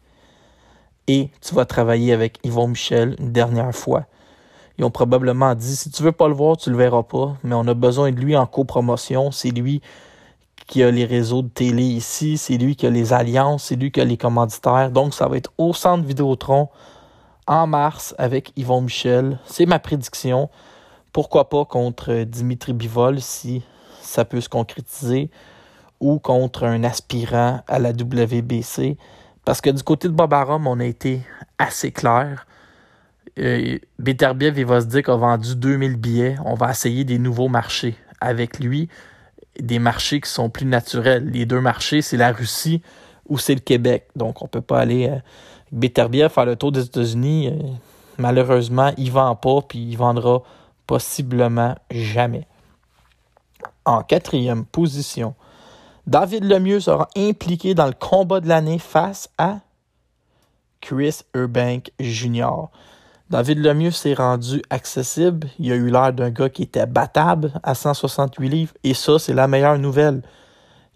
Et 1.08 1.30
tu 1.42 1.54
vas 1.54 1.66
travailler 1.66 2.14
avec 2.14 2.40
Yvon 2.44 2.70
Michel 2.70 3.16
une 3.20 3.32
dernière 3.32 3.76
fois. 3.76 4.06
Ils 4.78 4.86
ont 4.86 4.92
probablement 4.92 5.54
dit 5.56 5.76
si 5.76 5.92
tu 5.92 6.04
veux 6.04 6.12
pas 6.12 6.28
le 6.28 6.34
voir, 6.34 6.58
tu 6.58 6.70
le 6.70 6.78
verras 6.78 7.04
pas, 7.04 7.36
mais 7.44 7.56
on 7.56 7.68
a 7.68 7.74
besoin 7.74 8.12
de 8.12 8.20
lui 8.20 8.36
en 8.36 8.46
copromotion. 8.46 9.32
C'est 9.32 9.52
lui 9.52 9.82
qui 10.68 10.82
a 10.82 10.92
les 10.92 11.06
réseaux 11.06 11.42
de 11.42 11.50
télé 11.50 11.84
ici, 11.84 12.38
c'est 12.38 12.58
lui 12.58 12.76
qui 12.76 12.88
a 12.88 12.90
les 12.90 13.14
alliances, 13.14 13.66
c'est 13.66 13.76
lui 13.76 13.92
qui 13.92 14.02
a 14.02 14.06
les 14.06 14.18
commanditaires. 14.18 14.92
Donc, 14.92 15.14
ça 15.14 15.28
va 15.28 15.38
être 15.38 15.52
au 15.58 15.74
centre 15.74 16.04
Vidéotron 16.04 16.70
en 17.48 17.68
mars 17.68 18.16
avec 18.18 18.52
Yvon 18.56 18.82
Michel. 18.82 19.40
C'est 19.46 19.66
ma 19.66 19.80
prédiction. 19.80 20.50
Pourquoi 21.12 21.50
pas 21.50 21.66
contre 21.66 22.24
Dimitri 22.24 22.74
Bivol 22.74 23.22
si 23.22 23.62
ça 24.02 24.26
peut 24.26 24.42
se 24.42 24.50
concrétiser 24.50 25.30
ou 26.00 26.20
contre 26.20 26.66
un 26.66 26.84
aspirant 26.84 27.62
à 27.68 27.80
la 27.80 27.92
WBC. 27.92 28.98
Parce 29.46 29.62
que 29.62 29.70
du 29.70 29.84
côté 29.84 30.08
de 30.08 30.14
Bob 30.14 30.34
Arum, 30.34 30.68
on 30.68 30.80
a 30.80 30.86
été 30.86 31.22
assez 31.58 31.92
clair. 31.92 32.46
Euh, 33.40 33.80
Beterbiev, 34.00 34.58
il 34.58 34.66
va 34.66 34.82
se 34.82 34.86
dire 34.86 35.04
qu'on 35.04 35.14
a 35.14 35.18
vendu 35.18 35.56
2000 35.56 35.96
billets. 35.96 36.36
On 36.46 36.54
va 36.54 36.72
essayer 36.72 37.04
des 37.04 37.20
nouveaux 37.20 37.48
marchés 37.48 37.96
avec 38.22 38.60
lui. 38.60 38.90
Des 39.60 39.80
marchés 39.80 40.22
qui 40.22 40.30
sont 40.30 40.50
plus 40.50 40.66
naturels. 40.66 41.30
Les 41.30 41.46
deux 41.46 41.62
marchés, 41.62 42.02
c'est 42.02 42.18
la 42.18 42.32
Russie 42.32 42.82
ou 43.28 43.38
c'est 43.38 43.56
le 43.56 43.62
Québec. 43.62 44.08
Donc, 44.16 44.42
on 44.42 44.46
ne 44.46 44.50
peut 44.50 44.62
pas 44.62 44.80
aller 44.80 45.10
euh, 45.10 45.18
Beterbiev 45.72 46.30
faire 46.30 46.46
le 46.46 46.56
tour 46.56 46.72
des 46.72 46.86
États-Unis. 46.86 47.50
Euh, 47.50 47.68
malheureusement, 48.18 48.92
il 48.98 49.06
ne 49.06 49.12
vend 49.12 49.36
pas, 49.36 49.62
puis 49.62 49.80
il 49.80 49.96
vendra 49.96 50.44
possiblement 50.86 51.76
jamais. 51.90 52.48
En 53.86 54.04
quatrième 54.04 54.66
position, 54.66 55.36
David 56.06 56.44
Lemieux 56.44 56.80
sera 56.80 57.08
impliqué 57.16 57.74
dans 57.74 57.88
le 57.88 57.94
combat 57.94 58.40
de 58.40 58.48
l'année 58.48 58.80
face 58.80 59.30
à 59.38 59.60
Chris 60.82 61.22
Urbank 61.34 61.92
Jr. 62.00 62.68
David 63.34 63.66
Lemieux 63.66 63.90
s'est 63.90 64.14
rendu 64.14 64.62
accessible. 64.70 65.48
Il 65.58 65.72
a 65.72 65.76
eu 65.76 65.90
l'air 65.90 66.14
d'un 66.14 66.30
gars 66.30 66.50
qui 66.50 66.62
était 66.62 66.86
battable 66.86 67.52
à 67.64 67.74
168 67.74 68.48
livres. 68.48 68.74
Et 68.84 68.94
ça, 68.94 69.18
c'est 69.18 69.34
la 69.34 69.48
meilleure 69.48 69.80
nouvelle. 69.80 70.22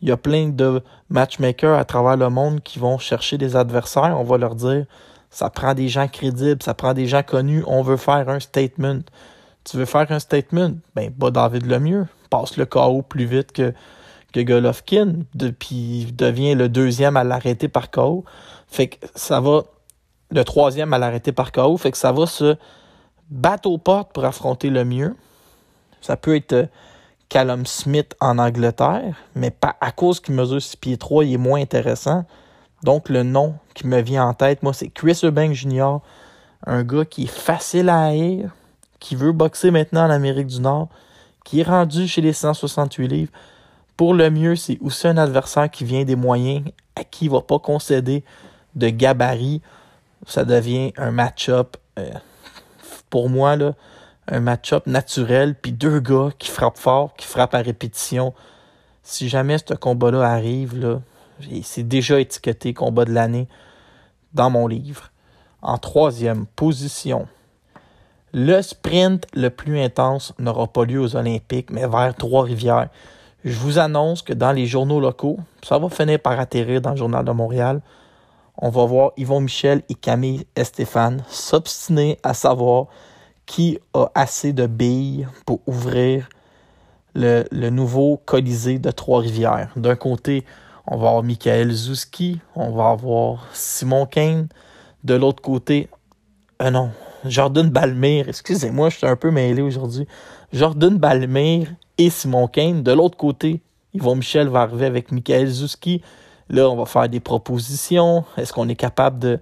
Il 0.04 0.10
y 0.10 0.12
a 0.12 0.18
plein 0.18 0.50
de 0.50 0.84
matchmakers 1.10 1.76
à 1.76 1.84
travers 1.84 2.16
le 2.16 2.30
monde 2.30 2.62
qui 2.62 2.78
vont 2.78 3.00
chercher 3.00 3.40
des 3.40 3.56
adversaires. 3.56 4.16
On 4.20 4.24
va 4.24 4.38
leur 4.38 4.54
dire, 4.54 4.86
ça 5.32 5.50
prend 5.50 5.74
des 5.74 5.88
gens 5.88 6.08
crédibles, 6.08 6.62
ça 6.62 6.76
prend 6.76 6.94
des 6.94 7.08
gens 7.08 7.24
connus. 7.24 7.64
On 7.66 7.82
veut 7.82 7.98
faire 7.98 8.30
un 8.30 8.40
statement. 8.40 9.00
Tu 9.64 9.78
veux 9.78 9.86
faire 9.86 10.12
un 10.12 10.20
statement? 10.20 10.74
Ben, 10.94 11.12
pas 11.12 11.32
David 11.32 11.66
Lemieux. 11.66 12.06
Passe 12.30 12.56
le 12.56 12.68
KO 12.68 13.02
plus 13.02 13.26
vite 13.26 13.52
que 13.52 13.74
que 14.34 14.42
Golovkin, 14.42 15.22
puis 15.58 16.14
devient 16.16 16.54
le 16.54 16.70
deuxième 16.70 17.18
à 17.18 17.24
l'arrêter 17.24 17.68
par 17.70 17.90
KO. 17.90 18.26
Fait 18.68 18.90
que 18.90 19.08
ça 19.16 19.40
va, 19.40 19.64
le 20.32 20.44
troisième 20.44 20.94
à 20.94 20.98
l'arrêter 20.98 21.32
par 21.32 21.52
KO, 21.52 21.78
fait 21.78 21.92
que 21.92 21.98
ça 21.98 22.12
va 22.12 22.26
se 22.26 22.56
battre 23.30 23.70
aux 23.70 23.78
portes 23.78 24.12
pour 24.14 24.26
affronter 24.26 24.70
le 24.70 24.86
mieux. 24.86 25.16
Ça 26.02 26.18
peut 26.18 26.36
être 26.36 26.54
euh, 26.54 26.66
Callum 27.30 27.66
Smith 27.66 28.16
en 28.22 28.38
Angleterre, 28.38 29.16
mais 29.36 29.52
pas 29.52 29.76
à 29.82 29.92
cause 29.92 30.20
qu'il 30.20 30.36
mesure 30.36 30.62
6 30.62 30.78
pieds 30.78 30.98
3, 30.98 31.26
il 31.26 31.34
est 31.34 31.38
moins 31.38 31.62
intéressant. 31.62 32.26
Donc 32.84 33.10
le 33.10 33.24
nom 33.24 33.56
qui 33.74 33.88
me 33.88 34.02
vient 34.02 34.26
en 34.26 34.34
tête, 34.34 34.64
moi, 34.64 34.74
c'est 34.74 34.90
Chris 34.90 35.20
Eubank 35.24 35.54
Jr., 35.54 36.00
un 36.66 36.84
gars 36.84 37.06
qui 37.06 37.24
est 37.24 37.28
facile 37.28 37.90
à 37.90 38.06
haïr, 38.06 38.52
qui 39.00 39.16
veut 39.16 39.32
boxer 39.32 39.72
maintenant 39.72 40.06
en 40.06 40.10
Amérique 40.10 40.48
du 40.48 40.62
Nord, 40.62 40.90
qui 41.44 41.62
est 41.62 41.64
rendu 41.64 42.08
chez 42.08 42.22
les 42.22 42.34
168 42.34 43.08
livres. 43.08 43.32
Pour 43.96 44.14
le 44.14 44.30
mieux, 44.30 44.56
c'est 44.56 44.78
aussi 44.82 45.08
un 45.08 45.18
adversaire 45.18 45.70
qui 45.70 45.84
vient 45.84 46.04
des 46.04 46.16
moyens, 46.16 46.64
à 46.96 47.04
qui 47.04 47.26
il 47.26 47.32
ne 47.32 47.36
va 47.36 47.42
pas 47.42 47.60
concéder 47.60 48.24
de 48.76 48.90
gabarit. 48.90 49.62
Ça 50.26 50.46
devient 50.46 50.94
un 50.98 51.12
match-up, 51.12 51.78
euh, 52.00 52.10
pour 53.10 53.30
moi, 53.30 53.56
là, 53.56 53.74
un 54.28 54.40
match-up 54.40 54.88
naturel, 54.88 55.56
puis 55.56 55.72
deux 55.72 56.00
gars 56.00 56.30
qui 56.38 56.50
frappent 56.50 56.78
fort, 56.78 57.16
qui 57.16 57.26
frappent 57.26 57.56
à 57.56 57.62
répétition. 57.62 58.34
Si 59.04 59.30
jamais 59.30 59.58
ce 59.58 59.74
combat-là 59.74 60.24
arrive, 60.24 60.78
là, 60.78 61.00
c'est 61.64 61.88
déjà 61.88 62.20
étiqueté 62.20 62.74
combat 62.74 63.06
de 63.06 63.14
l'année 63.14 63.48
dans 64.34 64.50
mon 64.50 64.68
livre. 64.68 65.12
En 65.62 65.78
troisième 65.78 66.46
position, 66.46 67.28
le 68.34 68.62
sprint 68.62 69.26
le 69.34 69.50
plus 69.50 69.80
intense 69.80 70.34
n'aura 70.38 70.68
pas 70.68 70.86
lieu 70.86 71.00
aux 71.00 71.16
Olympiques, 71.16 71.72
mais 71.72 71.88
vers 71.88 72.14
Trois-Rivières. 72.16 72.90
Je 73.46 73.58
vous 73.58 73.80
annonce 73.80 74.22
que 74.22 74.34
dans 74.34 74.52
les 74.52 74.66
journaux 74.66 75.00
locaux, 75.00 75.40
ça 75.64 75.78
va 75.78 75.90
finir 75.90 76.20
par 76.20 76.40
atterrir 76.40 76.82
dans 76.82 76.92
le 76.92 76.98
Journal 76.98 77.24
de 77.24 77.32
Montréal. 77.32 77.82
On 78.60 78.70
va 78.70 78.86
voir 78.86 79.12
Yvon 79.18 79.42
Michel 79.42 79.84
et 79.88 79.94
Camille 79.94 80.48
Estéphane 80.56 81.24
s'obstiner 81.30 82.18
à 82.24 82.34
savoir 82.34 82.88
qui 83.46 83.80
a 83.94 84.08
assez 84.16 84.52
de 84.52 84.66
billes 84.66 85.28
pour 85.46 85.62
ouvrir 85.68 86.28
le, 87.14 87.70
nouveau 87.70 88.20
Colisée 88.26 88.80
de 88.80 88.90
Trois-Rivières. 88.90 89.72
D'un 89.76 89.96
côté, 89.96 90.44
on 90.88 90.98
va 90.98 91.10
avoir 91.10 91.24
Michael 91.24 91.72
Zouski, 91.72 92.40
on 92.56 92.72
va 92.72 92.90
avoir 92.90 93.48
Simon 93.54 94.06
Kane. 94.06 94.48
De 95.04 95.14
l'autre 95.14 95.42
côté, 95.42 95.88
euh 96.62 96.72
non, 96.72 96.92
Jordan 97.26 97.70
Balmire, 97.70 98.28
excusez-moi, 98.28 98.90
je 98.90 98.98
suis 98.98 99.08
un 99.08 99.16
peu 99.16 99.30
mêlé 99.30 99.62
aujourd'hui. 99.62 100.08
Jordan 100.52 100.98
Balmire 100.98 101.70
et 101.98 102.10
Simon 102.10 102.48
Kane. 102.48 102.82
De 102.82 102.92
l'autre 102.92 103.18
côté, 103.18 103.62
Yvon 103.94 104.16
Michel 104.16 104.48
va 104.48 104.62
arriver 104.62 104.86
avec 104.86 105.12
Michael 105.12 105.48
Zuski. 105.48 106.02
Là, 106.50 106.70
on 106.70 106.76
va 106.76 106.86
faire 106.86 107.10
des 107.10 107.20
propositions. 107.20 108.24
Est-ce 108.38 108.54
qu'on 108.54 108.70
est 108.70 108.76
capable 108.76 109.20
de 109.20 109.40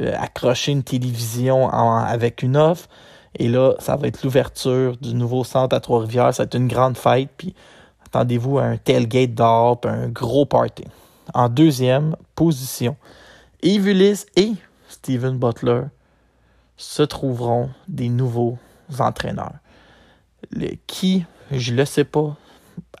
euh, 0.00 0.14
accrocher 0.18 0.72
une 0.72 0.82
télévision 0.82 1.68
avec 1.68 2.42
une 2.42 2.56
offre? 2.56 2.88
Et 3.36 3.48
là, 3.48 3.74
ça 3.78 3.96
va 3.96 4.08
être 4.08 4.22
l'ouverture 4.22 4.96
du 4.96 5.14
nouveau 5.14 5.44
centre 5.44 5.76
à 5.76 5.80
Trois-Rivières. 5.80 6.34
Ça 6.34 6.42
va 6.42 6.46
être 6.46 6.56
une 6.56 6.68
grande 6.68 6.96
fête. 6.96 7.30
Puis 7.36 7.54
attendez-vous 8.06 8.58
à 8.58 8.64
un 8.64 8.76
tailgate 8.76 9.34
d'or, 9.34 9.80
un 9.84 10.08
gros 10.08 10.46
party. 10.46 10.84
En 11.34 11.48
deuxième 11.48 12.16
position, 12.34 12.96
Yves 13.62 13.88
Ulysse 13.88 14.26
et 14.36 14.52
Steven 14.88 15.36
Butler 15.36 15.82
se 16.78 17.02
trouveront 17.02 17.68
des 17.86 18.08
nouveaux 18.08 18.56
entraîneurs. 18.98 19.56
Le, 20.50 20.68
qui? 20.86 21.26
Je 21.50 21.74
le 21.74 21.84
sais 21.84 22.04
pas. 22.04 22.36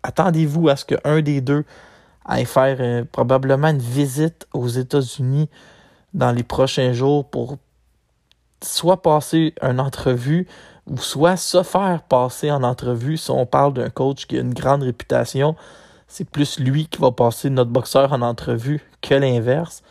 Attendez-vous 0.02 0.68
à 0.68 0.76
ce 0.76 0.84
qu'un 0.84 1.22
des 1.22 1.40
deux 1.40 1.64
aille 2.28 2.44
faire 2.44 2.76
euh, 2.80 3.04
probablement 3.10 3.68
une 3.68 3.78
visite 3.78 4.46
aux 4.52 4.68
États-Unis 4.68 5.48
dans 6.14 6.30
les 6.30 6.42
prochains 6.42 6.92
jours 6.92 7.28
pour 7.28 7.56
soit 8.62 9.02
passer 9.02 9.54
une 9.62 9.80
entrevue 9.80 10.46
ou 10.86 10.98
soit 10.98 11.36
se 11.36 11.62
faire 11.62 12.02
passer 12.02 12.50
en 12.50 12.62
entrevue. 12.62 13.16
Si 13.16 13.30
on 13.30 13.46
parle 13.46 13.74
d'un 13.74 13.90
coach 13.90 14.26
qui 14.26 14.36
a 14.36 14.40
une 14.40 14.54
grande 14.54 14.82
réputation, 14.82 15.56
c'est 16.06 16.28
plus 16.28 16.58
lui 16.58 16.86
qui 16.86 17.00
va 17.00 17.12
passer 17.12 17.50
notre 17.50 17.70
boxeur 17.70 18.12
en 18.12 18.22
entrevue 18.22 18.80
que 19.02 19.14
l'inverse. 19.14 19.82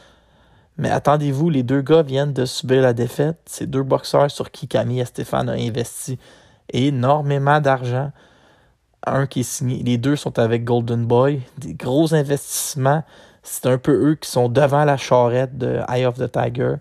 Mais 0.77 0.89
attendez-vous, 0.89 1.49
les 1.49 1.63
deux 1.63 1.81
gars 1.81 2.03
viennent 2.03 2.33
de 2.33 2.45
subir 2.45 2.81
la 2.81 2.93
défaite. 2.93 3.37
C'est 3.45 3.69
deux 3.69 3.83
boxeurs 3.83 4.29
sur 4.29 4.51
qui 4.51 4.67
Camille 4.67 4.99
et 4.99 5.05
Stéphane 5.05 5.49
ont 5.49 5.53
investi 5.53 6.19
énormément 6.71 7.59
d'argent 7.59 8.11
un 9.05 9.27
qui 9.27 9.41
est 9.41 9.43
signé. 9.43 9.83
Les 9.83 9.97
deux 9.97 10.15
sont 10.15 10.39
avec 10.39 10.63
Golden 10.63 11.05
Boy. 11.05 11.41
Des 11.57 11.73
gros 11.73 12.13
investissements. 12.13 13.03
C'est 13.43 13.65
un 13.67 13.77
peu 13.77 14.11
eux 14.11 14.15
qui 14.15 14.29
sont 14.29 14.49
devant 14.49 14.83
la 14.83 14.97
charrette 14.97 15.57
de 15.57 15.79
Eye 15.87 16.05
of 16.05 16.17
the 16.17 16.31
Tiger. 16.31 16.75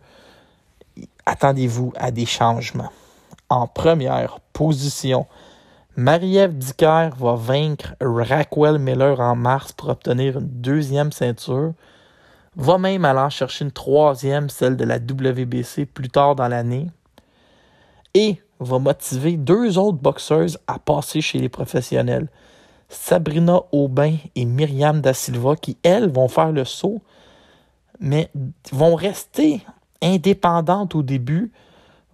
Attendez-vous 1.24 1.92
à 1.96 2.10
des 2.10 2.26
changements. 2.26 2.90
En 3.48 3.68
première 3.68 4.40
position, 4.52 5.26
Marie-Ève 5.96 6.56
Dicker 6.56 7.10
va 7.16 7.34
vaincre 7.36 7.94
Raquel 8.00 8.78
Miller 8.78 9.20
en 9.20 9.36
mars 9.36 9.72
pour 9.72 9.88
obtenir 9.88 10.38
une 10.38 10.48
deuxième 10.48 11.12
ceinture. 11.12 11.72
Va 12.56 12.78
même 12.78 13.04
aller 13.04 13.30
chercher 13.30 13.64
une 13.64 13.70
troisième, 13.70 14.48
celle 14.50 14.76
de 14.76 14.84
la 14.84 14.96
WBC, 14.96 15.86
plus 15.86 16.08
tard 16.08 16.34
dans 16.34 16.48
l'année. 16.48 16.90
Et 18.14 18.40
va 18.61 18.78
motiver 18.78 19.36
deux 19.36 19.78
autres 19.78 19.98
boxeuses 19.98 20.59
à 20.66 20.78
passer 20.78 21.20
chez 21.20 21.38
les 21.38 21.48
professionnels. 21.48 22.28
Sabrina 22.88 23.61
Aubin 23.72 24.16
et 24.34 24.44
Myriam 24.44 25.00
Da 25.00 25.12
Silva, 25.12 25.57
qui, 25.57 25.76
elles, 25.82 26.11
vont 26.11 26.28
faire 26.28 26.52
le 26.52 26.64
saut, 26.64 27.00
mais 28.00 28.30
vont 28.72 28.94
rester 28.94 29.61
indépendantes 30.02 30.94
au 30.94 31.02
début, 31.02 31.50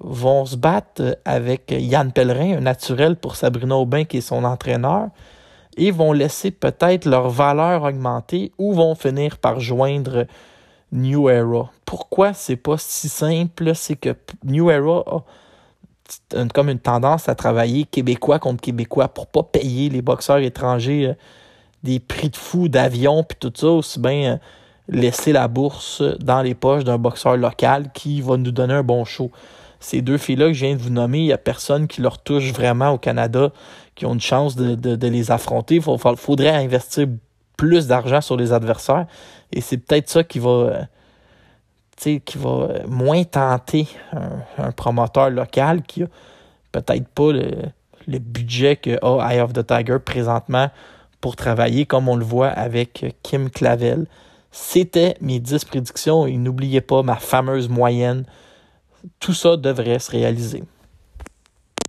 vont 0.01 0.47
se 0.47 0.57
battre 0.57 1.18
avec 1.24 1.70
Yann 1.70 2.12
Pellerin, 2.12 2.59
un 2.59 2.61
naturel 2.61 3.16
pour 3.16 3.36
Sabrina 3.36 3.76
Aubin, 3.76 4.05
qui 4.05 4.18
est 4.18 4.22
son 4.22 4.45
entraîneur, 4.45 5.09
et 5.76 5.90
vont 5.90 6.12
laisser 6.12 6.51
peut-être 6.51 7.07
leur 7.07 7.28
valeur 7.28 7.84
augmenter 7.84 8.53
ou 8.59 8.72
vont 8.72 8.95
finir 8.95 9.38
par 9.38 9.61
joindre 9.61 10.26
New 10.90 11.28
Era. 11.30 11.70
Pourquoi 11.86 12.34
c'est 12.34 12.57
pas 12.57 12.76
si 12.78 13.09
simple? 13.09 13.74
C'est 13.74 13.97
que 13.97 14.14
New 14.45 14.70
Era 14.70 15.03
a 15.07 15.24
comme 16.55 16.68
une 16.68 16.78
tendance 16.78 17.28
à 17.28 17.34
travailler 17.34 17.84
québécois 17.84 18.38
contre 18.38 18.61
québécois 18.61 19.09
pour 19.09 19.26
pas 19.26 19.42
payer 19.42 19.88
les 19.88 20.03
boxeurs 20.03 20.38
étrangers 20.38 21.07
euh, 21.07 21.14
des 21.82 22.00
prix 22.00 22.30
de 22.30 22.36
fou 22.36 22.68
d'avion 22.68 23.24
puis 23.24 23.38
tout 23.40 23.53
ça, 23.55 23.68
aussi 23.68 23.98
bien 23.98 24.34
euh, 24.34 24.36
laisser 24.88 25.32
la 25.32 25.48
bourse 25.48 26.03
dans 26.20 26.42
les 26.42 26.55
poches 26.55 26.84
d'un 26.84 26.98
boxeur 26.98 27.36
local 27.36 27.90
qui 27.92 28.20
va 28.20 28.36
nous 28.36 28.50
donner 28.50 28.74
un 28.74 28.82
bon 28.82 29.05
show. 29.05 29.30
Ces 29.80 30.00
deux 30.00 30.18
filles-là 30.18 30.48
que 30.48 30.53
je 30.53 30.64
viens 30.64 30.76
de 30.76 30.80
vous 30.80 30.90
nommer, 30.90 31.18
il 31.18 31.24
n'y 31.24 31.32
a 31.32 31.38
personne 31.38 31.88
qui 31.88 32.00
leur 32.03 32.18
touche 32.18 32.53
vraiment 32.53 32.90
au 32.90 32.98
Canada, 32.98 33.50
qui 33.96 34.07
ont 34.07 34.14
une 34.14 34.20
chance 34.20 34.55
de, 34.55 35.07
les 35.09 35.30
affronter. 35.32 35.76
Il 35.76 35.82
faudrait 36.16 36.50
investir 36.50 37.09
plus 37.57 37.88
d'argent 37.88 38.20
sur 38.20 38.36
les 38.36 38.53
adversaires. 38.53 39.07
Et 39.53 39.61
c'est 39.61 39.78
peut-être 39.78 40.09
ça 40.09 40.22
qui 40.22 40.38
va, 40.38 40.50
euh, 40.50 40.82
qui 42.24 42.38
va 42.38 42.50
euh, 42.50 42.86
moins 42.86 43.24
tenter 43.24 43.88
un, 44.59 44.72
promoteur 44.72 45.30
local 45.30 45.82
qui 45.82 46.03
a 46.03 46.07
peut-être 46.72 47.09
pas 47.09 47.32
le, 47.32 48.18
budget 48.18 48.76
que 48.76 48.98
a 49.03 49.32
Eye 49.32 49.40
of 49.40 49.53
the 49.53 49.66
Tiger 49.66 49.98
présentement 50.05 50.70
pour 51.20 51.36
travailler, 51.36 51.86
comme 51.86 52.09
on 52.09 52.16
le 52.16 52.24
voit 52.24 52.48
avec 52.48 53.16
Kim 53.22 53.48
Clavel. 53.48 54.07
C'était 54.50 55.16
mes 55.20 55.38
10 55.38 55.64
prédictions 55.64 56.26
et 56.26 56.36
n'oubliez 56.36 56.80
pas 56.80 57.03
ma 57.03 57.16
fameuse 57.16 57.68
moyenne. 57.68 58.24
Tout 59.20 59.32
ça 59.32 59.57
devrait 59.57 59.98
se 59.98 60.11
réaliser. 60.11 60.64